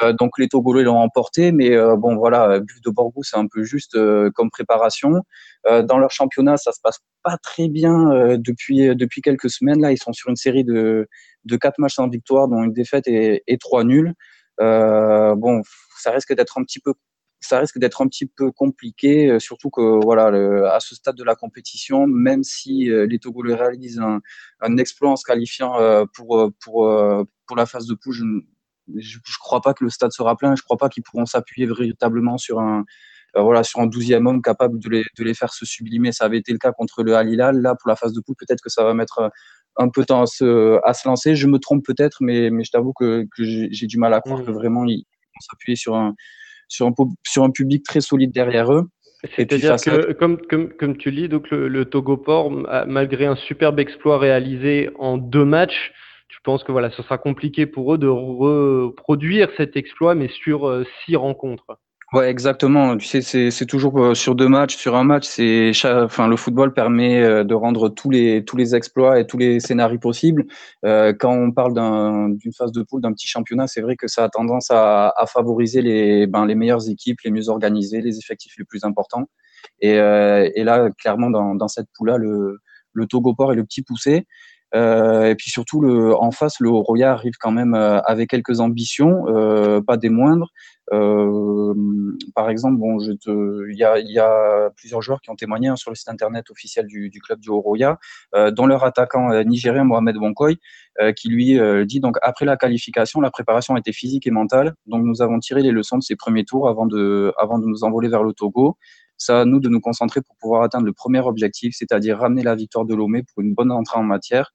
Euh, 0.00 0.12
donc 0.12 0.38
les 0.38 0.48
Togolais 0.48 0.82
l'ont 0.82 0.98
emporté, 0.98 1.52
mais 1.52 1.72
euh, 1.72 1.96
bon 1.96 2.16
voilà, 2.16 2.60
Buff 2.60 2.80
de 2.80 2.90
Borgou 2.90 3.22
c'est 3.22 3.36
un 3.36 3.46
peu 3.46 3.62
juste 3.62 3.94
euh, 3.94 4.30
comme 4.34 4.50
préparation. 4.50 5.22
dans 5.84 5.98
leur 5.98 6.10
championnat, 6.10 6.56
ça 6.56 6.72
se 6.72 6.80
passe 6.82 6.98
pas 7.22 7.36
très 7.38 7.68
bien 7.68 8.36
depuis 8.36 8.96
depuis 8.96 9.20
quelques 9.22 9.50
semaines. 9.50 9.80
Là, 9.80 9.92
ils 9.92 9.98
sont 9.98 10.12
sur 10.12 10.28
une 10.30 10.36
série 10.36 10.64
de 10.64 11.08
de 11.44 11.56
quatre 11.56 11.78
matchs 11.78 11.94
sans 11.96 12.08
victoire, 12.08 12.48
dont 12.48 12.62
une 12.64 12.72
défaite 12.72 13.06
et, 13.08 13.42
et 13.46 13.58
trois 13.58 13.84
nuls. 13.84 14.12
bon, 14.58 15.62
ça 15.98 16.10
risque 16.10 16.34
d'être 16.34 16.58
un 16.58 16.64
petit 16.64 16.80
peu 16.80 16.94
ça 17.40 17.58
risque 17.58 17.78
d'être 17.78 18.02
un 18.02 18.08
petit 18.08 18.26
peu 18.26 18.52
compliqué, 18.52 19.38
surtout 19.40 19.70
que 19.70 20.02
voilà, 20.04 20.26
à 20.74 20.80
ce 20.80 20.94
stade 20.94 21.16
de 21.16 21.24
la 21.24 21.34
compétition, 21.36 22.06
même 22.06 22.42
si 22.44 22.88
les 22.90 23.18
Togolais 23.18 23.54
réalisent 23.54 24.00
un, 24.00 24.20
un 24.60 24.76
exploit 24.78 25.10
en 25.10 25.16
se 25.16 25.24
qualifiant 25.24 25.74
pour 26.14 26.50
pour 26.60 26.76
pour 27.46 27.56
la 27.56 27.66
phase 27.66 27.86
de 27.86 27.94
poule, 27.94 28.42
je, 28.96 29.18
ne 29.18 29.38
crois 29.40 29.60
pas 29.60 29.74
que 29.74 29.84
le 29.84 29.90
stade 29.90 30.12
sera 30.12 30.36
plein. 30.36 30.54
Je 30.54 30.62
ne 30.62 30.64
crois 30.64 30.76
pas 30.76 30.88
qu'ils 30.88 31.02
pourront 31.02 31.26
s'appuyer 31.26 31.66
véritablement 31.66 32.38
sur 32.38 32.60
un, 32.60 32.84
euh, 33.36 33.42
voilà, 33.42 33.62
sur 33.62 33.80
un 33.80 33.86
douzième 33.86 34.26
homme 34.26 34.42
capable 34.42 34.78
de 34.78 34.88
les, 34.88 35.04
de 35.18 35.24
les, 35.24 35.34
faire 35.34 35.52
se 35.52 35.64
sublimer. 35.64 36.12
Ça 36.12 36.24
avait 36.24 36.38
été 36.38 36.52
le 36.52 36.58
cas 36.58 36.72
contre 36.72 37.02
le 37.02 37.16
Halilal. 37.16 37.60
Là, 37.60 37.74
pour 37.74 37.88
la 37.88 37.96
phase 37.96 38.12
de 38.12 38.20
poule, 38.20 38.36
peut-être 38.38 38.60
que 38.60 38.70
ça 38.70 38.84
va 38.84 38.94
mettre 38.94 39.18
euh, 39.20 39.28
un 39.76 39.88
peu 39.88 40.02
de 40.02 40.06
temps 40.06 40.22
à 40.22 40.26
se, 40.26 40.78
à 40.84 40.92
se 40.92 41.08
lancer. 41.08 41.34
Je 41.34 41.46
me 41.46 41.58
trompe 41.58 41.84
peut-être, 41.84 42.18
mais, 42.20 42.50
mais 42.50 42.64
je 42.64 42.70
t'avoue 42.70 42.92
que, 42.92 43.26
que 43.36 43.42
j'ai 43.42 43.86
du 43.86 43.98
mal 43.98 44.12
à 44.12 44.20
croire 44.20 44.40
mmh. 44.40 44.46
que 44.46 44.50
vraiment 44.50 44.84
ils 44.84 44.98
vont 44.98 45.40
s'appuyer 45.50 45.76
sur 45.76 45.96
un, 45.96 46.14
sur, 46.68 46.86
un, 46.86 46.92
sur 47.26 47.44
un 47.44 47.50
public 47.50 47.84
très 47.84 48.00
solide 48.00 48.32
derrière 48.32 48.72
eux. 48.72 48.88
C'est-à-dire 49.36 49.76
que, 49.76 50.12
comme, 50.12 50.38
comme, 50.50 50.70
comme 50.70 50.96
tu 50.96 51.10
lis, 51.10 51.28
donc 51.28 51.48
le, 51.50 51.68
le 51.68 51.84
Togo 51.84 52.16
Port, 52.16 52.50
malgré 52.86 53.26
un 53.26 53.36
superbe 53.36 53.78
exploit 53.78 54.18
réalisé 54.18 54.90
en 54.98 55.16
deux 55.16 55.44
matchs, 55.44 55.92
je 56.32 56.38
pense 56.42 56.64
que 56.64 56.72
voilà, 56.72 56.90
ce 56.90 57.02
sera 57.02 57.18
compliqué 57.18 57.66
pour 57.66 57.94
eux 57.94 57.98
de 57.98 58.08
reproduire 58.08 59.50
cet 59.56 59.76
exploit, 59.76 60.14
mais 60.14 60.28
sur 60.28 60.66
euh, 60.66 60.84
six 61.04 61.14
rencontres? 61.14 61.78
Ouais, 62.14 62.28
exactement. 62.30 62.96
Tu 62.96 63.06
sais, 63.06 63.50
c'est 63.50 63.66
toujours 63.66 63.98
euh, 64.02 64.14
sur 64.14 64.34
deux 64.34 64.48
matchs, 64.48 64.76
sur 64.76 64.96
un 64.96 65.04
match. 65.04 65.24
C'est, 65.26 65.72
enfin, 65.84 66.28
le 66.28 66.36
football 66.36 66.74
permet 66.74 67.22
euh, 67.22 67.44
de 67.44 67.54
rendre 67.54 67.88
tous 67.90 68.10
les 68.10 68.44
tous 68.44 68.56
les 68.56 68.74
exploits 68.74 69.18
et 69.20 69.26
tous 69.26 69.38
les 69.38 69.60
scénarios 69.60 69.98
possibles. 69.98 70.44
quand 70.82 71.32
on 71.32 71.52
parle 71.52 71.74
d'une 72.36 72.52
phase 72.52 72.72
de 72.72 72.82
poule, 72.82 73.02
d'un 73.02 73.12
petit 73.12 73.28
championnat, 73.28 73.66
c'est 73.66 73.82
vrai 73.82 73.96
que 73.96 74.08
ça 74.08 74.24
a 74.24 74.28
tendance 74.28 74.70
à, 74.70 75.12
favoriser 75.26 75.82
les 75.82 76.26
ben, 76.26 76.46
les 76.46 76.54
meilleures 76.54 76.88
équipes, 76.88 77.20
les 77.24 77.30
mieux 77.30 77.48
organisées, 77.48 78.00
les 78.00 78.18
effectifs 78.18 78.54
les 78.58 78.64
plus 78.64 78.84
importants. 78.84 79.28
Et, 79.80 79.92
et 79.92 80.64
là, 80.64 80.90
clairement, 80.98 81.30
dans, 81.30 81.68
cette 81.68 81.88
poule-là, 81.96 82.16
le 82.18 82.58
le 82.94 83.06
Togo 83.06 83.34
Port 83.34 83.52
est 83.52 83.56
le 83.56 83.64
petit 83.64 83.82
poussé. 83.82 84.26
Euh, 84.74 85.24
et 85.24 85.34
puis 85.34 85.50
surtout, 85.50 85.84
en 85.84 86.30
face, 86.30 86.60
le 86.60 86.70
Roya 86.70 87.12
arrive 87.12 87.34
quand 87.38 87.50
même 87.50 87.74
euh, 87.74 88.00
avec 88.02 88.30
quelques 88.30 88.60
ambitions, 88.60 89.26
euh, 89.28 89.80
pas 89.80 89.96
des 89.96 90.08
moindres. 90.08 90.48
Euh, 90.92 91.74
par 92.34 92.50
exemple, 92.50 92.78
il 93.26 93.76
y 93.76 94.18
a, 94.18 94.70
plusieurs 94.76 95.02
joueurs 95.02 95.20
qui 95.20 95.30
ont 95.30 95.36
témoigné 95.36 95.68
hein, 95.68 95.76
sur 95.76 95.90
le 95.90 95.94
site 95.94 96.08
internet 96.08 96.50
officiel 96.50 96.86
du, 96.86 97.10
club 97.24 97.38
du 97.40 97.50
Oroya, 97.50 97.98
euh, 98.34 98.50
dont 98.50 98.66
leur 98.66 98.84
attaquant 98.84 99.42
nigérien 99.44 99.84
Mohamed 99.84 100.16
Bonkoy, 100.16 100.58
qui 101.16 101.28
lui 101.28 101.58
dit 101.86 102.00
donc 102.00 102.16
après 102.22 102.44
la 102.44 102.56
qualification, 102.56 103.20
la 103.20 103.30
préparation 103.30 103.76
était 103.76 103.92
physique 103.92 104.26
et 104.26 104.30
mentale. 104.30 104.74
Donc 104.86 105.04
nous 105.04 105.22
avons 105.22 105.38
tiré 105.38 105.62
les 105.62 105.70
leçons 105.70 105.98
de 105.98 106.02
ces 106.02 106.16
premiers 106.16 106.44
tours 106.44 106.68
avant 106.68 106.86
de, 106.86 107.32
avant 107.38 107.58
de 107.58 107.66
nous 107.66 107.84
envoler 107.84 108.08
vers 108.08 108.22
le 108.22 108.32
Togo. 108.32 108.76
Ça 109.16 109.44
nous 109.44 109.60
de 109.60 109.68
nous 109.68 109.80
concentrer 109.80 110.20
pour 110.20 110.36
pouvoir 110.36 110.62
atteindre 110.62 110.84
le 110.84 110.92
premier 110.92 111.20
objectif, 111.20 111.74
c'est-à-dire 111.78 112.18
ramener 112.18 112.42
la 112.42 112.54
victoire 112.54 112.84
de 112.84 112.94
Lomé 112.94 113.22
pour 113.22 113.42
une 113.42 113.54
bonne 113.54 113.70
entrée 113.70 113.98
en 113.98 114.02
matière. 114.02 114.52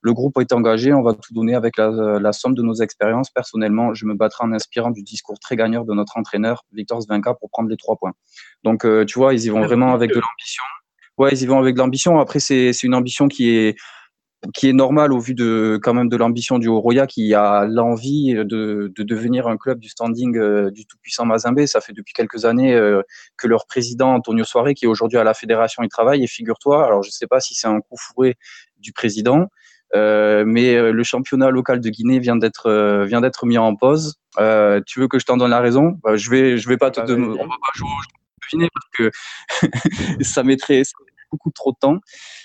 Le 0.00 0.12
groupe 0.12 0.38
est 0.40 0.52
engagé, 0.52 0.92
on 0.92 1.02
va 1.02 1.14
tout 1.14 1.34
donner 1.34 1.54
avec 1.54 1.76
la, 1.76 2.18
la 2.20 2.32
somme 2.32 2.54
de 2.54 2.62
nos 2.62 2.74
expériences. 2.74 3.30
Personnellement, 3.30 3.94
je 3.94 4.06
me 4.06 4.14
battrai 4.14 4.44
en 4.44 4.52
inspirant 4.52 4.90
du 4.90 5.02
discours 5.02 5.38
très 5.40 5.56
gagnant 5.56 5.84
de 5.84 5.92
notre 5.92 6.16
entraîneur, 6.16 6.64
Victor 6.72 7.02
Svenka, 7.02 7.34
pour 7.34 7.50
prendre 7.50 7.68
les 7.68 7.76
trois 7.76 7.96
points. 7.96 8.12
Donc, 8.62 8.84
euh, 8.84 9.04
tu 9.04 9.18
vois, 9.18 9.34
ils 9.34 9.44
y 9.44 9.48
vont 9.48 9.62
vraiment 9.62 9.92
avec 9.92 10.10
de 10.10 10.20
l'ambition. 10.20 10.62
Ouais, 11.16 11.30
ils 11.32 11.42
y 11.42 11.46
vont 11.46 11.58
avec 11.58 11.74
de 11.74 11.80
l'ambition. 11.80 12.20
Après, 12.20 12.38
c'est 12.38 12.70
une 12.84 12.94
ambition 12.94 13.26
qui 13.26 13.50
est, 13.50 13.76
qui 14.54 14.68
est 14.68 14.72
normale 14.72 15.12
au 15.12 15.18
vu 15.18 15.34
de 15.34 15.80
quand 15.82 15.94
même 15.94 16.08
de 16.08 16.16
l'ambition 16.16 16.58
du 16.58 16.68
Oroya 16.68 17.06
qui 17.08 17.34
a 17.34 17.66
l'envie 17.66 18.34
de, 18.34 18.92
de, 18.94 19.02
devenir 19.02 19.48
un 19.48 19.56
club 19.56 19.80
du 19.80 19.88
standing 19.88 20.36
euh, 20.36 20.70
du 20.70 20.86
tout-puissant 20.86 21.24
Mazembe. 21.24 21.66
Ça 21.66 21.80
fait 21.80 21.92
depuis 21.92 22.12
quelques 22.12 22.44
années 22.44 22.72
euh, 22.72 23.02
que 23.36 23.48
leur 23.48 23.66
président 23.66 24.14
Antonio 24.14 24.44
Soare, 24.44 24.74
qui 24.74 24.84
est 24.84 24.88
aujourd'hui 24.88 25.18
à 25.18 25.24
la 25.24 25.34
fédération, 25.34 25.82
il 25.82 25.88
travaille. 25.88 26.22
Et 26.22 26.28
figure-toi, 26.28 26.86
alors 26.86 27.02
je 27.02 27.08
ne 27.08 27.12
sais 27.12 27.26
pas 27.26 27.40
si 27.40 27.54
c'est 27.54 27.66
un 27.66 27.80
coup 27.80 27.96
fourré 27.98 28.36
du 28.78 28.92
président, 28.92 29.40
euh, 29.40 29.46
mais 29.94 30.74
euh, 30.74 30.92
le 30.92 31.02
championnat 31.02 31.50
local 31.50 31.80
de 31.80 31.90
Guinée 31.90 32.18
vient 32.18 32.36
d'être 32.36 32.66
euh, 32.66 33.04
vient 33.04 33.20
d'être 33.20 33.46
mis 33.46 33.58
en 33.58 33.74
pause. 33.74 34.16
Euh, 34.38 34.80
tu 34.86 35.00
veux 35.00 35.08
que 35.08 35.18
je 35.18 35.26
t'en 35.26 35.36
donne 35.36 35.50
la 35.50 35.60
raison? 35.60 35.98
Bah, 36.02 36.16
Je 36.16 36.30
vais 36.30 36.58
je 36.58 36.68
vais 36.68 36.76
pas 36.76 36.90
te 36.90 37.00
donner. 37.00 37.26
On 37.26 37.32
va 37.32 37.48
pas 37.48 37.72
jouer 37.74 37.88
deviner 38.50 38.68
parce 38.72 39.10
que 39.10 39.10
ça 40.22 40.42
mettrait 40.42 40.82
beaucoup 41.30 41.50
trop 41.50 41.72
de 41.72 41.76
temps. 41.80 41.98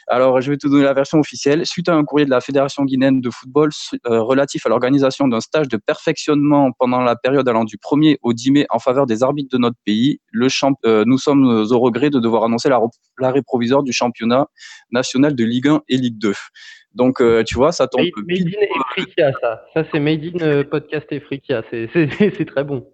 Alors, 0.07 0.41
je 0.41 0.51
vais 0.51 0.57
te 0.57 0.67
donner 0.67 0.83
la 0.83 0.93
version 0.93 1.19
officielle. 1.19 1.65
Suite 1.65 1.89
à 1.89 1.93
un 1.93 2.03
courrier 2.03 2.25
de 2.25 2.29
la 2.29 2.41
Fédération 2.41 2.83
guinéenne 2.83 3.21
de 3.21 3.29
football 3.29 3.69
euh, 4.07 4.21
relatif 4.21 4.65
à 4.65 4.69
l'organisation 4.69 5.27
d'un 5.27 5.39
stage 5.39 5.67
de 5.67 5.77
perfectionnement 5.77 6.71
pendant 6.77 7.01
la 7.01 7.15
période 7.15 7.47
allant 7.47 7.63
du 7.63 7.77
1er 7.77 8.17
au 8.21 8.33
10 8.33 8.51
mai 8.51 8.65
en 8.69 8.79
faveur 8.79 9.05
des 9.05 9.23
arbitres 9.23 9.55
de 9.55 9.57
notre 9.57 9.77
pays, 9.85 10.19
le 10.31 10.49
champ 10.49 10.73
euh, 10.85 11.03
nous 11.05 11.17
sommes 11.17 11.45
au 11.45 11.79
regret 11.79 12.09
de 12.09 12.19
devoir 12.19 12.43
annoncer 12.43 12.69
l'arrêt 13.19 13.41
provisoire 13.41 13.83
du 13.83 13.93
championnat 13.93 14.47
national 14.91 15.35
de 15.35 15.43
Ligue 15.43 15.67
1 15.67 15.81
et 15.87 15.97
Ligue 15.97 16.17
2. 16.17 16.33
Donc, 16.93 17.21
euh, 17.21 17.43
tu 17.43 17.55
vois, 17.55 17.71
ça 17.71 17.87
tombe. 17.87 18.05
Made, 18.27 18.45
made 18.45 18.55
in 18.55 18.81
Africa, 18.89 19.31
ça. 19.41 19.65
Ça, 19.73 19.83
c'est 19.91 19.99
Made 19.99 20.41
in 20.41 20.63
Podcast 20.63 21.11
Africa. 21.11 21.63
C'est 21.71 22.45
très 22.45 22.63
bon. 22.63 22.85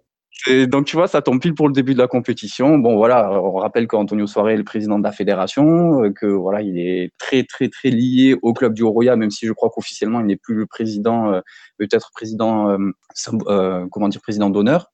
Et 0.46 0.66
donc, 0.66 0.86
tu 0.86 0.96
vois, 0.96 1.06
ça 1.06 1.20
tombe 1.20 1.40
pile 1.40 1.54
pour 1.54 1.68
le 1.68 1.74
début 1.74 1.92
de 1.92 1.98
la 1.98 2.06
compétition. 2.06 2.78
Bon, 2.78 2.96
voilà, 2.96 3.30
on 3.30 3.56
rappelle 3.56 3.86
qu'Antonio 3.86 4.26
Soare 4.26 4.50
est 4.50 4.56
le 4.56 4.64
président 4.64 4.98
de 4.98 5.04
la 5.04 5.12
fédération, 5.12 6.04
euh, 6.04 6.10
que 6.10 6.26
voilà, 6.26 6.62
il 6.62 6.78
est 6.78 7.12
très, 7.18 7.44
très, 7.44 7.68
très 7.68 7.90
lié 7.90 8.36
au 8.40 8.54
club 8.54 8.72
du 8.72 8.82
Oroya, 8.82 9.16
même 9.16 9.30
si 9.30 9.46
je 9.46 9.52
crois 9.52 9.68
qu'officiellement, 9.68 10.20
il 10.20 10.26
n'est 10.26 10.36
plus 10.36 10.54
le 10.54 10.66
président, 10.66 11.32
euh, 11.32 11.40
peut-être 11.78 12.10
président, 12.14 12.70
euh, 12.70 13.86
comment 13.90 14.08
dire, 14.08 14.20
président 14.22 14.48
d'honneur. 14.48 14.90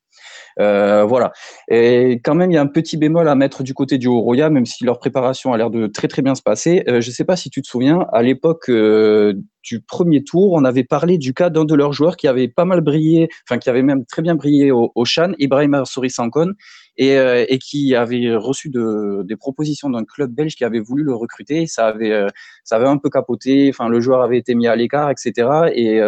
Euh, 0.58 1.04
voilà. 1.04 1.32
Et 1.68 2.20
quand 2.24 2.34
même, 2.34 2.50
il 2.50 2.54
y 2.54 2.58
a 2.58 2.62
un 2.62 2.66
petit 2.66 2.96
bémol 2.96 3.28
à 3.28 3.34
mettre 3.34 3.62
du 3.62 3.74
côté 3.74 3.98
du 3.98 4.08
Oroya, 4.08 4.50
même 4.50 4.66
si 4.66 4.84
leur 4.84 4.98
préparation 4.98 5.52
a 5.52 5.56
l'air 5.56 5.70
de 5.70 5.86
très 5.86 6.08
très 6.08 6.22
bien 6.22 6.34
se 6.34 6.42
passer. 6.42 6.82
Euh, 6.88 7.00
je 7.00 7.08
ne 7.10 7.14
sais 7.14 7.24
pas 7.24 7.36
si 7.36 7.50
tu 7.50 7.62
te 7.62 7.66
souviens, 7.66 8.06
à 8.12 8.22
l'époque 8.22 8.70
euh, 8.70 9.34
du 9.62 9.80
premier 9.80 10.24
tour, 10.24 10.52
on 10.52 10.64
avait 10.64 10.84
parlé 10.84 11.18
du 11.18 11.34
cas 11.34 11.50
d'un 11.50 11.64
de 11.64 11.74
leurs 11.74 11.92
joueurs 11.92 12.16
qui 12.16 12.28
avait 12.28 12.48
pas 12.48 12.64
mal 12.64 12.80
brillé, 12.80 13.28
enfin 13.48 13.58
qui 13.58 13.68
avait 13.68 13.82
même 13.82 14.04
très 14.06 14.22
bien 14.22 14.34
brillé 14.34 14.70
au, 14.70 14.92
au 14.94 15.04
Chan, 15.04 15.32
Ibrahim 15.38 15.82
Souri 15.84 16.08
Sankon, 16.08 16.52
et, 16.96 17.18
euh, 17.18 17.44
et, 17.48 17.58
qui 17.58 17.94
avait 17.94 18.34
reçu 18.34 18.70
de, 18.70 19.22
des 19.24 19.36
propositions 19.36 19.90
d'un 19.90 20.04
club 20.04 20.32
belge 20.32 20.54
qui 20.54 20.64
avait 20.64 20.80
voulu 20.80 21.02
le 21.02 21.14
recruter. 21.14 21.66
Ça 21.66 21.88
avait, 21.88 22.12
euh, 22.12 22.28
ça 22.64 22.76
avait 22.76 22.86
un 22.86 22.96
peu 22.96 23.10
capoté. 23.10 23.68
Enfin, 23.68 23.88
le 23.88 24.00
joueur 24.00 24.22
avait 24.22 24.38
été 24.38 24.54
mis 24.54 24.66
à 24.66 24.76
l'écart, 24.76 25.10
etc. 25.10 25.68
Et, 25.74 26.00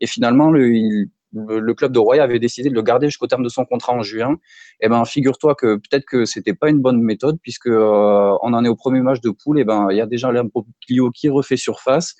et 0.00 0.06
finalement, 0.06 0.50
le, 0.50 0.74
il, 0.74 1.08
le, 1.32 1.74
club 1.74 1.92
de 1.92 1.98
Roya 1.98 2.22
avait 2.22 2.38
décidé 2.38 2.70
de 2.70 2.74
le 2.74 2.82
garder 2.82 3.06
jusqu'au 3.06 3.26
terme 3.26 3.42
de 3.42 3.48
son 3.48 3.64
contrat 3.64 3.92
en 3.92 4.02
juin. 4.02 4.36
Eh 4.80 4.88
ben, 4.88 5.04
figure-toi 5.04 5.54
que 5.54 5.76
peut-être 5.76 6.04
que 6.04 6.24
c'était 6.24 6.54
pas 6.54 6.70
une 6.70 6.80
bonne 6.80 7.00
méthode 7.00 7.38
puisque 7.42 7.66
euh, 7.66 8.36
on 8.42 8.52
en 8.54 8.64
est 8.64 8.68
au 8.68 8.76
premier 8.76 9.00
match 9.00 9.20
de 9.20 9.30
poule. 9.30 9.58
Et 9.58 9.64
ben, 9.64 9.88
il 9.90 9.96
y 9.96 10.00
a 10.00 10.06
déjà 10.06 10.30
Clio 10.86 11.10
qui 11.10 11.28
refait 11.28 11.56
surface. 11.56 12.14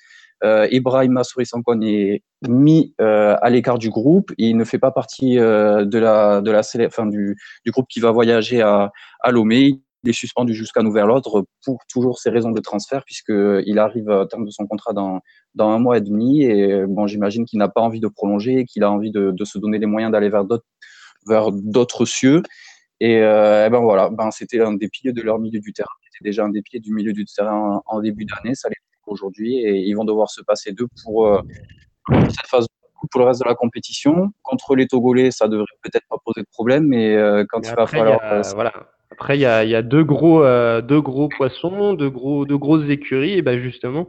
Euh, 0.44 0.68
Ibrahim 0.70 1.12
Massouri 1.12 1.46
Sankon 1.46 1.80
est 1.82 2.22
mis 2.48 2.94
euh, 3.00 3.36
à 3.40 3.50
l'écart 3.50 3.78
du 3.78 3.90
groupe. 3.90 4.32
Il 4.38 4.56
ne 4.56 4.64
fait 4.64 4.78
pas 4.78 4.92
partie 4.92 5.38
euh, 5.38 5.84
de 5.84 5.98
la 5.98 6.40
de 6.40 6.50
la 6.50 6.62
enfin, 6.86 7.06
du, 7.06 7.36
du 7.64 7.70
groupe 7.72 7.88
qui 7.88 8.00
va 8.00 8.12
voyager 8.12 8.60
à, 8.60 8.92
à 9.20 9.30
Lomé. 9.32 9.80
Il 10.04 10.10
est 10.10 10.14
suspendu 10.14 10.54
jusqu'à 10.54 10.82
nouvel 10.82 11.10
ordre 11.10 11.44
pour 11.64 11.80
toujours 11.90 12.18
ses 12.18 12.30
raisons 12.30 12.52
de 12.52 12.60
transfert 12.60 13.04
puisqu'il 13.04 13.78
arrive 13.78 14.08
au 14.08 14.24
terme 14.26 14.44
de 14.44 14.50
son 14.50 14.66
contrat 14.66 14.92
dans 14.92 15.20
dans 15.54 15.70
un 15.70 15.78
mois 15.78 15.98
et 15.98 16.00
demi. 16.00 16.42
Et 16.44 16.86
bon, 16.86 17.06
j'imagine 17.06 17.44
qu'il 17.44 17.58
n'a 17.58 17.68
pas 17.68 17.80
envie 17.80 18.00
de 18.00 18.08
prolonger, 18.08 18.64
qu'il 18.64 18.84
a 18.84 18.90
envie 18.90 19.10
de, 19.10 19.32
de, 19.32 19.44
se 19.44 19.58
donner 19.58 19.78
les 19.78 19.86
moyens 19.86 20.12
d'aller 20.12 20.28
vers 20.28 20.44
d'autres, 20.44 20.66
vers 21.26 21.50
d'autres 21.52 22.04
cieux. 22.04 22.42
Et, 23.00 23.18
euh, 23.22 23.66
et, 23.66 23.70
ben 23.70 23.80
voilà, 23.80 24.10
ben 24.10 24.30
c'était 24.30 24.60
un 24.60 24.72
des 24.72 24.88
piliers 24.88 25.12
de 25.12 25.22
leur 25.22 25.38
milieu 25.38 25.60
du 25.60 25.72
terrain. 25.72 25.88
C'était 26.10 26.28
déjà 26.28 26.44
un 26.44 26.48
des 26.48 26.62
piliers 26.62 26.80
du 26.80 26.92
milieu 26.92 27.12
du 27.12 27.24
terrain 27.24 27.80
en, 27.86 28.00
début 28.00 28.24
d'année. 28.24 28.54
Ça 28.54 28.68
l'est 28.68 28.76
aujourd'hui 29.06 29.58
et 29.58 29.76
ils 29.78 29.94
vont 29.94 30.04
devoir 30.04 30.30
se 30.30 30.42
passer 30.42 30.72
d'eux 30.72 30.88
pour, 31.04 31.26
euh, 31.26 31.40
pour 32.04 32.16
cette 32.30 32.46
phase 32.46 32.66
pour 33.12 33.20
le 33.20 33.26
reste 33.26 33.40
de 33.40 33.46
la 33.46 33.54
compétition. 33.54 34.30
Contre 34.42 34.74
les 34.74 34.88
Togolais, 34.88 35.30
ça 35.30 35.46
devrait 35.46 35.66
peut-être 35.82 36.06
pas 36.08 36.16
poser 36.24 36.40
de 36.40 36.48
problème, 36.50 36.84
mais 36.86 37.14
euh, 37.14 37.44
quand 37.48 37.60
mais 37.60 37.68
il 37.68 37.74
va 37.76 37.86
falloir. 37.86 38.20
A, 38.22 38.42
voilà. 38.54 38.72
Après, 39.10 39.36
il 39.36 39.40
y 39.40 39.46
a, 39.46 39.64
y 39.64 39.74
a, 39.74 39.82
deux 39.82 40.04
gros, 40.04 40.42
euh, 40.42 40.80
deux 40.80 41.00
gros 41.00 41.28
poissons, 41.28 41.94
deux 41.94 42.10
gros, 42.10 42.44
deux 42.44 42.58
grosses 42.58 42.88
écuries, 42.88 43.32
et 43.32 43.42
ben 43.42 43.60
justement, 43.60 44.08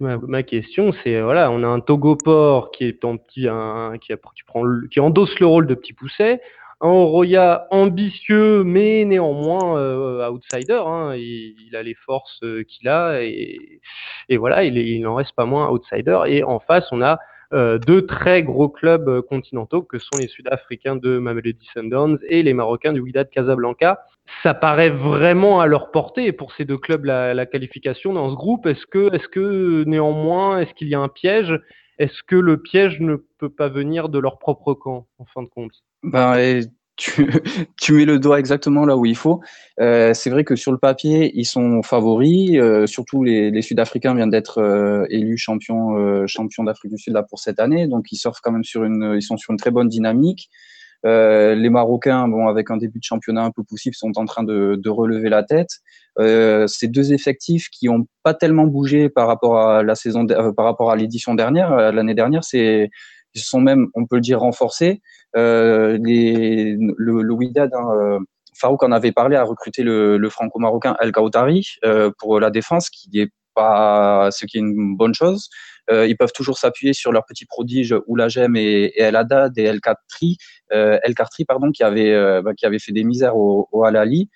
Ma, 0.00 0.18
ma, 0.18 0.42
question, 0.42 0.92
c'est 1.02 1.20
voilà, 1.22 1.50
on 1.50 1.62
a 1.62 1.66
un 1.66 1.80
Togoport 1.80 2.70
qui 2.70 2.84
est 2.84 3.04
en 3.04 3.16
petit, 3.16 3.48
un, 3.48 3.96
qui, 3.98 4.12
a, 4.12 4.16
qui, 4.16 4.42
prend 4.46 4.62
le, 4.62 4.88
qui 4.88 5.00
endosse 5.00 5.38
le 5.40 5.46
rôle 5.46 5.66
de 5.66 5.74
petit 5.74 5.94
pousset, 5.94 6.42
un 6.82 6.88
Oroya 6.88 7.66
ambitieux 7.70 8.62
mais 8.62 9.04
néanmoins 9.06 9.78
euh, 9.78 10.28
outsider. 10.28 10.82
Hein, 10.86 11.14
il, 11.16 11.54
il, 11.66 11.76
a 11.76 11.82
les 11.82 11.94
forces 11.94 12.38
euh, 12.42 12.62
qu'il 12.64 12.88
a 12.88 13.22
et, 13.22 13.80
et 14.28 14.36
voilà, 14.36 14.64
il, 14.64 14.76
il 14.76 15.00
n'en 15.00 15.14
reste 15.14 15.32
pas 15.34 15.46
moins 15.46 15.70
outsider. 15.70 16.20
Et 16.26 16.44
en 16.44 16.60
face, 16.60 16.86
on 16.92 17.00
a 17.00 17.14
euh, 17.14 17.16
deux 17.52 18.06
très 18.06 18.42
gros 18.42 18.68
clubs 18.68 19.20
continentaux 19.22 19.82
que 19.82 19.98
sont 19.98 20.16
les 20.16 20.28
Sud-Africains 20.28 20.96
de 20.96 21.18
Mamelody 21.18 21.66
Sundowns 21.72 22.18
et 22.28 22.42
les 22.42 22.54
Marocains 22.54 22.92
du 22.92 23.00
Wydad 23.00 23.30
Casablanca. 23.30 24.00
Ça 24.42 24.54
paraît 24.54 24.90
vraiment 24.90 25.60
à 25.60 25.66
leur 25.66 25.90
portée 25.92 26.32
pour 26.32 26.52
ces 26.52 26.64
deux 26.64 26.78
clubs 26.78 27.04
la, 27.04 27.34
la 27.34 27.46
qualification 27.46 28.12
dans 28.12 28.30
ce 28.30 28.34
groupe. 28.34 28.66
Est-ce 28.66 28.86
que, 28.86 29.14
est-ce 29.14 29.28
que 29.28 29.84
néanmoins, 29.84 30.58
est-ce 30.58 30.74
qu'il 30.74 30.88
y 30.88 30.94
a 30.94 31.00
un 31.00 31.08
piège? 31.08 31.58
Est-ce 31.98 32.22
que 32.26 32.36
le 32.36 32.60
piège 32.60 33.00
ne 33.00 33.16
peut 33.38 33.48
pas 33.48 33.68
venir 33.68 34.08
de 34.08 34.18
leur 34.18 34.38
propre 34.38 34.74
camp 34.74 35.06
en 35.18 35.24
fin 35.26 35.42
de 35.42 35.48
compte? 35.48 35.72
Ben, 36.02 36.60
tu, 37.76 37.92
mets 37.92 38.06
le 38.06 38.18
doigt 38.18 38.38
exactement 38.38 38.86
là 38.86 38.96
où 38.96 39.04
il 39.04 39.16
faut. 39.16 39.40
Euh, 39.80 40.14
c'est 40.14 40.30
vrai 40.30 40.44
que 40.44 40.56
sur 40.56 40.72
le 40.72 40.78
papier, 40.78 41.30
ils 41.34 41.44
sont 41.44 41.82
favoris. 41.82 42.56
Euh, 42.56 42.86
surtout 42.86 43.22
les, 43.22 43.60
Sud-Africains 43.60 44.14
viennent 44.14 44.30
d'être 44.30 44.62
euh, 44.62 45.04
élus 45.10 45.36
champions 45.36 45.98
euh, 45.98 46.26
champion 46.26 46.64
d'Afrique 46.64 46.92
du 46.92 46.98
Sud 46.98 47.12
là 47.12 47.22
pour 47.22 47.38
cette 47.38 47.60
année, 47.60 47.86
donc 47.86 48.10
ils 48.12 48.16
surfent 48.16 48.40
quand 48.42 48.52
même 48.52 48.64
sur 48.64 48.84
une, 48.84 49.14
ils 49.16 49.22
sont 49.22 49.36
sur 49.36 49.50
une 49.52 49.58
très 49.58 49.70
bonne 49.70 49.88
dynamique. 49.88 50.48
Les 51.04 51.70
Marocains, 51.70 52.26
bon, 52.26 52.48
avec 52.48 52.68
un 52.72 52.78
début 52.78 52.98
de 52.98 53.04
championnat 53.04 53.44
un 53.44 53.52
peu 53.52 53.62
poussif, 53.62 53.94
sont 53.94 54.10
en 54.16 54.24
train 54.24 54.42
de, 54.42 54.88
relever 54.88 55.28
la 55.28 55.44
tête. 55.44 55.68
Ces 56.18 56.88
deux 56.88 57.12
effectifs 57.12 57.68
qui 57.70 57.86
n'ont 57.86 58.08
pas 58.24 58.34
tellement 58.34 58.66
bougé 58.66 59.08
par 59.08 59.28
rapport 59.28 59.56
à 59.56 59.84
la 59.84 59.94
saison, 59.94 60.26
par 60.26 60.64
rapport 60.64 60.90
à 60.90 60.96
l'édition 60.96 61.34
dernière, 61.34 61.92
l'année 61.92 62.14
dernière, 62.14 62.42
c'est 62.42 62.90
ils 63.36 63.42
sont 63.42 63.60
même, 63.60 63.88
on 63.94 64.06
peut 64.06 64.16
le 64.16 64.22
dire, 64.22 64.40
renforcés. 64.40 65.00
Euh, 65.36 65.98
les, 66.02 66.76
le, 66.96 67.22
le 67.22 67.32
Wydad, 67.32 67.72
hein, 67.74 68.18
Farouk 68.54 68.82
en 68.82 68.90
avait 68.92 69.12
parlé, 69.12 69.36
a 69.36 69.44
recruté 69.44 69.82
le, 69.82 70.16
le 70.16 70.30
franco-marocain 70.30 70.96
El 71.00 71.12
Kautari 71.12 71.76
pour 72.18 72.40
la 72.40 72.50
défense, 72.50 72.90
qui 72.90 73.20
est 73.20 73.30
pas 73.54 74.28
ce 74.30 74.46
qui 74.46 74.58
est 74.58 74.60
une 74.60 74.96
bonne 74.96 75.14
chose. 75.14 75.48
Euh, 75.90 76.06
ils 76.06 76.16
peuvent 76.16 76.32
toujours 76.34 76.58
s'appuyer 76.58 76.92
sur 76.92 77.12
leurs 77.12 77.24
petits 77.24 77.46
prodiges 77.46 77.94
Oulagem 78.06 78.56
et, 78.56 78.92
El 78.96 79.16
Haddad 79.16 79.56
et 79.56 79.62
El 79.64 79.80
Katri, 79.80 80.36
euh, 80.72 80.98
El 81.02 81.14
Kartri 81.14 81.44
pardon, 81.44 81.70
qui 81.70 81.82
avait 81.82 82.12
euh, 82.12 82.42
bah, 82.42 82.54
qui 82.54 82.66
avait 82.66 82.78
fait 82.78 82.92
des 82.92 83.04
misères 83.04 83.36
au, 83.36 83.68
au 83.72 83.84
Al-Ali. 83.84 84.28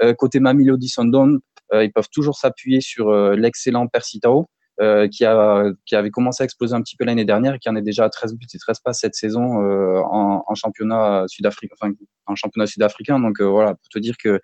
Euh, 0.00 0.14
côté 0.14 0.38
Mamelody 0.38 0.88
Sundowns, 0.88 1.40
euh, 1.72 1.84
ils 1.84 1.92
peuvent 1.92 2.10
toujours 2.12 2.36
s'appuyer 2.36 2.80
sur 2.80 3.12
l'excellent 3.12 3.88
Persitao. 3.88 4.48
Euh, 4.80 5.08
qui, 5.08 5.24
avait 5.24 6.10
commencé 6.10 6.40
à 6.40 6.44
exploser 6.44 6.72
un 6.72 6.80
petit 6.82 6.94
peu 6.94 7.04
l'année 7.04 7.24
dernière 7.24 7.54
et 7.54 7.58
qui 7.58 7.68
en 7.68 7.74
est 7.74 7.82
déjà 7.82 8.04
à 8.04 8.10
13 8.10 8.34
buts 8.34 8.46
et 8.54 8.58
13 8.58 8.78
passes 8.78 9.00
cette 9.00 9.16
saison 9.16 9.60
euh, 9.60 10.00
en, 10.08 10.54
championnat 10.54 11.24
sud-africain, 11.26 11.74
en 12.26 12.36
championnat 12.36 12.68
sud-africain. 12.68 13.18
Donc 13.18 13.40
euh, 13.40 13.44
voilà, 13.44 13.74
pour 13.74 13.88
te 13.90 13.98
dire 13.98 14.14
que 14.16 14.40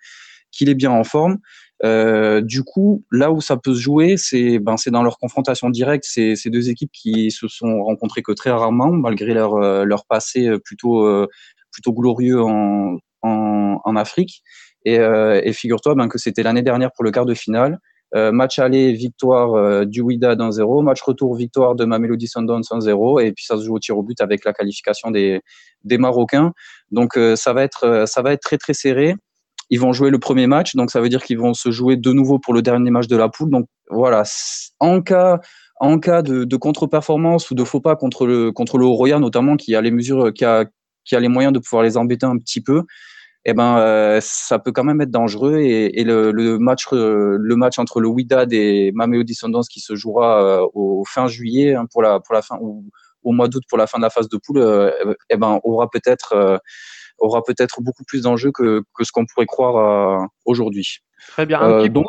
qu'il 0.51 0.67
est 0.67 0.75
bien 0.75 0.91
en 0.91 1.05
forme. 1.05 1.37
du 1.83 2.63
coup, 2.63 3.05
là 3.11 3.31
où 3.31 3.39
ça 3.39 3.55
peut 3.55 3.73
se 3.73 3.79
jouer, 3.79 4.17
c'est 4.17 4.59
ben, 4.59 4.75
dans 4.87 5.03
leur 5.03 5.17
confrontation 5.19 5.69
directe. 5.69 6.03
C'est 6.05 6.35
ces 6.35 6.49
deux 6.49 6.69
équipes 6.69 6.91
qui 6.91 7.31
se 7.31 7.47
sont 7.47 7.83
rencontrées 7.83 8.21
que 8.21 8.33
très 8.33 8.51
rarement, 8.51 8.91
malgré 8.91 9.33
leur, 9.33 9.85
leur 9.85 10.05
passé 10.05 10.49
plutôt, 10.63 11.27
plutôt 11.71 11.93
glorieux 11.93 12.41
en, 12.41 12.97
en, 13.21 13.81
en 13.83 13.95
Afrique. 13.95 14.43
Et, 14.85 14.95
et 14.95 15.53
figure-toi 15.53 15.95
ben, 15.95 16.07
que 16.07 16.17
c'était 16.17 16.43
l'année 16.43 16.61
dernière 16.61 16.91
pour 16.93 17.03
le 17.03 17.11
quart 17.11 17.25
de 17.25 17.33
finale. 17.33 17.79
Euh, 18.15 18.31
match 18.31 18.59
aller, 18.59 18.93
victoire 18.93 19.55
euh, 19.55 19.83
du 19.83 20.01
Wydad 20.01 20.39
1-0. 20.39 20.83
Match 20.83 21.01
retour, 21.01 21.35
victoire 21.35 21.75
de 21.75 21.83
Mamelody 21.83 22.27
Sundowns 22.27 22.61
1-0. 22.61 23.21
Et 23.21 23.33
puis 23.33 23.43
ça 23.43 23.57
se 23.57 23.63
joue 23.63 23.75
au 23.75 23.79
tir 23.79 23.97
au 23.97 24.03
but 24.03 24.21
avec 24.21 24.45
la 24.45 24.53
qualification 24.53 25.11
des, 25.11 25.41
Marocains. 25.83 26.53
Donc 26.91 27.17
euh, 27.17 27.35
ça 27.35 27.53
va 27.53 27.63
être 27.63 28.05
ça 28.07 28.21
va 28.21 28.31
être 28.31 28.41
très 28.41 28.57
très 28.57 28.73
serré. 28.73 29.15
Ils 29.69 29.79
vont 29.79 29.93
jouer 29.93 30.11
le 30.11 30.19
premier 30.19 30.47
match, 30.47 30.75
donc 30.75 30.91
ça 30.91 31.01
veut 31.01 31.09
dire 31.09 31.23
qu'ils 31.23 31.39
vont 31.39 31.53
se 31.53 31.71
jouer 31.71 31.97
de 31.97 32.11
nouveau 32.13 32.37
pour 32.37 32.53
le 32.53 32.61
dernier 32.61 32.91
match 32.91 33.07
de 33.07 33.17
la 33.17 33.29
poule. 33.29 33.49
Donc 33.49 33.65
voilà, 33.89 34.23
en 34.79 35.01
cas 35.01 35.39
en 35.79 35.99
cas 35.99 36.21
de, 36.21 36.43
de 36.43 36.55
contre-performance 36.55 37.51
ou 37.51 37.55
de 37.55 37.63
faux 37.63 37.81
pas 37.81 37.95
contre 37.95 38.27
le 38.27 38.51
contre 38.51 38.77
le 38.77 38.85
Roya 38.85 39.19
notamment, 39.19 39.57
qui 39.57 39.75
a 39.75 39.81
les 39.81 39.91
mesures, 39.91 40.31
qui 40.33 40.45
a 40.45 40.65
qui 41.03 41.15
a 41.15 41.19
les 41.19 41.27
moyens 41.27 41.53
de 41.53 41.59
pouvoir 41.59 41.83
les 41.83 41.97
embêter 41.97 42.25
un 42.25 42.37
petit 42.37 42.61
peu, 42.61 42.83
eh 43.45 43.53
ben, 43.53 43.77
euh, 43.77 44.19
ça 44.21 44.57
peut 44.57 44.71
quand 44.71 44.83
même 44.83 45.01
être 45.01 45.11
dangereux. 45.11 45.59
Et, 45.59 45.99
et 45.99 46.03
le, 46.03 46.31
le, 46.31 46.57
match, 46.57 46.87
euh, 46.93 47.37
le 47.39 47.55
match 47.55 47.77
entre 47.77 48.01
le 48.01 48.07
Wydad 48.07 48.51
et 48.53 48.91
Mameo 48.93 49.23
Descendants 49.23 49.61
qui 49.61 49.79
se 49.79 49.95
jouera 49.95 50.43
euh, 50.43 50.67
au 50.73 51.03
fin 51.07 51.27
juillet 51.27 51.75
hein, 51.75 51.85
pour 51.91 52.01
la 52.01 52.19
pour 52.19 52.33
la 52.33 52.41
fin 52.41 52.57
ou 52.59 52.85
au 53.23 53.31
mois 53.31 53.47
d'août 53.47 53.63
pour 53.69 53.77
la 53.77 53.87
fin 53.87 53.99
de 53.99 54.03
la 54.03 54.09
phase 54.09 54.29
de 54.29 54.37
poule, 54.37 54.59
eh 55.29 55.37
ben, 55.37 55.59
aura 55.63 55.89
peut-être 55.89 56.59
aura 57.17 57.41
peut-être 57.43 57.81
beaucoup 57.81 58.03
plus 58.03 58.23
d'enjeux 58.23 58.51
que, 58.51 58.83
que 58.93 59.03
ce 59.03 59.11
qu'on 59.11 59.25
pourrait 59.25 59.47
croire 59.47 60.27
aujourd'hui. 60.45 60.99
Très 61.29 61.47
bien. 61.47 61.59
Un 61.59 61.79
petit 61.79 61.89
donc, 61.89 62.05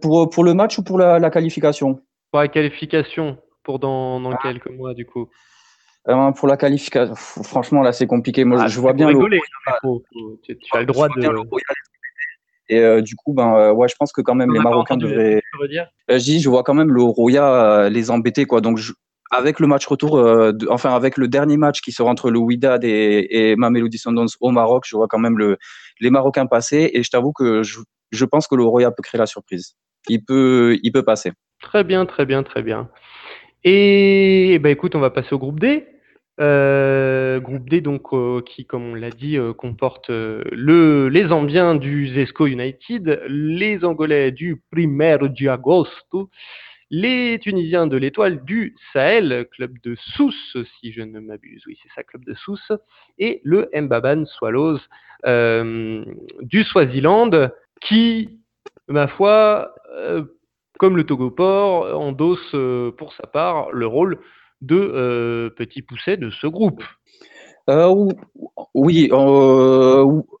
pour, 0.00 0.30
pour 0.30 0.44
le 0.44 0.54
match 0.54 0.78
ou 0.78 0.82
pour 0.82 0.98
la, 0.98 1.18
la 1.18 1.30
qualification? 1.30 2.00
Pour 2.30 2.40
la 2.40 2.48
qualification, 2.48 3.36
pour 3.62 3.80
dans, 3.80 4.18
dans 4.20 4.32
ah. 4.32 4.38
quelques 4.42 4.70
mois 4.70 4.94
du 4.94 5.04
coup. 5.04 5.28
Euh, 6.08 6.32
pour 6.32 6.48
la 6.48 6.56
qualification, 6.56 7.14
franchement, 7.14 7.82
là, 7.82 7.92
c'est 7.92 8.06
compliqué. 8.06 8.44
Moi, 8.44 8.58
ah, 8.62 8.68
je 8.68 8.80
vois 8.80 8.92
bien. 8.92 9.08
Rigoler, 9.08 9.40
tu, 10.42 10.56
as 10.72 10.80
le 10.80 10.86
droit 10.86 11.08
de. 11.08 11.20
Et 12.68 12.78
euh, 12.78 13.02
du 13.02 13.16
coup, 13.16 13.34
ben, 13.34 13.54
euh, 13.54 13.72
ouais, 13.72 13.88
je 13.88 13.96
pense 13.98 14.12
que 14.12 14.20
quand 14.20 14.34
même 14.34 14.52
les 14.52 14.60
Marocains 14.60 14.96
devraient. 14.96 15.42
je 16.08 16.16
dis, 16.16 16.40
je 16.40 16.48
vois 16.48 16.62
quand 16.62 16.74
même 16.74 16.92
le 16.92 17.02
Roya 17.02 17.88
les 17.90 18.10
embêter, 18.10 18.46
quoi. 18.46 18.60
Donc, 18.60 18.80
avec 19.30 19.60
le 19.60 19.66
match 19.66 19.86
retour, 19.86 20.18
enfin, 20.70 20.94
avec 20.94 21.16
le 21.16 21.28
dernier 21.28 21.56
match 21.56 21.80
qui 21.82 21.92
sera 21.92 22.08
entre 22.08 22.30
le 22.30 22.38
Wydad 22.38 22.82
et, 22.84 23.26
et 23.30 23.56
Mamelody 23.56 23.98
Sundowns 23.98 24.28
au 24.40 24.50
Maroc, 24.50 24.84
je 24.86 24.96
vois 24.96 25.06
quand 25.06 25.18
même 25.18 25.38
le, 25.38 25.58
les 26.00 26.10
Marocains 26.10 26.46
passer. 26.46 26.90
Et 26.94 27.02
je 27.02 27.10
t'avoue 27.10 27.32
que 27.32 27.62
je, 27.62 27.80
je 28.10 28.24
pense 28.24 28.46
que 28.46 28.54
le 28.54 28.64
Roya 28.64 28.90
peut 28.90 29.02
créer 29.02 29.18
la 29.18 29.26
surprise. 29.26 29.76
Il 30.08 30.24
peut, 30.24 30.78
il 30.82 30.92
peut 30.92 31.02
passer. 31.02 31.32
Très 31.60 31.84
bien, 31.84 32.06
très 32.06 32.24
bien, 32.24 32.42
très 32.42 32.62
bien. 32.62 32.88
Et, 33.64 34.58
bah 34.60 34.70
écoute, 34.70 34.94
on 34.94 35.00
va 35.00 35.10
passer 35.10 35.34
au 35.34 35.38
groupe 35.38 35.60
D. 35.60 35.86
Euh, 36.40 37.38
groupe 37.40 37.68
D, 37.68 37.82
donc, 37.82 38.14
euh, 38.14 38.40
qui, 38.40 38.64
comme 38.64 38.92
on 38.92 38.94
l'a 38.94 39.10
dit, 39.10 39.36
euh, 39.36 39.52
comporte 39.52 40.08
le, 40.08 41.08
les 41.08 41.26
Ambiens 41.26 41.74
du 41.74 42.08
Zesco 42.08 42.46
United, 42.46 43.22
les 43.28 43.84
Angolais 43.84 44.32
du 44.32 44.62
Primeiro 44.70 45.28
de 45.28 45.48
Agosto, 45.48 46.30
les 46.90 47.38
Tunisiens 47.40 47.86
de 47.86 47.98
l'Étoile 47.98 48.42
du 48.44 48.74
Sahel, 48.94 49.46
club 49.52 49.74
de 49.84 49.94
Sousse, 49.96 50.56
si 50.80 50.92
je 50.92 51.02
ne 51.02 51.20
m'abuse, 51.20 51.62
oui, 51.66 51.78
c'est 51.82 51.90
ça, 51.94 52.02
club 52.02 52.24
de 52.24 52.32
Sousse, 52.34 52.72
et 53.18 53.42
le 53.44 53.68
Mbaban 53.74 54.24
Swallows 54.24 54.78
du 56.40 56.64
Swaziland, 56.64 57.50
qui, 57.82 58.40
ma 58.88 59.06
foi, 59.06 59.74
comme 60.80 60.96
le 60.96 61.04
Togoport, 61.04 61.94
endosse 62.00 62.54
euh, 62.54 62.90
pour 62.90 63.12
sa 63.12 63.26
part 63.26 63.70
le 63.70 63.86
rôle 63.86 64.18
de 64.62 64.76
euh, 64.76 65.50
petit 65.50 65.82
pousset 65.82 66.16
de 66.16 66.30
ce 66.30 66.46
groupe. 66.46 66.82
Euh, 67.70 68.12
oui, 68.74 69.10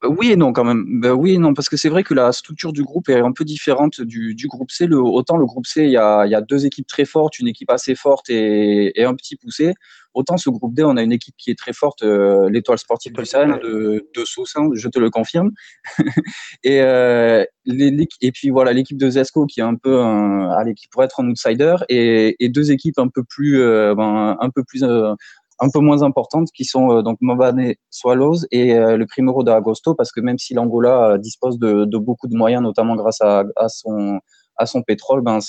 oui 0.04 0.32
et 0.32 0.36
non 0.36 0.52
quand 0.52 0.64
même. 0.64 1.00
Ben 1.00 1.12
oui 1.12 1.32
et 1.32 1.38
non, 1.38 1.54
parce 1.54 1.68
que 1.68 1.76
c'est 1.76 1.88
vrai 1.88 2.02
que 2.02 2.14
la 2.14 2.32
structure 2.32 2.72
du 2.72 2.82
groupe 2.82 3.08
est 3.08 3.20
un 3.20 3.32
peu 3.32 3.44
différente 3.44 4.00
du, 4.00 4.34
groupe 4.48 4.70
C. 4.70 4.86
Le, 4.86 4.98
autant 4.98 5.36
le 5.36 5.46
groupe 5.46 5.66
C, 5.66 5.84
il 5.84 5.90
y, 5.90 5.96
a, 5.96 6.40
deux 6.40 6.66
équipes 6.66 6.86
très 6.86 7.04
fortes, 7.04 7.38
une 7.38 7.48
équipe 7.48 7.70
assez 7.70 7.94
forte 7.94 8.30
et, 8.30 8.92
un 9.04 9.14
petit 9.14 9.36
poussé. 9.36 9.74
Autant 10.12 10.36
ce 10.36 10.50
groupe 10.50 10.74
D, 10.74 10.82
on 10.82 10.96
a 10.96 11.02
une 11.02 11.12
équipe 11.12 11.36
qui 11.38 11.52
est 11.52 11.58
très 11.58 11.72
forte, 11.72 12.02
euh, 12.02 12.50
l'étoile 12.50 12.78
sportive 12.78 13.12
de, 13.12 14.08
de 14.12 14.24
Sousse, 14.24 14.56
hein, 14.56 14.68
je 14.74 14.88
te 14.88 14.98
le 14.98 15.08
confirme. 15.08 15.52
et, 16.64 16.80
euh, 16.80 17.44
et 17.66 18.32
puis 18.32 18.50
voilà, 18.50 18.72
l'équipe 18.72 18.96
de 18.96 19.10
Zesco 19.10 19.46
qui 19.46 19.60
est 19.60 19.64
un 19.64 19.76
peu, 19.76 20.00
allez, 20.00 20.74
qui 20.74 20.88
pourrait 20.88 21.06
être 21.06 21.20
un 21.20 21.28
outsider, 21.28 21.76
et, 21.88 22.48
deux 22.48 22.72
équipes 22.72 22.98
un 22.98 23.08
peu 23.08 23.22
plus, 23.22 23.60
euh, 23.60 23.94
ben, 23.94 24.36
un 24.40 24.50
peu 24.50 24.64
plus, 24.64 24.82
euh, 24.82 25.14
un 25.60 25.68
peu 25.72 25.80
moins 25.80 26.02
importantes 26.02 26.48
qui 26.54 26.64
sont 26.64 26.90
euh, 26.90 27.02
donc 27.02 27.18
Mobane 27.20 27.74
Swallows 27.90 28.38
et 28.50 28.74
le 28.74 29.04
Primero 29.06 29.44
de 29.44 29.50
Agosto, 29.50 29.94
parce 29.94 30.12
que 30.12 30.20
même 30.20 30.38
si 30.38 30.54
l'Angola 30.54 31.18
dispose 31.18 31.58
de, 31.58 31.84
beaucoup 31.98 32.28
de 32.28 32.36
moyens, 32.36 32.62
notamment 32.62 32.96
grâce 32.96 33.20
à, 33.20 33.44
son 33.68 34.20
à 34.56 34.66
son 34.66 34.82
pétrole, 34.82 35.22
ben 35.22 35.40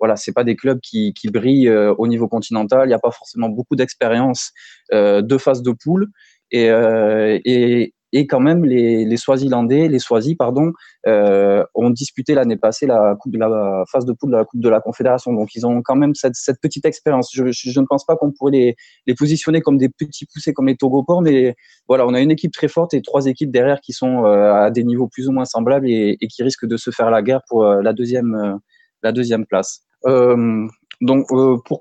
voilà, 0.00 0.16
c'est 0.16 0.32
pas 0.32 0.44
des 0.44 0.56
clubs 0.56 0.80
qui, 0.80 1.12
qui 1.12 1.28
brillent 1.28 1.68
euh, 1.68 1.94
au 1.98 2.08
niveau 2.08 2.26
continental. 2.26 2.86
Il 2.86 2.88
n'y 2.88 2.94
a 2.94 2.98
pas 2.98 3.10
forcément 3.10 3.50
beaucoup 3.50 3.76
d'expérience 3.76 4.50
euh, 4.92 5.20
de 5.20 5.38
phase 5.38 5.62
de 5.62 5.72
poule. 5.72 6.08
Euh, 6.54 7.38
et, 7.44 7.94
et, 8.12 8.26
quand 8.26 8.40
même, 8.40 8.64
les, 8.64 9.04
les 9.04 9.16
Swazilandais, 9.16 9.88
les 9.88 9.98
Swazis, 9.98 10.36
pardon, 10.36 10.72
euh, 11.06 11.64
ont 11.74 11.90
disputé 11.90 12.34
l'année 12.34 12.56
passée 12.56 12.86
la 12.86 13.16
coupe 13.18 13.32
de 13.32 13.38
la 13.38 13.84
phase 13.90 14.04
de 14.04 14.12
poule 14.12 14.30
de 14.30 14.36
la 14.36 14.44
Coupe 14.44 14.60
de 14.60 14.68
la 14.68 14.80
Confédération. 14.80 15.32
Donc, 15.32 15.54
ils 15.54 15.66
ont 15.66 15.82
quand 15.82 15.96
même 15.96 16.14
cette, 16.14 16.34
cette 16.34 16.60
petite 16.60 16.84
expérience. 16.84 17.30
Je, 17.32 17.44
je, 17.50 17.80
ne 17.80 17.86
pense 17.86 18.04
pas 18.04 18.16
qu'on 18.16 18.32
pourrait 18.32 18.52
les, 18.52 18.76
les 19.06 19.14
positionner 19.14 19.60
comme 19.60 19.78
des 19.78 19.88
petits 19.88 20.26
poussés 20.26 20.52
comme 20.52 20.66
les 20.66 20.76
Togopor, 20.76 21.22
mais 21.22 21.54
voilà, 21.88 22.06
on 22.06 22.14
a 22.14 22.20
une 22.20 22.30
équipe 22.30 22.52
très 22.52 22.68
forte 22.68 22.94
et 22.94 23.02
trois 23.02 23.26
équipes 23.26 23.50
derrière 23.50 23.80
qui 23.80 23.92
sont 23.92 24.24
à 24.24 24.70
des 24.70 24.84
niveaux 24.84 25.08
plus 25.08 25.28
ou 25.28 25.32
moins 25.32 25.44
semblables 25.44 25.88
et, 25.88 26.16
et 26.20 26.26
qui 26.28 26.42
risquent 26.42 26.66
de 26.66 26.76
se 26.76 26.90
faire 26.90 27.10
la 27.10 27.22
guerre 27.22 27.42
pour 27.48 27.64
la 27.64 27.92
deuxième, 27.92 28.58
la 29.02 29.12
deuxième 29.12 29.46
place. 29.46 29.82
Euh, 30.06 30.66
donc, 31.00 31.32
euh, 31.32 31.56
pour 31.64 31.80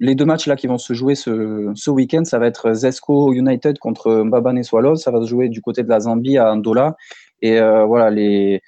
les 0.00 0.14
deux 0.16 0.24
matchs 0.24 0.46
là 0.46 0.56
qui 0.56 0.66
vont 0.66 0.78
se 0.78 0.92
jouer 0.92 1.14
ce, 1.14 1.90
week-end, 1.90 2.24
ça 2.24 2.38
va 2.38 2.46
être 2.46 2.72
Zesco 2.72 3.32
United 3.32 3.78
contre 3.78 4.24
Mbabane 4.24 4.62
Swallows. 4.64 4.96
Ça 4.96 5.12
va 5.12 5.20
se 5.20 5.26
jouer 5.26 5.48
du 5.48 5.60
côté 5.60 5.84
de 5.84 5.88
la 5.88 6.00
Zambie 6.00 6.38
à 6.38 6.54
Ndola. 6.56 6.96
Et 7.42 7.60
euh, 7.60 7.84
voilà, 7.84 8.10
les, 8.10 8.60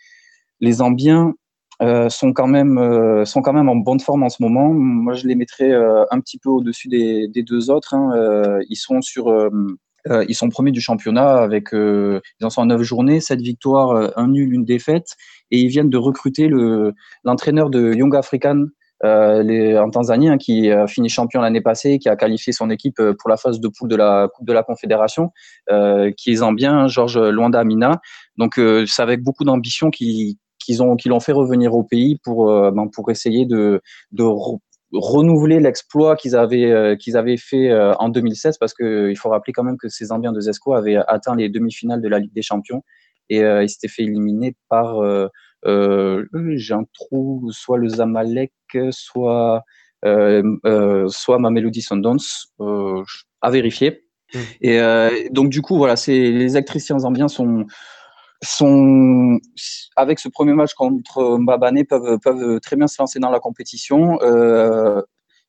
les 0.61 0.73
Zambiens 0.73 1.35
euh, 1.83 2.09
sont, 2.09 2.33
quand 2.33 2.47
même, 2.47 2.79
euh, 2.79 3.25
sont 3.27 3.43
quand 3.43 3.53
même 3.53 3.69
en 3.69 3.77
bonne 3.77 4.01
forme 4.01 4.23
en 4.23 4.31
ce 4.31 4.43
moment. 4.43 4.73
Moi, 4.73 5.13
je 5.15 5.27
les 5.27 5.35
mettrais 5.35 5.73
euh, 5.73 6.05
un 6.11 6.21
petit 6.21 6.39
peu 6.39 6.49
au-dessus 6.49 6.89
des, 6.89 7.29
des, 7.29 7.43
deux 7.43 7.71
autres. 7.71 7.95
Hein. 7.95 8.61
ils 8.69 8.77
sont 8.77 9.03
sur. 9.03 9.31
ils 10.29 10.35
sont 10.35 10.49
premiers 10.49 10.71
du 10.71 10.81
championnat 10.81 11.37
avec 11.39 11.69
ils 11.73 12.45
en 12.45 12.51
sont 12.51 12.63
à 12.63 12.65
neuf 12.65 12.83
journées, 12.83 13.21
sept 13.21 13.41
victoires, 13.41 14.13
un 14.17 14.29
nul, 14.29 14.53
une 14.55 14.65
défaite 14.65 15.17
et 15.51 15.59
ils 15.59 15.69
viennent 15.69 15.91
de 15.91 15.99
recruter 15.99 16.49
le 16.49 16.95
l'entraîneur 17.25 17.71
de 17.71 17.93
Young 17.93 18.15
African 18.17 18.67
euh, 19.05 19.43
les, 19.43 19.79
en 19.79 19.91
Tanzanie 19.91 20.29
hein, 20.29 20.39
qui 20.39 20.71
a 20.71 20.87
fini 20.87 21.09
champion 21.09 21.41
l'année 21.41 21.61
passée, 21.61 21.99
qui 21.99 22.09
a 22.09 22.17
qualifié 22.17 22.53
son 22.53 22.71
équipe 22.71 22.99
euh, 23.01 23.15
pour 23.19 23.29
la 23.29 23.37
phase 23.37 23.61
de 23.61 23.69
poule 23.69 23.89
de 23.89 23.97
la 23.97 24.29
Coupe 24.35 24.47
de 24.47 24.53
la 24.53 24.63
Confédération, 24.63 25.31
euh, 25.71 26.11
qui 26.17 26.33
est 26.33 26.53
bien 26.55 26.89
Georges 26.89 27.19
Luanda 27.19 27.61
Amina. 27.61 28.01
Donc 28.37 28.59
euh, 28.59 28.85
c'est 28.87 29.03
avec 29.03 29.23
beaucoup 29.23 29.45
d'ambition 29.45 29.91
qu'ils 29.91 30.37
qu'ils 30.59 30.83
ont 30.83 30.97
qu'ils 30.97 31.11
l'ont 31.11 31.21
fait 31.21 31.33
revenir 31.33 31.75
au 31.75 31.85
pays 31.85 32.19
pour 32.25 32.51
euh, 32.51 32.71
ben, 32.71 32.89
essayer 33.09 33.47
de 33.47 33.81
renouveler 34.93 35.61
l'exploit 35.61 36.17
qu'ils 36.17 36.37
avaient 36.37 36.73
euh, 36.73 37.37
fait 37.37 37.73
en 37.99 38.09
2016 38.09 38.57
parce 38.59 38.73
que 38.73 39.11
il 39.11 39.17
faut 39.17 39.29
rappeler 39.29 39.53
quand 39.53 39.65
même 39.65 39.77
que 39.77 39.89
ces 39.89 40.07
Zambiens 40.07 40.33
de 40.33 40.41
Zesco 40.41 40.75
avaient 40.75 40.97
atteint 41.09 41.37
les 41.37 41.49
demi-finales 41.49 42.01
de 42.01 42.09
la 42.09 42.19
Ligue 42.19 42.33
des 42.33 42.43
Champions 42.43 42.83
et 43.29 43.43
euh, 43.43 43.63
il 43.63 43.69
s'était 43.69 43.89
fait 43.89 44.03
éliminer 44.03 44.55
par, 44.69 44.99
euh, 44.99 45.25
euh, 45.25 45.29
j'ai 45.67 46.75
un 46.75 46.85
trou, 46.95 47.49
soit 47.53 47.79
le 47.79 47.89
Zamalek, 47.89 48.53
soit, 48.91 49.63
soit 50.03 51.39
Mamelody 51.39 51.83
Sundance, 51.83 52.53
à 53.41 53.51
vérifier. 53.51 54.05
Mmh. 54.35 54.39
Et 54.61 55.29
donc 55.31 55.51
du 55.51 55.63
coup, 55.63 55.77
voilà, 55.77 55.97
c'est 55.97 56.31
les 56.31 56.57
actrices 56.57 56.93
zambiens 56.97 57.29
sont 57.29 57.67
sont 58.43 59.39
avec 59.97 60.19
ce 60.19 60.29
premier 60.29 60.53
match 60.53 60.75
contre 60.75 61.39
Mbabane 61.39 61.85
peuvent 61.85 62.19
peuvent 62.23 62.61
très 62.61 62.77
bien 62.77 62.87
se 62.87 62.97
lancer 63.01 63.19
dans 63.19 63.31
la 63.31 63.41
compétition. 63.41 64.19
Euh, 64.23 65.03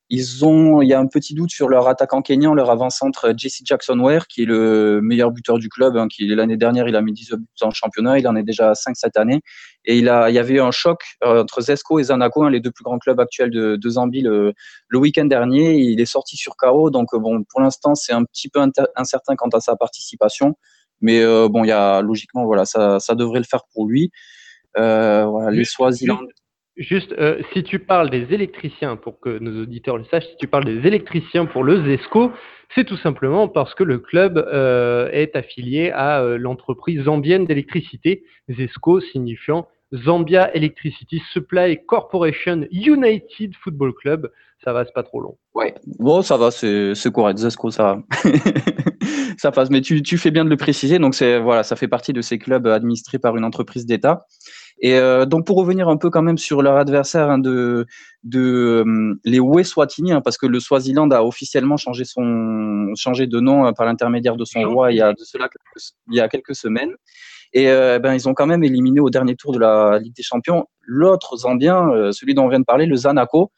ils 0.09 0.45
ont, 0.45 0.81
il 0.81 0.87
y 0.87 0.93
a 0.93 0.99
un 0.99 1.07
petit 1.07 1.33
doute 1.33 1.51
sur 1.51 1.67
leur 1.67 1.89
attaquant 1.89 2.21
kenyan, 2.21 2.53
leur 2.53 2.71
avant-centre 2.71 3.33
Jesse 3.35 3.61
Jackson 3.65 3.99
Ware, 3.99 4.27
qui 4.27 4.43
est 4.43 4.45
le 4.45 5.01
meilleur 5.01 5.31
buteur 5.31 5.57
du 5.57 5.67
club. 5.67 5.97
Hein, 5.97 6.07
qui 6.07 6.25
l'année 6.27 6.55
dernière, 6.55 6.87
il 6.87 6.95
a 6.95 7.01
mis 7.01 7.11
10 7.11 7.31
buts 7.31 7.45
en 7.61 7.71
championnat, 7.71 8.17
il 8.17 8.27
en 8.27 8.35
est 8.37 8.43
déjà 8.43 8.71
à 8.71 8.75
5 8.75 8.95
cette 8.95 9.17
année. 9.17 9.41
Et 9.83 9.97
il 9.97 10.07
a, 10.07 10.29
il 10.29 10.33
y 10.33 10.39
avait 10.39 10.55
eu 10.55 10.61
un 10.61 10.71
choc 10.71 11.01
euh, 11.25 11.41
entre 11.43 11.59
Zesco 11.59 11.99
et 11.99 12.03
Zanaco, 12.03 12.43
hein, 12.43 12.49
les 12.49 12.61
deux 12.61 12.71
plus 12.71 12.83
grands 12.83 12.99
clubs 12.99 13.19
actuels 13.19 13.51
de, 13.51 13.75
de 13.75 13.89
Zambie, 13.89 14.21
le, 14.21 14.53
le 14.87 14.97
week-end 14.97 15.25
dernier. 15.25 15.75
Il 15.75 15.99
est 15.99 16.05
sorti 16.05 16.37
sur 16.37 16.55
KO, 16.55 16.89
donc 16.89 17.13
bon, 17.13 17.43
pour 17.43 17.59
l'instant, 17.59 17.93
c'est 17.93 18.13
un 18.13 18.23
petit 18.23 18.47
peu 18.47 18.61
incertain 18.95 19.35
quant 19.35 19.49
à 19.49 19.59
sa 19.59 19.75
participation. 19.75 20.55
Mais 21.01 21.21
euh, 21.21 21.49
bon, 21.49 21.65
il 21.65 21.67
y 21.67 21.73
a 21.73 22.01
logiquement, 22.01 22.45
voilà, 22.45 22.63
ça, 22.65 23.01
ça 23.01 23.13
devrait 23.13 23.39
le 23.39 23.45
faire 23.45 23.63
pour 23.73 23.85
lui. 23.87 24.09
voilà, 24.75 25.51
les 25.51 25.65
Swaziland. 25.65 26.19
Juste, 26.77 27.15
si 27.53 27.63
tu 27.63 27.79
parles 27.79 28.09
des 28.09 28.33
électriciens, 28.33 28.95
pour 28.95 29.19
que 29.19 29.39
nos 29.39 29.63
auditeurs 29.63 29.97
le 29.97 30.05
sachent, 30.05 30.27
si 30.27 30.37
tu 30.37 30.47
parles 30.47 30.65
des 30.65 30.87
électriciens 30.87 31.45
pour 31.45 31.63
le 31.63 31.83
ZESCO, 31.83 32.31
c'est 32.75 32.85
tout 32.85 32.97
simplement 32.97 33.47
parce 33.47 33.73
que 33.73 33.83
le 33.83 33.97
club 33.97 34.37
est 35.11 35.35
affilié 35.35 35.89
à 35.89 36.21
l'entreprise 36.37 37.03
zambienne 37.05 37.45
d'électricité, 37.45 38.23
ZESCO 38.49 38.99
signifiant 39.01 39.67
Zambia 39.93 40.53
Electricity 40.53 41.21
Supply 41.31 41.79
Corporation 41.85 42.65
United 42.71 43.53
Football 43.63 43.93
Club. 43.93 44.29
Ça 44.63 44.73
va, 44.73 44.85
c'est 44.85 44.93
pas 44.93 45.03
trop 45.03 45.21
long. 45.21 45.37
Ouais, 45.53 45.75
bon, 45.99 46.21
ça 46.21 46.35
va, 46.35 46.51
c'est 46.51 47.11
correct. 47.13 47.37
Zesco, 47.37 47.71
ça 47.71 47.99
ça 49.37 49.51
passe. 49.51 49.69
Mais 49.69 49.81
tu, 49.81 50.01
tu, 50.01 50.17
fais 50.17 50.31
bien 50.31 50.43
de 50.43 50.49
le 50.49 50.57
préciser. 50.57 50.99
Donc, 50.99 51.15
voilà, 51.15 51.63
ça 51.63 51.75
fait 51.75 51.87
partie 51.87 52.11
de 52.11 52.21
ces 52.21 52.37
clubs 52.37 52.67
administrés 52.67 53.19
par 53.19 53.37
une 53.37 53.45
entreprise 53.45 53.85
d'État. 53.85 54.25
Et 54.79 54.95
euh, 54.95 55.25
donc, 55.25 55.45
pour 55.45 55.57
revenir 55.57 55.89
un 55.89 55.97
peu 55.97 56.09
quand 56.09 56.21
même 56.21 56.37
sur 56.37 56.61
leur 56.61 56.77
adversaire 56.77 57.29
hein, 57.29 57.39
de, 57.39 57.87
de 58.23 58.83
euh, 58.85 59.19
les 59.23 59.39
Weswatini, 59.39 60.11
hein, 60.11 60.21
parce 60.21 60.37
que 60.37 60.45
le 60.45 60.59
Swaziland 60.59 61.09
a 61.11 61.23
officiellement 61.23 61.77
changé, 61.77 62.03
son, 62.05 62.93
changé 62.95 63.25
de 63.25 63.39
nom 63.39 63.65
euh, 63.65 63.71
par 63.71 63.85
l'intermédiaire 63.85 64.35
de 64.35 64.45
son 64.45 64.61
roi 64.63 64.91
il 64.91 64.97
y 64.97 65.01
a 65.01 65.13
de 65.13 65.23
cela 65.23 65.49
il 66.09 66.15
y 66.15 66.19
a 66.19 66.27
quelques 66.27 66.55
semaines. 66.55 66.91
Et 67.53 67.69
euh, 67.69 67.99
ben, 67.99 68.13
ils 68.13 68.27
ont 68.27 68.33
quand 68.33 68.45
même 68.45 68.63
éliminé 68.63 68.99
au 68.99 69.09
dernier 69.09 69.35
tour 69.35 69.53
de 69.53 69.59
la 69.59 69.99
Ligue 69.99 70.15
des 70.15 70.23
Champions 70.23 70.65
l'autre 70.81 71.37
Zambien, 71.37 72.11
celui 72.11 72.33
dont 72.33 72.45
on 72.45 72.49
vient 72.49 72.59
de 72.59 72.65
parler, 72.65 72.85
le 72.85 72.95
Zanaco, 72.95 73.51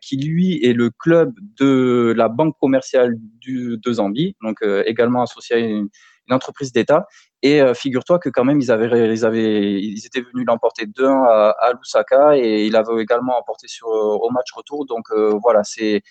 qui 0.00 0.16
lui 0.16 0.64
est 0.64 0.72
le 0.72 0.90
club 0.90 1.34
de 1.60 2.14
la 2.16 2.28
banque 2.28 2.56
commerciale 2.58 3.16
du, 3.38 3.76
de 3.76 3.92
Zambie, 3.92 4.34
donc 4.42 4.64
également 4.86 5.20
associé 5.22 5.56
à 5.56 5.58
une, 5.58 5.88
entreprise 6.30 6.72
d'État. 6.72 7.04
Et 7.46 7.62
figure-toi 7.74 8.18
que 8.18 8.30
quand 8.30 8.44
même, 8.44 8.58
ils, 8.58 8.72
avaient, 8.72 9.14
ils, 9.14 9.24
avaient, 9.26 9.82
ils 9.82 10.06
étaient 10.06 10.22
venus 10.22 10.46
l'emporter 10.46 10.86
2-1 10.86 11.26
à, 11.28 11.50
à, 11.50 11.72
Lusaka 11.74 12.38
et 12.38 12.64
ils 12.64 12.72
l'avaient 12.72 13.02
également 13.02 13.38
emporté 13.38 13.68
sur, 13.68 13.86
au 13.88 14.30
match 14.30 14.50
retour. 14.54 14.86
Donc 14.86 15.04
voilà, 15.42 15.62
c'est 15.62 16.02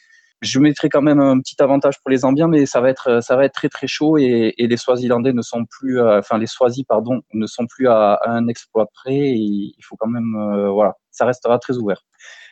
je 0.44 0.60
mettrai 0.60 0.90
quand 0.90 1.02
même 1.02 1.20
un 1.20 1.40
petit 1.40 1.56
avantage 1.62 2.00
pour 2.02 2.12
les 2.12 2.18
Zambiens, 2.18 2.48
mais 2.48 2.66
ça 2.66 2.82
va 2.82 2.90
être, 2.90 3.24
ça 3.24 3.36
va 3.36 3.46
être 3.46 3.54
très 3.54 3.70
très 3.70 3.88
chaud 3.88 4.18
et, 4.18 4.54
les 4.58 4.78
Swazilandais 4.78 5.34
ne 5.34 5.42
sont 5.42 5.66
plus, 5.66 6.00
euh, 6.00 6.20
enfin 6.20 6.38
les 6.38 6.48
Swazis 6.48 6.84
pardon, 6.84 7.22
ne 7.34 7.48
sont 7.48 7.66
plus 7.66 7.88
à, 7.88 8.20
un 8.26 8.48
exploit 8.48 8.88
près. 8.94 9.16
il 9.16 9.76
faut 9.82 9.96
quand 9.96 10.08
même, 10.08 10.36
euh, 10.36 10.70
voilà, 10.70 10.96
ça 11.12 11.26
restera 11.26 11.60
très 11.60 11.78
ouvert. 11.78 12.04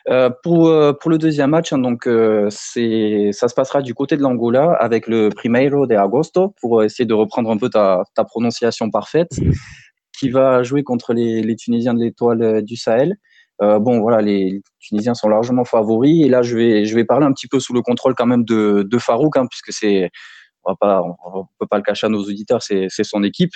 Euh, 0.09 0.29
pour, 0.43 0.73
pour 0.99 1.11
le 1.11 1.17
deuxième 1.17 1.51
match, 1.51 1.73
hein, 1.73 1.77
donc 1.77 2.09
c'est, 2.49 3.29
ça 3.33 3.47
se 3.47 3.53
passera 3.53 3.81
du 3.81 3.93
côté 3.93 4.17
de 4.17 4.21
l'Angola 4.21 4.73
avec 4.73 5.07
le 5.07 5.29
Primeiro 5.29 5.85
de 5.85 5.95
Agosto 5.95 6.55
pour 6.59 6.83
essayer 6.83 7.05
de 7.05 7.13
reprendre 7.13 7.51
un 7.51 7.57
peu 7.57 7.69
ta, 7.69 8.03
ta 8.15 8.23
prononciation 8.23 8.89
parfaite, 8.89 9.31
qui 10.17 10.29
va 10.29 10.63
jouer 10.63 10.83
contre 10.83 11.13
les, 11.13 11.41
les 11.41 11.55
Tunisiens 11.55 11.93
de 11.93 11.99
l'Étoile 11.99 12.63
du 12.63 12.75
Sahel. 12.75 13.15
Euh, 13.61 13.77
bon, 13.79 13.99
voilà, 13.99 14.21
les 14.21 14.61
Tunisiens 14.79 15.13
sont 15.13 15.29
largement 15.29 15.65
favoris. 15.65 16.25
Et 16.25 16.29
là, 16.29 16.41
je 16.41 16.57
vais, 16.57 16.85
je 16.85 16.95
vais 16.95 17.05
parler 17.05 17.25
un 17.25 17.31
petit 17.31 17.47
peu 17.47 17.59
sous 17.59 17.73
le 17.73 17.81
contrôle 17.81 18.15
quand 18.15 18.25
même 18.25 18.43
de, 18.43 18.83
de 18.89 18.97
Farouk, 18.97 19.37
hein, 19.37 19.45
puisque 19.47 19.71
c'est, 19.71 20.09
on 20.65 20.75
on 20.81 21.45
peut 21.59 21.67
pas 21.67 21.77
le 21.77 21.83
cacher 21.83 22.07
à 22.07 22.09
nos 22.09 22.23
auditeurs, 22.23 22.61
c'est, 22.61 22.89
son 22.89 23.23
équipe. 23.23 23.53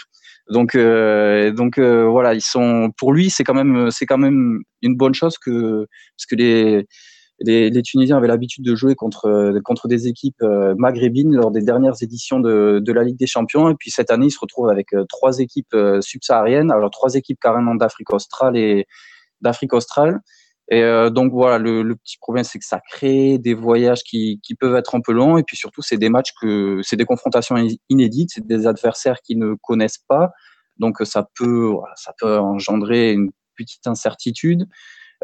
Donc, 0.49 0.75
euh, 0.75 1.51
donc 1.51 1.77
euh, 1.77 2.05
voilà, 2.05 2.33
ils 2.33 2.41
sont, 2.41 2.91
pour 2.97 3.13
lui, 3.13 3.29
c'est 3.29 3.43
quand 3.43 3.53
même, 3.53 3.89
c'est 3.91 4.05
quand 4.05 4.17
même 4.17 4.59
une 4.81 4.95
bonne 4.95 5.13
chose 5.13 5.37
que, 5.37 5.87
parce 6.17 6.25
que 6.29 6.35
les, 6.35 6.85
les, 7.39 7.81
Tunisiens 7.81 8.17
avaient 8.17 8.27
l'habitude 8.27 8.63
de 8.63 8.75
jouer 8.75 8.95
contre, 8.95 9.59
contre 9.63 9.87
des 9.87 10.07
équipes 10.07 10.43
maghrébines 10.77 11.35
lors 11.35 11.51
des 11.51 11.61
dernières 11.61 12.01
éditions 12.01 12.39
de, 12.39 12.79
de 12.79 12.93
la 12.93 13.03
Ligue 13.03 13.17
des 13.17 13.27
Champions. 13.27 13.69
Et 13.69 13.75
puis 13.75 13.91
cette 13.91 14.11
année, 14.11 14.27
ils 14.27 14.31
se 14.31 14.39
retrouvent 14.39 14.69
avec 14.69 14.87
trois 15.09 15.39
équipes 15.39 15.75
subsahariennes, 15.99 16.71
alors 16.71 16.91
trois 16.91 17.15
équipes 17.15 17.39
carrément 17.41 17.75
d'Afrique 17.75 18.13
australe 18.13 18.55
et, 18.55 18.85
d'Afrique 19.41 19.73
australe. 19.73 20.19
Et 20.71 20.81
euh, 20.81 21.09
donc 21.09 21.31
voilà, 21.31 21.59
le, 21.59 21.95
petit 21.95 22.17
problème, 22.17 22.43
c'est 22.43 22.57
que 22.57 22.65
ça 22.65 22.79
crée 22.89 23.37
des 23.37 23.53
voyages 23.53 24.03
qui, 24.03 24.39
qui, 24.41 24.55
peuvent 24.55 24.75
être 24.75 24.95
un 24.95 25.01
peu 25.01 25.11
longs. 25.11 25.37
Et 25.37 25.43
puis 25.43 25.55
surtout, 25.55 25.81
c'est 25.81 25.97
des 25.97 26.09
matchs 26.09 26.33
que 26.41 26.79
c'est 26.83 26.95
des 26.95 27.05
confrontations 27.05 27.55
inédites, 27.89 28.31
c'est 28.33 28.45
des 28.45 28.65
adversaires 28.65 29.21
qui 29.21 29.35
ne 29.35 29.53
connaissent 29.61 30.03
pas. 30.07 30.31
Donc 30.77 30.97
ça 31.03 31.27
peut, 31.37 31.71
ça 31.95 32.13
peut 32.19 32.39
engendrer 32.39 33.13
une 33.13 33.29
petite 33.55 33.85
incertitude. 33.85 34.67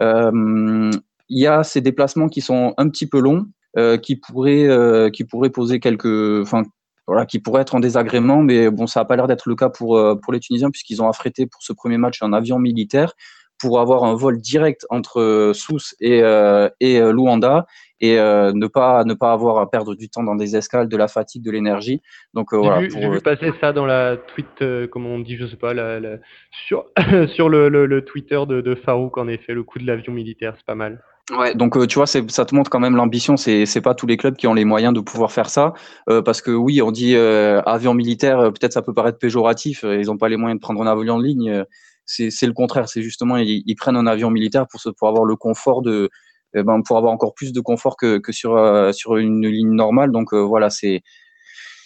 Euh, 0.02 0.92
il 1.28 1.40
y 1.40 1.48
a 1.48 1.64
ces 1.64 1.82
déplacements 1.82 2.28
qui 2.28 2.42
sont 2.42 2.74
un 2.78 2.88
petit 2.90 3.08
peu 3.08 3.20
longs, 3.20 3.48
euh, 3.78 3.98
qui 3.98 4.18
pourraient, 4.18 5.10
qui 5.12 5.24
pourraient 5.24 5.50
poser 5.50 5.80
quelques, 5.80 6.42
enfin 6.42 6.64
voilà, 7.08 7.26
qui 7.26 7.40
pourraient 7.40 7.64
être 7.64 7.74
en 7.74 7.80
désagrément. 7.80 8.44
Mais 8.44 8.70
bon, 8.70 8.86
ça 8.86 9.00
n'a 9.00 9.06
pas 9.06 9.16
l'air 9.16 9.28
d'être 9.28 9.50
le 9.50 9.56
cas 9.56 9.70
pour 9.70 10.00
pour 10.22 10.34
les 10.34 10.40
Tunisiens 10.40 10.70
puisqu'ils 10.70 11.02
ont 11.02 11.10
affrété 11.10 11.48
pour 11.48 11.64
ce 11.64 11.74
premier 11.74 11.98
match 11.98 12.22
un 12.22 12.32
avion 12.32 12.60
militaire 12.60 13.16
pour 13.62 13.80
avoir 13.80 14.04
un 14.04 14.16
vol 14.16 14.40
direct 14.40 14.88
entre 14.90 15.22
euh, 15.22 15.54
Sousse 15.54 15.96
et, 16.02 16.22
euh, 16.24 16.68
et 16.80 17.00
euh, 17.00 17.14
Luanda 17.14 17.68
et 18.04 18.16
ne 18.16 18.66
pas 18.66 19.04
ne 19.04 19.14
pas 19.14 19.32
avoir 19.32 19.60
à 19.60 19.70
perdre 19.70 19.94
du 19.94 20.10
temps 20.10 20.24
dans 20.24 20.34
des 20.34 20.56
escales, 20.56 20.90
de 20.90 20.98
la 20.98 21.08
fatigue, 21.08 21.44
de 21.44 21.52
l'énergie. 21.52 22.02
Donc 22.34 22.52
voilà. 22.52 22.90
J'ai 22.90 23.08
vu, 23.08 23.22
passer 23.22 23.54
ça 23.62 23.74
dans 23.74 23.86
la 23.86 24.18
tweet, 24.18 24.88
comment 24.90 25.10
on 25.10 25.20
dit, 25.20 25.38
je 25.38 25.46
sais 25.46 25.56
pas, 25.56 25.76
la, 25.76 26.00
sur 26.68 26.86
sur 27.36 27.48
le, 27.48 27.70
le, 27.70 28.04
Twitter 28.04 28.42
de, 28.48 28.60
de, 28.62 28.74
Farouk 28.74 29.20
en 29.20 29.28
effet, 29.28 29.54
le 29.54 29.62
coup 29.62 29.78
de 29.78 29.86
l'avion 29.86 30.14
militaire, 30.14 30.56
c'est 30.58 30.66
pas 30.66 30.74
mal. 30.74 31.04
Ouais, 31.38 31.54
donc 31.54 31.78
tu 31.88 32.00
vois, 32.00 32.08
ça 32.08 32.24
te 32.24 32.56
montre 32.56 32.72
quand 32.72 32.80
même 32.80 32.96
l'ambition. 32.96 33.38
C'est 33.38 33.68
c'est 33.68 33.82
pas 33.82 33.94
tous 33.94 34.08
les 34.08 34.18
clubs 34.18 34.36
qui 34.36 34.48
ont 34.48 34.56
les 34.56 34.66
moyens 34.66 34.96
de 34.96 35.00
pouvoir 35.00 35.32
faire 35.32 35.52
ça, 35.52 35.74
parce 36.08 36.42
que 36.42 36.50
oui, 36.50 36.82
on 36.82 36.90
dit 36.90 37.16
avion 37.16 37.94
militaire, 37.94 38.52
peut-être 38.52 38.74
ça 38.74 38.82
peut 38.82 38.96
paraître 38.96 39.20
péjoratif. 39.20 39.84
Ils 39.84 40.08
n'ont 40.08 40.18
pas 40.18 40.28
les 40.28 40.38
moyens 40.38 40.60
de 40.60 40.64
prendre 40.64 40.82
un 40.82 40.88
avion 40.88 41.14
en 41.14 41.20
ligne 41.20 41.66
c'est 42.06 42.48
le 42.48 42.54
contraire. 42.54 42.90
C'est 42.90 43.02
justement, 43.02 43.38
ils, 43.38 43.76
prennent 43.76 43.98
un 43.98 44.08
avion 44.08 44.30
militaire 44.30 44.68
pour, 44.68 44.82
pour 44.98 45.08
avoir 45.08 45.26
le 45.26 45.36
confort 45.36 45.82
de, 45.82 46.10
eh 46.54 46.64
ben, 46.64 46.82
pour 46.82 46.98
avoir 46.98 47.14
encore 47.14 47.34
plus 47.34 47.54
de 47.54 47.62
confort 47.62 47.96
que, 47.96 48.18
que 48.18 48.32
sur, 48.32 48.58
euh, 48.58 48.92
sur 48.92 49.18
une 49.18 49.48
ligne 49.48 49.74
normale. 49.74 50.12
Donc 50.12 50.34
euh, 50.34 50.40
voilà, 50.42 50.70
c'est. 50.70 51.02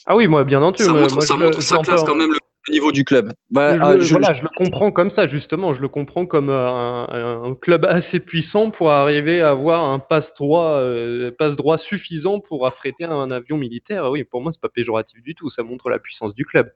Ah 0.08 0.16
oui, 0.16 0.28
moi, 0.28 0.44
bien 0.44 0.62
entendu. 0.62 0.84
Ça, 0.84 0.94
montre, 1.36 1.62
ça, 1.62 1.78
classe 1.80 2.04
quand 2.04 2.16
même 2.16 2.32
le 2.32 2.74
niveau 2.74 2.92
du 2.92 3.04
club. 3.04 3.34
Bah, 3.50 3.78
ah, 3.80 4.00
je, 4.00 4.12
voilà, 4.12 4.34
je 4.34 4.42
le 4.42 4.50
comprends 4.56 4.92
comme 4.92 5.12
ça, 5.12 5.28
justement. 5.28 5.74
Je 5.74 5.82
le 5.82 5.88
comprends 5.88 6.26
comme 6.26 6.50
un, 6.50 7.56
club 7.62 7.86
assez 7.86 8.20
puissant 8.20 8.72
pour 8.72 8.92
arriver 8.92 9.42
à 9.42 9.52
avoir 9.52 9.84
un 9.84 10.00
passe-droit 10.00 10.78
euh, 10.78 11.32
passe 11.38 11.56
droit 11.56 11.78
suffisant 11.78 12.40
pour 12.40 12.66
affréter 12.68 13.06
un 13.06 13.32
avion 13.32 13.58
militaire. 13.58 14.10
Oui, 14.12 14.24
pour 14.24 14.42
moi, 14.42 14.52
c'est 14.54 14.62
pas 14.62 14.70
péjoratif 14.70 15.22
du 15.24 15.36
tout. 15.36 15.50
Ça 15.52 15.64
montre 15.64 15.90
la 15.90 16.00
puissance 16.00 16.34
du 16.36 16.46
club. 16.46 16.72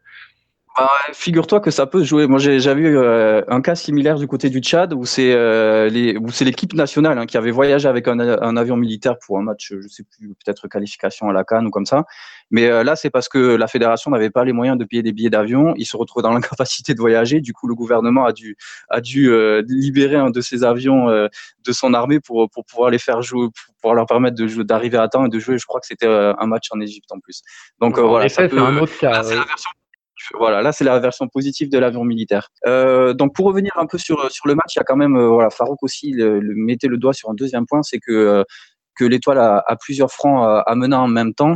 Bah, 0.80 0.90
figure-toi 1.14 1.60
que 1.60 1.72
ça 1.72 1.86
peut 1.88 2.04
jouer. 2.04 2.26
Moi, 2.28 2.40
j'ai 2.40 2.74
vu 2.74 2.98
euh, 2.98 3.42
un 3.48 3.62
cas 3.62 3.76
similaire 3.76 4.18
du 4.18 4.28
côté 4.28 4.50
du 4.50 4.60
Tchad 4.60 4.94
où 4.94 5.06
c'est 5.06 5.34
euh, 5.34 5.90
l'équipe 5.90 6.74
nationale 6.74 7.18
hein, 7.18 7.26
qui 7.26 7.38
avait 7.38 7.52
voyagé 7.52 7.90
avec 7.90 8.08
un, 8.08 8.20
avion 8.56 8.78
militaire 8.78 9.18
pour 9.20 9.38
un 9.38 9.42
match, 9.42 9.74
je 9.78 9.88
sais 9.88 10.04
plus, 10.04 10.30
peut-être 10.30 10.68
qualification 10.68 11.30
à 11.30 11.34
la 11.34 11.44
Cannes 11.44 11.68
ou 11.68 11.70
comme 11.70 11.86
ça. 11.86 12.06
Mais 12.50 12.68
euh, 12.68 12.84
là, 12.84 12.96
c'est 12.96 13.10
parce 13.10 13.28
que 13.28 13.38
la 13.56 13.68
fédération 13.68 14.10
n'avait 14.12 14.30
pas 14.30 14.46
les 14.46 14.54
moyens 14.54 14.78
de 14.78 14.86
payer 14.86 15.04
des 15.04 15.12
billets 15.12 15.30
d'avion. 15.30 15.74
Ils 15.76 15.86
se 15.86 15.98
retrouvent 15.98 16.24
dans 16.24 16.32
l'incapacité 16.34 16.94
de 16.94 17.00
voyager. 17.00 17.42
Du 17.42 17.52
coup, 17.52 17.68
le 17.68 17.76
gouvernement 17.76 18.26
a 18.26 18.32
dû 18.32 18.56
a 18.90 19.02
dû 19.02 19.32
libérer 19.68 20.16
un 20.16 20.30
de 20.30 20.42
ces 20.42 20.64
avions 20.64 21.08
de 21.10 21.72
son 21.72 21.94
armée 21.94 22.20
pour 22.20 22.50
pour 22.50 22.66
pouvoir 22.66 22.90
les 22.90 23.00
faire 23.00 23.22
jouer, 23.22 23.48
pour 23.48 23.76
pouvoir 23.82 23.96
leur 23.96 24.06
permettre 24.06 24.38
de 24.38 24.64
d'arriver 24.64 24.98
à 24.98 25.08
temps 25.10 25.26
et 25.26 25.30
de 25.30 25.40
jouer. 25.40 25.58
Je 25.58 25.66
crois 25.66 25.82
que 25.82 25.88
c'était 25.88 26.08
un 26.08 26.46
match 26.48 26.68
en 26.72 26.80
Égypte 26.80 27.12
en 27.12 27.20
plus. 27.20 27.42
Donc 27.80 28.00
voilà, 28.00 28.28
un 28.40 28.78
autre 28.78 28.98
cas. 28.98 29.24
Voilà, 30.38 30.62
là 30.62 30.72
c'est 30.72 30.84
la 30.84 31.00
version 31.00 31.28
positive 31.28 31.70
de 31.70 31.78
l'avion 31.78 32.04
militaire. 32.04 32.50
Euh, 32.68 33.14
donc 33.14 33.34
pour 33.34 33.46
revenir 33.48 33.72
un 33.78 33.86
peu 33.86 33.98
sur 33.98 34.32
sur 34.32 34.48
le 34.48 34.56
match, 34.56 34.76
il 34.76 34.80
y 34.80 34.82
a 34.82 34.84
quand 34.84 34.96
même 34.96 35.16
euh, 35.16 35.28
voilà 35.28 35.50
Farouk 35.50 35.82
aussi 35.84 36.12
le, 36.12 36.42
mettait 36.42 36.88
le 36.88 36.98
doigt 36.98 37.14
sur 37.14 37.30
un 37.30 37.34
deuxième 37.34 37.66
point, 37.66 37.82
c'est 37.84 38.00
que 38.00 38.12
euh, 38.12 38.44
que 38.96 39.06
l'étoile 39.06 39.40
a, 39.40 39.64
a, 39.66 39.76
plusieurs 39.78 40.12
fronts 40.12 40.44
à, 40.44 40.60
à, 40.60 40.76
mener 40.76 40.96
en 40.96 41.08
même 41.08 41.34
temps, 41.34 41.56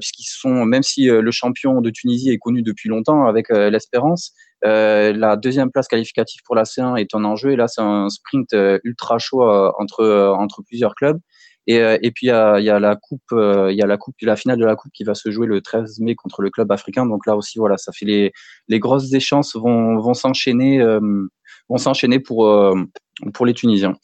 puisqu'ils 0.00 0.24
sont 0.24 0.64
même 0.64 0.82
si 0.82 1.04
le 1.04 1.30
champion 1.30 1.82
de 1.82 1.90
Tunisie 1.90 2.30
est 2.30 2.38
connu 2.38 2.62
depuis 2.62 2.88
longtemps 2.88 3.26
avec 3.26 3.50
l'Espérance, 3.50 4.32
la 4.62 5.36
deuxième 5.36 5.70
place 5.70 5.86
qualificative 5.86 6.40
pour 6.46 6.54
la 6.54 6.62
C1 6.62 6.96
est 6.96 7.14
en 7.14 7.24
enjeu 7.24 7.50
et 7.50 7.56
là 7.56 7.68
c'est 7.68 7.82
un 7.82 8.08
sprint 8.08 8.56
ultra 8.84 9.18
chaud 9.18 9.42
entre 9.42 10.34
entre 10.38 10.62
plusieurs 10.62 10.94
clubs. 10.94 11.20
Et, 11.68 11.80
euh, 11.82 11.98
et 12.02 12.10
puis 12.10 12.28
il 12.28 12.30
y 12.30 12.32
a, 12.32 12.80
la 12.80 12.96
coupe, 12.96 13.20
euh, 13.32 13.70
il 13.70 13.76
y 13.76 13.82
a 13.82 13.86
la 13.86 13.98
coupe, 13.98 14.14
la 14.22 14.36
finale 14.36 14.58
de 14.58 14.64
la 14.64 14.74
coupe 14.74 14.90
qui 14.92 15.04
va 15.04 15.14
se 15.14 15.30
jouer 15.30 15.46
le 15.46 15.60
13 15.60 16.00
mai 16.00 16.14
contre 16.14 16.40
le 16.40 16.48
club 16.48 16.72
africain. 16.72 17.04
Donc 17.04 17.26
là 17.26 17.36
aussi, 17.36 17.58
voilà, 17.58 17.76
ça 17.76 17.92
fait 17.92 18.06
les, 18.06 18.78
grosses 18.80 19.12
échéances 19.12 19.54
vont, 19.54 20.14
s'enchaîner, 20.14 20.80
euh, 20.80 20.98
vont 21.68 21.76
s'enchaîner 21.76 22.20
pour 22.20 22.50
pour 23.34 23.46
les 23.46 23.52
Tunisiens. 23.52 23.94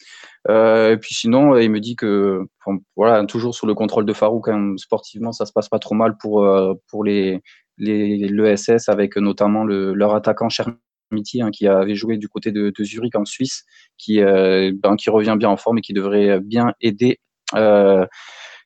Et 0.48 0.96
puis 1.00 1.14
sinon, 1.14 1.56
il 1.56 1.70
me 1.70 1.80
dit 1.80 1.96
que, 1.96 2.42
voilà, 2.96 3.24
toujours 3.24 3.54
sous 3.54 3.66
le 3.66 3.74
contrôle 3.74 4.04
de 4.04 4.12
Farouk, 4.12 4.48
hein, 4.48 4.74
sportivement, 4.76 5.32
ça 5.32 5.46
se 5.46 5.52
passe 5.52 5.70
pas 5.70 5.78
trop 5.78 5.94
mal 5.94 6.18
pour 6.18 6.46
pour 6.88 7.02
les 7.02 7.40
les 7.78 8.28
l'ESS 8.28 8.88
avec 8.88 9.16
notamment 9.16 9.64
le, 9.64 9.94
leur 9.94 10.14
attaquant 10.14 10.50
Chermiti 10.50 11.40
hein, 11.40 11.50
qui 11.50 11.66
avait 11.66 11.94
joué 11.94 12.18
du 12.18 12.28
côté 12.28 12.52
de, 12.52 12.72
Zurich 12.82 13.16
en 13.16 13.24
Suisse, 13.24 13.64
qui 13.96 14.20
ben, 14.20 14.96
qui 14.98 15.08
revient 15.08 15.36
bien 15.38 15.48
en 15.48 15.56
forme 15.56 15.78
et 15.78 15.80
qui 15.80 15.94
devrait 15.94 16.40
bien 16.40 16.74
aider 16.82 17.20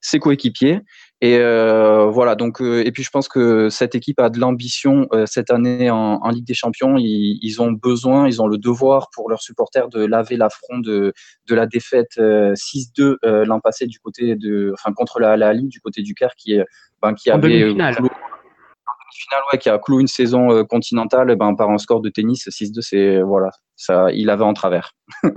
ses 0.01 0.19
coéquipiers. 0.19 0.81
Et 1.21 1.37
euh, 1.39 2.07
voilà, 2.07 2.37
donc 2.37 2.63
euh, 2.63 2.87
et 2.87 2.93
puis 2.93 3.03
je 3.03 3.11
pense 3.11 3.27
que 3.27 3.69
cette 3.71 3.97
équipe 3.97 4.21
a 4.21 4.31
de 4.31 4.39
l'ambition 4.39 5.09
euh, 5.13 5.27
cette 5.27 5.51
année 5.51 5.91
en, 5.91 6.29
Ligue 6.31 6.47
des 6.47 6.55
Champions. 6.55 6.95
Ils, 6.97 7.61
ont 7.61 7.73
besoin, 7.73 8.29
ils 8.29 8.41
ont 8.41 8.47
le 8.47 8.57
devoir 8.57 9.09
pour 9.13 9.29
leurs 9.29 9.43
supporters 9.43 9.89
de 9.89 10.05
laver 10.05 10.37
l'affront 10.37 10.79
de, 10.79 11.13
de 11.49 11.55
la 11.57 11.67
défaite 11.67 12.19
6-2 12.19 13.17
l'an 13.45 13.59
passé 13.59 13.87
du 13.87 13.99
côté 13.99 14.37
de, 14.37 14.73
enfin 14.75 14.93
contre 14.93 15.19
la, 15.19 15.37
la 15.37 15.53
Ligue 15.53 15.71
du 15.71 15.81
côté 15.81 16.03
du 16.03 16.15
Caire 16.15 16.37
qui, 16.37 16.57
ben, 17.03 17.15
qui 17.15 17.31
avait 17.31 17.75
clou, 17.75 17.75
finale, 17.75 19.43
ouais, 19.53 19.59
qui 19.59 19.69
a 19.69 19.79
cloué 19.79 20.03
une 20.03 20.07
saison 20.07 20.65
continentale 20.67 21.35
ben, 21.35 21.57
par 21.57 21.71
un 21.71 21.79
score 21.79 22.01
de 22.01 22.11
tennis 22.11 22.47
6-2, 22.49 22.81
c'est 22.81 23.21
voilà, 23.23 23.51
ça, 23.75 24.13
il 24.13 24.31
avait 24.31 24.45
en 24.45 24.55
travers. 24.55 24.93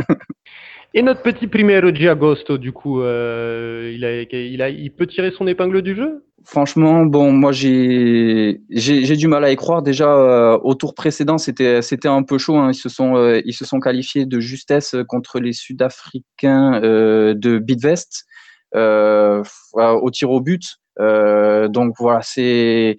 Et 0.93 1.01
notre 1.01 1.21
petit 1.21 1.47
Primero 1.47 1.91
de 1.91 2.07
Agosto, 2.09 2.57
du 2.57 2.73
coup, 2.73 3.01
euh, 3.01 3.91
il, 3.95 4.03
a, 4.03 4.23
il, 4.23 4.61
a, 4.61 4.69
il 4.69 4.91
peut 4.91 5.07
tirer 5.07 5.31
son 5.31 5.47
épingle 5.47 5.81
du 5.81 5.95
jeu? 5.95 6.25
Franchement, 6.43 7.05
bon, 7.05 7.31
moi 7.31 7.51
j'ai 7.51 8.59
du 8.69 9.27
mal 9.27 9.45
à 9.45 9.51
y 9.51 9.55
croire. 9.55 9.83
Déjà 9.83 10.11
euh, 10.11 10.57
au 10.63 10.73
tour 10.73 10.93
précédent, 10.95 11.37
c'était 11.37 11.79
un 12.05 12.23
peu 12.23 12.37
chaud. 12.37 12.57
Hein. 12.57 12.71
Ils 12.71 12.75
se 12.75 12.89
sont 12.89 13.15
euh, 13.15 13.41
ils 13.45 13.53
se 13.53 13.63
sont 13.63 13.79
qualifiés 13.79 14.25
de 14.25 14.39
justesse 14.39 14.95
contre 15.07 15.39
les 15.39 15.53
Sud-Africains 15.53 16.81
de 16.81 17.59
Bidvest 17.59 18.25
au 18.73 20.11
tir 20.11 20.31
au 20.31 20.41
but. 20.41 20.77
donc 20.97 21.93
voilà, 21.99 22.21
c'est 22.23 22.97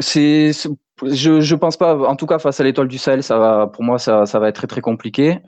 c'est 0.00 0.50
je 1.04 1.40
je 1.40 1.54
pense 1.54 1.76
pas. 1.76 1.96
En 1.96 2.16
tout 2.16 2.26
cas, 2.26 2.40
face 2.40 2.60
à 2.60 2.64
l'étoile 2.64 2.88
du 2.88 2.98
Sahel, 2.98 3.22
ça 3.22 3.38
va 3.38 3.68
pour 3.68 3.84
moi 3.84 3.98
ça 3.98 4.26
ça 4.26 4.40
va 4.40 4.48
être 4.48 4.56
très 4.56 4.66
très 4.66 4.80
compliqué. 4.80 5.38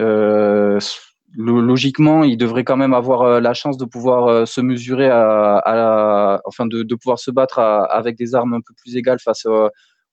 Euh, 1.39 1.61
logiquement, 1.61 2.25
il 2.25 2.37
devrait 2.37 2.65
quand 2.65 2.77
même 2.77 2.95
avoir 2.95 3.23
euh, 3.23 3.41
la 3.41 3.55
chance 3.55 3.77
de 3.77 3.85
pouvoir 3.85 4.27
euh, 4.27 4.47
se 4.47 4.61
mesurer 4.61 5.09
à, 5.11 6.41
enfin 6.45 6.67
de, 6.67 6.95
pouvoir 6.95 7.19
se 7.19 7.31
battre 7.31 7.59
avec 7.59 8.17
des 8.17 8.35
armes 8.35 8.55
un 8.55 8.61
peu 8.61 8.75
plus 8.75 8.97
égales 8.97 9.19
face 9.19 9.47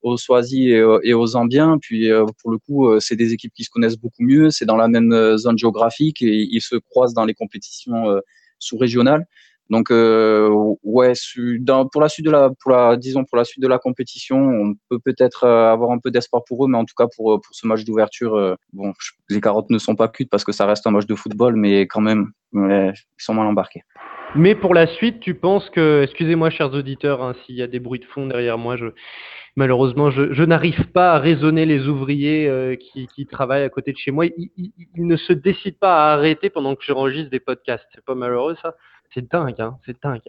aux 0.01 0.17
Swazi 0.17 0.69
et, 0.71 1.13
aux 1.13 1.27
Zambiens. 1.27 1.77
Puis 1.81 2.11
euh, 2.11 2.25
pour 2.41 2.51
le 2.51 2.57
coup, 2.57 2.99
c'est 2.99 3.15
des 3.15 3.33
équipes 3.33 3.53
qui 3.53 3.63
se 3.63 3.69
connaissent 3.69 3.97
beaucoup 3.97 4.23
mieux, 4.23 4.49
c'est 4.49 4.65
dans 4.65 4.77
la 4.77 4.87
même 4.87 5.37
zone 5.37 5.57
géographique 5.57 6.21
et 6.21 6.47
ils 6.51 6.61
se 6.61 6.75
croisent 6.75 7.13
dans 7.13 7.25
les 7.25 7.33
compétitions 7.33 8.05
sous-régionales. 8.59 9.25
Donc 9.69 9.91
euh, 9.91 10.49
ouais, 10.83 11.13
pour 11.91 12.01
la 12.01 12.09
suite 12.09 12.25
de 12.25 12.31
la, 12.31 12.97
disons 12.97 13.23
pour 13.23 13.37
la 13.37 13.43
suite 13.45 13.63
de 13.63 13.67
la 13.67 13.79
compétition, 13.79 14.37
on 14.37 14.73
peut 14.89 14.99
peut-être 14.99 15.45
euh, 15.45 15.71
avoir 15.71 15.91
un 15.91 15.99
peu 15.99 16.11
d'espoir 16.11 16.43
pour 16.45 16.65
eux, 16.65 16.67
mais 16.67 16.77
en 16.77 16.85
tout 16.85 16.95
cas 16.97 17.07
pour 17.15 17.41
pour 17.41 17.55
ce 17.55 17.65
match 17.65 17.85
d'ouverture, 17.85 18.35
euh, 18.35 18.55
bon, 18.73 18.93
les 19.29 19.39
carottes 19.39 19.69
ne 19.69 19.77
sont 19.77 19.95
pas 19.95 20.09
cuites 20.09 20.29
parce 20.29 20.43
que 20.43 20.51
ça 20.51 20.65
reste 20.65 20.85
un 20.85 20.91
match 20.91 21.05
de 21.05 21.15
football, 21.15 21.55
mais 21.55 21.81
quand 21.87 22.01
même, 22.01 22.31
ils 22.53 22.93
sont 23.17 23.33
mal 23.33 23.47
embarqués. 23.47 23.83
Mais 24.35 24.55
pour 24.55 24.73
la 24.73 24.87
suite, 24.87 25.19
tu 25.19 25.35
penses 25.35 25.69
que, 25.69 26.03
excusez-moi 26.03 26.49
chers 26.49 26.73
auditeurs, 26.73 27.23
hein, 27.23 27.35
s'il 27.45 27.55
y 27.55 27.61
a 27.61 27.67
des 27.67 27.79
bruits 27.79 27.99
de 27.99 28.05
fond 28.05 28.27
derrière 28.27 28.57
moi, 28.57 28.77
je, 28.77 28.87
malheureusement, 29.55 30.11
je, 30.11 30.33
je 30.33 30.43
n'arrive 30.43 30.87
pas 30.91 31.13
à 31.13 31.19
raisonner 31.19 31.65
les 31.65 31.87
ouvriers 31.87 32.77
qui, 32.79 33.07
qui, 33.07 33.27
travaillent 33.27 33.63
à 33.63 33.69
côté 33.69 33.93
de 33.93 33.97
chez 33.97 34.11
moi. 34.11 34.25
Ils, 34.25 34.71
ne 34.97 35.15
se 35.15 35.33
décident 35.33 35.77
pas 35.79 36.09
à 36.09 36.13
arrêter 36.13 36.49
pendant 36.49 36.75
que 36.75 36.83
j'enregistre 36.83 37.29
des 37.29 37.39
podcasts. 37.39 37.85
C'est 37.93 38.03
pas 38.03 38.15
malheureux 38.15 38.55
ça? 38.61 38.75
C'est 39.13 39.31
dingue, 39.31 39.55
hein, 39.59 39.77
c'est 39.85 40.01
dingue. 40.01 40.21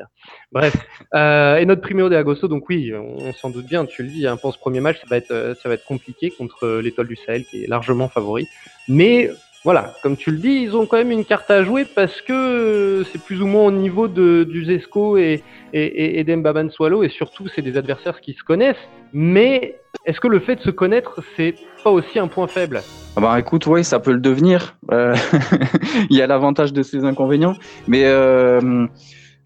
Bref, 0.52 0.76
euh, 1.14 1.56
et 1.56 1.66
notre 1.66 1.80
priméo 1.80 2.08
de 2.08 2.16
Agosto, 2.16 2.48
donc 2.48 2.68
oui, 2.68 2.92
on, 2.94 3.32
s'en 3.32 3.50
doute 3.50 3.66
bien, 3.66 3.84
tu 3.86 4.02
le 4.02 4.08
dis, 4.08 4.26
hein, 4.26 4.36
pour 4.36 4.52
ce 4.52 4.58
premier 4.58 4.80
match, 4.80 5.00
ça 5.00 5.06
va 5.08 5.16
être, 5.16 5.30
euh, 5.30 5.54
ça 5.62 5.68
va 5.68 5.74
être 5.74 5.84
compliqué 5.84 6.30
contre 6.30 6.64
euh, 6.64 6.82
l'étoile 6.82 7.08
du 7.08 7.16
Sahel 7.16 7.44
qui 7.44 7.64
est 7.64 7.66
largement 7.66 8.08
favori. 8.08 8.46
Mais 8.88 9.30
voilà, 9.64 9.94
comme 10.02 10.16
tu 10.16 10.30
le 10.30 10.38
dis, 10.38 10.62
ils 10.62 10.76
ont 10.76 10.86
quand 10.86 10.98
même 10.98 11.10
une 11.10 11.24
carte 11.24 11.50
à 11.50 11.64
jouer 11.64 11.86
parce 11.86 12.20
que 12.20 13.02
c'est 13.10 13.22
plus 13.22 13.40
ou 13.40 13.46
moins 13.46 13.64
au 13.64 13.70
niveau 13.72 14.08
de, 14.08 14.44
du 14.44 14.64
Zesco 14.66 15.16
et, 15.16 15.42
et, 15.72 16.20
et 16.20 16.70
Swallow, 16.70 17.02
et 17.02 17.08
surtout, 17.08 17.48
c'est 17.48 17.62
des 17.62 17.76
adversaires 17.78 18.20
qui 18.20 18.34
se 18.34 18.44
connaissent. 18.44 18.76
Mais 19.12 19.76
est-ce 20.04 20.20
que 20.20 20.28
le 20.28 20.40
fait 20.40 20.56
de 20.56 20.60
se 20.60 20.70
connaître, 20.70 21.20
c'est 21.36 21.54
pas 21.82 21.90
aussi 21.90 22.18
un 22.18 22.28
point 22.28 22.46
faible? 22.46 22.82
Ah 23.16 23.20
bah 23.20 23.38
écoute, 23.38 23.66
oui, 23.66 23.84
ça 23.84 24.00
peut 24.00 24.12
le 24.12 24.20
devenir. 24.20 24.76
Euh, 24.92 25.14
il 26.10 26.16
y 26.16 26.22
a 26.22 26.26
l'avantage 26.26 26.72
de 26.72 26.82
ces 26.82 27.04
inconvénients, 27.04 27.54
mais 27.86 28.04
euh, 28.04 28.86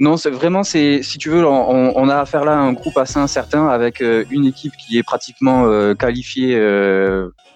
non, 0.00 0.16
c'est 0.16 0.30
vraiment, 0.30 0.64
c'est 0.64 1.02
si 1.02 1.18
tu 1.18 1.28
veux, 1.28 1.46
on, 1.46 2.08
a 2.08 2.16
affaire 2.16 2.44
là 2.44 2.52
à 2.52 2.60
un 2.60 2.72
groupe 2.72 2.96
assez 2.96 3.18
incertain 3.18 3.68
avec 3.68 4.00
euh, 4.00 4.24
une 4.30 4.46
équipe 4.46 4.72
qui 4.76 4.98
est 4.98 5.02
pratiquement 5.02 5.64
qualifiée, 5.94 6.58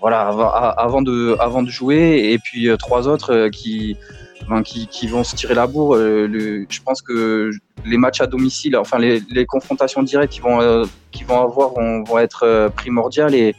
voilà, 0.00 0.28
avant 0.76 1.02
de 1.02 1.70
jouer, 1.70 2.32
et 2.32 2.38
puis 2.38 2.68
trois 2.78 3.08
autres 3.08 3.48
qui, 3.48 3.96
qui, 4.64 4.86
qui 4.86 5.06
vont 5.06 5.24
se 5.24 5.34
tirer 5.36 5.54
la 5.54 5.66
bourre. 5.66 5.96
Le, 5.96 6.66
je 6.68 6.80
pense 6.82 7.02
que 7.02 7.50
les 7.84 7.96
matchs 7.96 8.20
à 8.20 8.26
domicile, 8.26 8.76
enfin 8.76 8.98
les, 8.98 9.22
les 9.30 9.46
confrontations 9.46 10.02
directes 10.02 10.32
qui 10.32 10.40
vont 10.40 10.86
qui 11.10 11.24
vont 11.24 11.40
avoir 11.42 11.70
vont, 11.70 12.02
vont 12.04 12.18
être 12.18 12.70
primordiales 12.76 13.34
et 13.34 13.54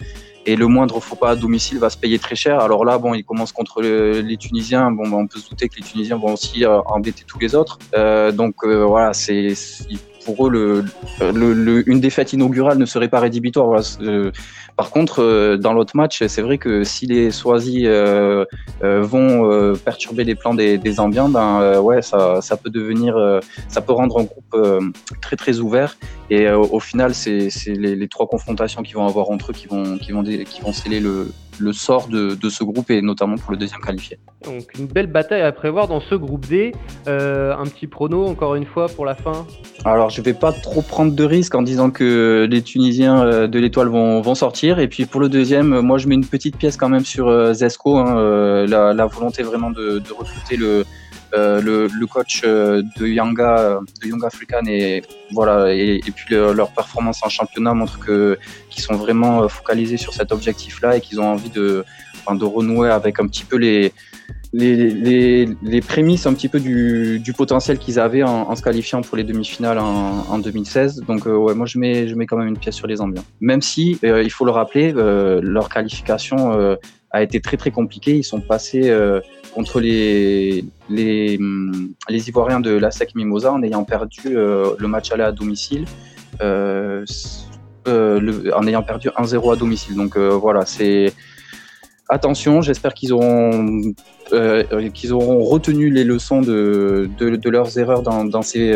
et 0.46 0.56
le 0.56 0.68
moindre 0.68 1.00
faux 1.00 1.16
pas 1.16 1.32
à 1.32 1.36
domicile 1.36 1.80
va 1.80 1.90
se 1.90 1.98
payer 1.98 2.20
très 2.20 2.36
cher. 2.36 2.60
Alors 2.60 2.86
là, 2.86 2.98
bon, 2.98 3.14
il 3.14 3.24
commence 3.24 3.52
contre 3.52 3.82
les 3.82 4.38
Tunisiens. 4.38 4.92
Bon, 4.92 5.04
ben, 5.04 5.18
on 5.18 5.28
peut 5.28 5.40
se 5.40 5.50
douter 5.50 5.70
que 5.70 5.76
les 5.78 5.84
Tunisiens 5.84 6.18
vont 6.18 6.34
aussi 6.34 6.66
euh, 6.66 6.80
embêter 6.86 7.24
tous 7.26 7.40
les 7.40 7.56
autres. 7.56 7.80
Euh, 7.96 8.32
donc 8.32 8.56
euh, 8.64 8.84
voilà, 8.86 9.14
c'est 9.14 9.54
pour 10.26 10.48
eux 10.48 10.84
une 11.22 12.00
défaite 12.00 12.34
inaugurale 12.34 12.78
ne 12.78 12.86
serait 12.86 13.10
pas 13.10 13.20
rédhibitoire. 13.20 13.68
Voilà, 13.68 13.82
par 14.76 14.90
contre, 14.90 15.22
euh, 15.22 15.58
dans 15.58 15.74
l'autre 15.74 15.96
match, 15.96 16.24
c'est 16.26 16.42
vrai 16.42 16.58
que 16.58 16.84
si 16.84 17.06
les 17.06 17.30
Swazi 17.32 17.86
euh, 17.86 18.46
euh, 18.84 19.02
vont 19.02 19.76
perturber 19.76 20.24
les 20.24 20.36
plans 20.36 20.54
des, 20.54 20.78
des 20.78 20.96
ben 20.96 21.80
ouais, 21.80 22.02
ça, 22.02 22.42
peut 22.62 22.70
devenir, 22.70 23.16
ça 23.68 23.82
peut 23.82 23.94
rendre 23.94 24.20
un 24.20 24.24
groupe 24.24 24.56
très 25.22 25.36
très 25.36 25.60
ouvert. 25.60 25.98
Et 26.30 26.50
au 26.50 26.80
final, 26.80 27.14
c'est 27.14 27.50
les, 27.68 28.08
trois 28.08 28.28
confrontations 28.28 28.82
qui 28.84 28.94
vont 28.94 29.08
avoir 29.08 29.30
entre 29.30 29.52
eux 29.52 29.54
qui 29.54 29.68
vont, 29.68 29.98
qui 29.98 30.12
vont, 30.12 30.24
qui 30.24 30.62
vont 30.62 30.74
sceller 30.74 31.00
le, 31.00 31.32
le 31.60 31.74
sort 31.74 32.08
de, 32.08 32.36
de, 32.36 32.50
ce 32.50 32.64
groupe 32.64 32.90
et 32.92 33.02
notamment 33.02 33.38
pour 33.38 33.52
le 33.52 33.58
deuxième 33.58 33.82
qualifié. 33.82 34.18
Donc 34.46 34.74
une 34.78 34.88
belle 34.88 35.08
bataille 35.08 35.42
à 35.42 35.52
prévoir 35.52 35.88
dans 35.88 36.02
ce 36.02 36.16
groupe 36.16 36.46
D. 36.48 36.74
Euh, 37.08 37.56
un 37.56 37.66
petit 37.66 37.88
prono 37.88 38.26
encore 38.26 38.56
une 38.56 38.66
fois 38.66 38.88
pour 38.88 39.06
la 39.06 39.16
fin 39.16 39.46
Alors 39.86 40.10
je 40.10 40.22
vais 40.22 40.34
pas 40.34 40.52
trop 40.52 40.82
prendre 40.82 41.14
de 41.14 41.24
risques 41.24 41.56
en 41.56 41.62
disant 41.62 41.92
que 41.92 42.48
les 42.50 42.62
Tunisiens 42.62 43.24
euh, 43.24 43.48
de 43.48 43.60
l'étoile 43.60 43.88
vont, 43.88 44.22
vont, 44.22 44.36
sortir. 44.36 44.80
Et 44.80 44.88
puis 44.88 45.06
pour 45.06 45.22
le 45.22 45.30
deuxième, 45.30 45.82
moi 45.82 45.98
je 45.98 46.08
mets 46.08 46.16
une 46.16 46.26
petite 46.26 46.58
pièce 46.58 46.78
quand 46.78 46.90
même 46.90 47.06
sur 47.06 47.28
euh, 47.28 47.54
Zesco, 47.54 47.98
hein, 47.98 48.66
la, 48.68 48.94
la, 48.94 49.06
volonté 49.06 49.44
vraiment 49.44 49.70
de, 49.70 50.00
de 50.00 50.14
recruter 50.14 50.58
le, 50.58 50.86
euh, 51.34 51.62
le, 51.62 52.06
coach 52.06 52.42
euh, 52.46 52.84
de 52.98 53.08
Yanga, 53.08 53.80
de 54.02 54.08
Young 54.08 54.24
African 54.24 54.62
et 54.68 55.02
voilà 55.32 55.74
et, 55.74 56.00
puis 56.16 56.36
leur 56.36 56.70
performance 56.72 57.22
en 57.24 57.30
championnat 57.30 57.74
montre 57.74 57.98
que 57.98 58.38
qu'ils 58.70 58.84
sont 58.84 58.94
vraiment 58.94 59.42
euh, 59.42 59.48
focalisés 59.48 59.98
sur 59.98 60.14
cet 60.14 60.32
objectif-là 60.32 60.98
et 60.98 61.02
qu'ils 61.02 61.20
ont 61.20 61.26
envie 61.26 61.50
de, 61.50 61.84
de 62.30 62.46
renouer 62.46 62.90
avec 62.90 63.20
un 63.20 63.26
petit 63.26 63.46
peu 63.46 63.58
les 63.58 63.94
les, 64.56 64.92
les, 64.92 65.50
les 65.64 65.82
prémices 65.82 66.28
un 66.28 66.34
petit 66.36 66.50
peu 66.50 66.60
du, 66.60 67.20
du 67.20 67.34
potentiel 67.34 67.80
qu'ils 67.80 68.00
avaient 68.00 68.22
en, 68.22 68.56
se 68.56 68.62
qualifiant 68.62 69.02
pour 69.02 69.18
les 69.18 69.24
demi-finales 69.24 69.80
en, 69.80 70.28
en 70.30 70.38
2016. 70.38 71.02
Donc 71.08 71.26
moi 71.26 71.66
je 71.66 71.80
mets, 71.80 72.08
je 72.08 72.14
mets 72.14 72.28
quand 72.28 72.38
même 72.38 72.50
une 72.50 72.60
pièce 72.60 72.76
sur 72.76 72.86
les 72.86 73.02
ambiants. 73.02 73.26
Même 73.42 73.64
si, 73.64 73.98
il 74.04 74.30
faut 74.30 74.46
le 74.46 74.52
rappeler, 74.52 74.92
leur 74.94 75.70
qualification 75.70 76.78
a 77.10 77.24
été 77.24 77.42
très 77.42 77.58
très 77.58 77.72
compliquée. 77.72 78.16
Ils 78.16 78.24
sont 78.24 78.42
passés 78.42 78.96
contre 79.54 79.80
les, 79.80 80.66
les, 80.90 81.40
les, 82.10 82.30
Ivoiriens 82.30 82.60
de 82.60 82.72
la 82.72 82.92
SEC 82.92 83.16
Mimosa 83.16 83.54
en 83.54 83.62
ayant 83.64 83.84
perdu 83.84 84.22
euh, 84.28 84.76
le 84.78 84.88
match 84.88 85.12
aller 85.12 85.24
à 85.24 85.32
domicile, 85.32 85.86
euh, 86.42 87.06
euh, 87.88 88.52
en 88.56 88.66
ayant 88.68 88.84
perdu 88.84 89.10
1-0 89.10 89.54
à 89.54 89.56
domicile. 89.56 89.96
Donc 89.96 90.18
voilà, 90.18 90.66
c'est 90.66 91.14
attention, 92.10 92.62
j'espère 92.62 92.94
qu'ils 92.94 93.14
auront, 93.14 93.94
qu'ils 94.94 95.14
auront 95.14 95.44
retenu 95.44 95.90
les 95.90 96.04
leçons 96.04 96.42
de, 96.42 97.10
de, 97.18 97.50
leurs 97.50 97.78
erreurs 97.78 98.02
dans, 98.02 98.26
dans, 98.26 98.42
ces, 98.42 98.72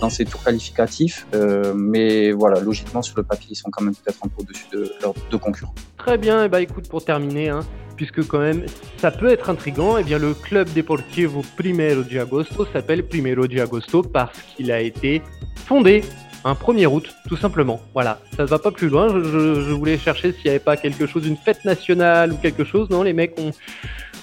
dans 0.00 0.10
ces 0.10 0.24
tours 0.24 0.42
qualificatifs. 0.42 1.26
mais 1.74 2.32
voilà, 2.32 2.60
logiquement, 2.60 3.02
sur 3.02 3.16
le 3.16 3.22
papier, 3.22 3.48
ils 3.50 3.56
sont 3.56 3.70
quand 3.70 3.84
même 3.84 3.94
peut-être 3.94 4.18
un 4.24 4.28
peu 4.28 4.42
au-dessus 4.42 4.66
de 4.72 4.92
leurs 5.02 5.14
deux 5.30 5.38
concurrents. 5.38 5.74
Très 5.96 6.18
bien, 6.18 6.44
et 6.44 6.48
bah 6.48 6.60
écoute, 6.60 6.88
pour 6.88 7.04
terminer, 7.04 7.48
hein, 7.48 7.60
puisque 8.00 8.26
quand 8.26 8.38
même 8.38 8.64
ça 8.96 9.10
peut 9.10 9.28
être 9.28 9.50
intrigant, 9.50 9.98
et 9.98 10.00
eh 10.00 10.04
bien 10.04 10.18
le 10.18 10.32
club 10.32 10.72
Deportivo 10.72 11.42
Primero 11.58 12.02
de 12.02 12.18
Agosto 12.18 12.66
s'appelle 12.72 13.06
Primero 13.06 13.46
de 13.46 13.60
Agosto 13.60 14.00
parce 14.00 14.40
qu'il 14.40 14.72
a 14.72 14.80
été 14.80 15.20
fondé 15.66 16.00
un 16.44 16.54
1er 16.54 16.86
août, 16.86 17.14
tout 17.28 17.36
simplement. 17.36 17.80
Voilà, 17.94 18.18
ça 18.36 18.42
ne 18.42 18.48
va 18.48 18.58
pas 18.58 18.70
plus 18.70 18.88
loin. 18.88 19.08
Je, 19.08 19.72
voulais 19.72 19.98
chercher 19.98 20.32
s'il 20.32 20.44
n'y 20.44 20.50
avait 20.50 20.58
pas 20.58 20.76
quelque 20.76 21.06
chose, 21.06 21.26
une 21.26 21.36
fête 21.36 21.64
nationale 21.64 22.32
ou 22.32 22.36
quelque 22.36 22.64
chose. 22.64 22.88
Non, 22.90 23.02
les 23.02 23.12
mecs 23.12 23.36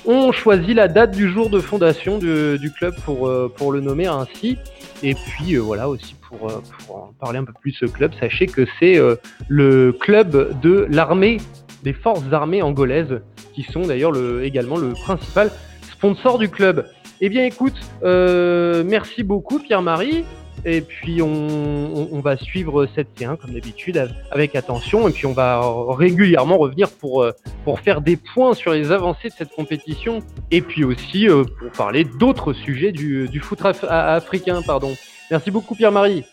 ont, 0.06 0.32
choisi 0.32 0.74
la 0.74 0.88
date 0.88 1.12
du 1.12 1.30
jour 1.30 1.50
de 1.50 1.60
fondation 1.60 2.18
du, 2.18 2.72
club 2.78 2.96
pour, 3.04 3.28
euh, 3.28 3.52
pour 3.56 3.72
le 3.72 3.82
nommer 3.82 4.08
ainsi. 4.08 4.58
Et 5.04 5.14
puis 5.14 5.56
euh, 5.56 5.60
voilà 5.60 5.90
aussi 5.90 6.16
pour, 6.28 6.50
euh, 6.50 6.62
pour, 6.86 6.96
en 6.96 7.14
parler 7.20 7.40
un 7.40 7.44
peu 7.44 7.54
plus 7.60 7.74
ce 7.74 7.86
club, 7.86 8.14
sachez 8.20 8.48
que 8.48 8.66
c'est 8.80 9.00
le 9.48 9.92
club 9.92 10.60
de 10.62 10.88
l'armée 10.90 11.38
des 11.84 11.94
forces 11.94 12.24
armées 12.32 12.62
angolaises, 12.62 13.22
qui 13.54 13.64
sont 13.64 13.82
d'ailleurs 13.82 14.12
le, 14.12 14.44
également 14.44 14.78
le 14.78 14.94
principal 14.94 15.52
sponsor 15.92 16.40
du 16.40 16.50
club. 16.50 16.88
Eh 17.20 17.30
bien 17.30 17.44
écoute, 17.44 17.76
merci 18.02 19.24
beaucoup 19.24 19.60
Pierre-Marie. 19.60 20.24
Et 20.66 20.82
puis 20.82 21.22
on, 21.22 22.20
va 22.20 22.36
suivre 22.36 22.88
cette 22.96 23.08
C1 23.18 23.38
comme 23.38 23.54
d'habitude 23.54 24.10
avec 24.32 24.56
attention. 24.56 25.08
Et 25.08 25.12
puis 25.12 25.26
on 25.26 25.34
va 25.34 25.62
régulièrement 25.90 26.58
revenir 26.58 26.90
pour, 26.90 27.24
euh, 27.24 27.32
pour 27.64 27.80
faire 27.80 28.02
des 28.02 28.18
points 28.18 28.54
sur 28.54 28.74
les 28.74 28.92
avancées 28.92 29.30
de 29.30 29.34
cette 29.34 29.52
compétition. 29.52 30.20
Et 30.52 30.62
puis 30.62 30.84
aussi 30.84 31.30
euh, 31.30 31.44
pour 31.60 31.72
parler 31.72 32.04
d'autres 32.04 32.54
sujets 32.54 32.92
du, 32.92 33.40
foot 33.42 33.60
africain. 33.64 34.62
Pardon. 34.66 34.96
Merci 35.32 35.52
beaucoup 35.52 35.76
Pierre-Marie. 35.76 36.24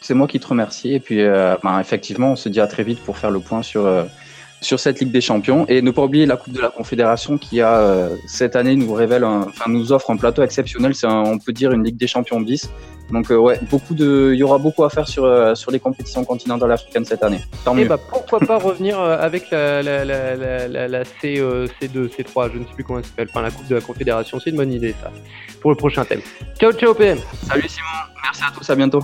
C'est 0.00 0.14
moi 0.14 0.26
qui 0.26 0.40
te 0.40 0.46
remercie. 0.46 0.94
Et 0.94 1.00
puis 1.00 1.22
ben, 1.62 1.78
effectivement, 1.80 2.32
on 2.32 2.36
se 2.36 2.48
dit 2.48 2.60
à 2.60 2.66
très 2.66 2.82
vite 2.82 3.00
pour 3.00 3.18
faire 3.18 3.30
le 3.30 3.40
point 3.40 3.62
sur 3.62 3.86
sur 4.60 4.78
cette 4.78 5.00
Ligue 5.00 5.10
des 5.10 5.20
Champions 5.20 5.64
et 5.68 5.82
ne 5.82 5.90
pas 5.90 6.02
oublier 6.02 6.26
la 6.26 6.36
Coupe 6.36 6.52
de 6.52 6.60
la 6.60 6.68
Confédération 6.68 7.38
qui 7.38 7.60
a 7.60 7.78
euh, 7.80 8.16
cette 8.26 8.56
année 8.56 8.76
nous 8.76 8.92
révèle, 8.92 9.24
enfin 9.24 9.70
nous 9.70 9.92
offre 9.92 10.10
un 10.10 10.16
plateau 10.16 10.42
exceptionnel. 10.42 10.94
C'est 10.94 11.06
on 11.06 11.38
peut 11.38 11.52
dire 11.52 11.72
une 11.72 11.84
Ligue 11.84 11.96
des 11.96 12.06
Champions 12.06 12.40
bis. 12.40 12.70
Donc 13.10 13.30
euh, 13.30 13.36
ouais, 13.36 13.58
beaucoup 13.68 13.94
de, 13.94 14.30
il 14.32 14.38
y 14.38 14.42
aura 14.42 14.58
beaucoup 14.58 14.84
à 14.84 14.90
faire 14.90 15.08
sur 15.08 15.24
euh, 15.24 15.54
sur 15.54 15.72
les 15.72 15.80
compétitions 15.80 16.24
continentales 16.24 16.70
africaines 16.70 17.04
cette 17.04 17.24
année. 17.24 17.40
Tant 17.64 17.76
et 17.76 17.80
eh 17.80 17.82
mieux. 17.82 17.88
Bah, 17.88 17.98
pourquoi 17.98 18.38
pas 18.38 18.58
revenir 18.58 19.00
avec 19.00 19.50
la, 19.50 19.82
la, 19.82 20.04
la, 20.04 20.68
la, 20.68 20.88
la 20.88 21.04
C, 21.04 21.42
C2, 21.80 22.08
C3, 22.08 22.52
je 22.52 22.58
ne 22.58 22.64
sais 22.64 22.74
plus 22.74 22.84
comment 22.84 23.00
elle 23.00 23.04
s'appelle, 23.04 23.28
enfin 23.30 23.42
la 23.42 23.50
Coupe 23.50 23.66
de 23.66 23.74
la 23.74 23.80
Confédération. 23.80 24.38
C'est 24.38 24.50
une 24.50 24.56
bonne 24.56 24.72
idée 24.72 24.94
ça 25.02 25.10
pour 25.60 25.70
le 25.70 25.76
prochain 25.76 26.04
thème. 26.04 26.20
Ciao 26.58 26.72
ciao 26.72 26.94
PM. 26.94 27.18
Salut 27.48 27.68
Simon, 27.68 27.88
merci 28.22 28.42
à 28.42 28.56
tous, 28.56 28.70
à 28.70 28.76
bientôt. 28.76 29.02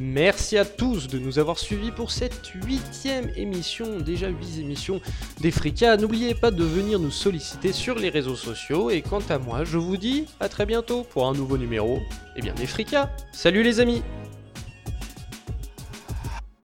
Merci 0.00 0.56
à 0.56 0.64
tous 0.64 1.08
de 1.08 1.18
nous 1.18 1.40
avoir 1.40 1.58
suivis 1.58 1.90
pour 1.90 2.12
cette 2.12 2.46
huitième 2.64 3.30
émission, 3.34 3.98
déjà 3.98 4.28
huit 4.28 4.60
émissions 4.60 5.00
d'Efrika. 5.40 5.96
N'oubliez 5.96 6.36
pas 6.36 6.52
de 6.52 6.62
venir 6.62 7.00
nous 7.00 7.10
solliciter 7.10 7.72
sur 7.72 7.96
les 7.96 8.08
réseaux 8.08 8.36
sociaux 8.36 8.90
et 8.90 9.02
quant 9.02 9.22
à 9.28 9.38
moi, 9.38 9.64
je 9.64 9.76
vous 9.76 9.96
dis 9.96 10.26
à 10.38 10.48
très 10.48 10.66
bientôt 10.66 11.02
pour 11.02 11.26
un 11.26 11.32
nouveau 11.32 11.58
numéro, 11.58 11.98
eh 12.36 12.42
bien 12.42 12.54
d'Efrika. 12.54 13.10
Salut 13.32 13.64
les 13.64 13.80
amis 13.80 14.02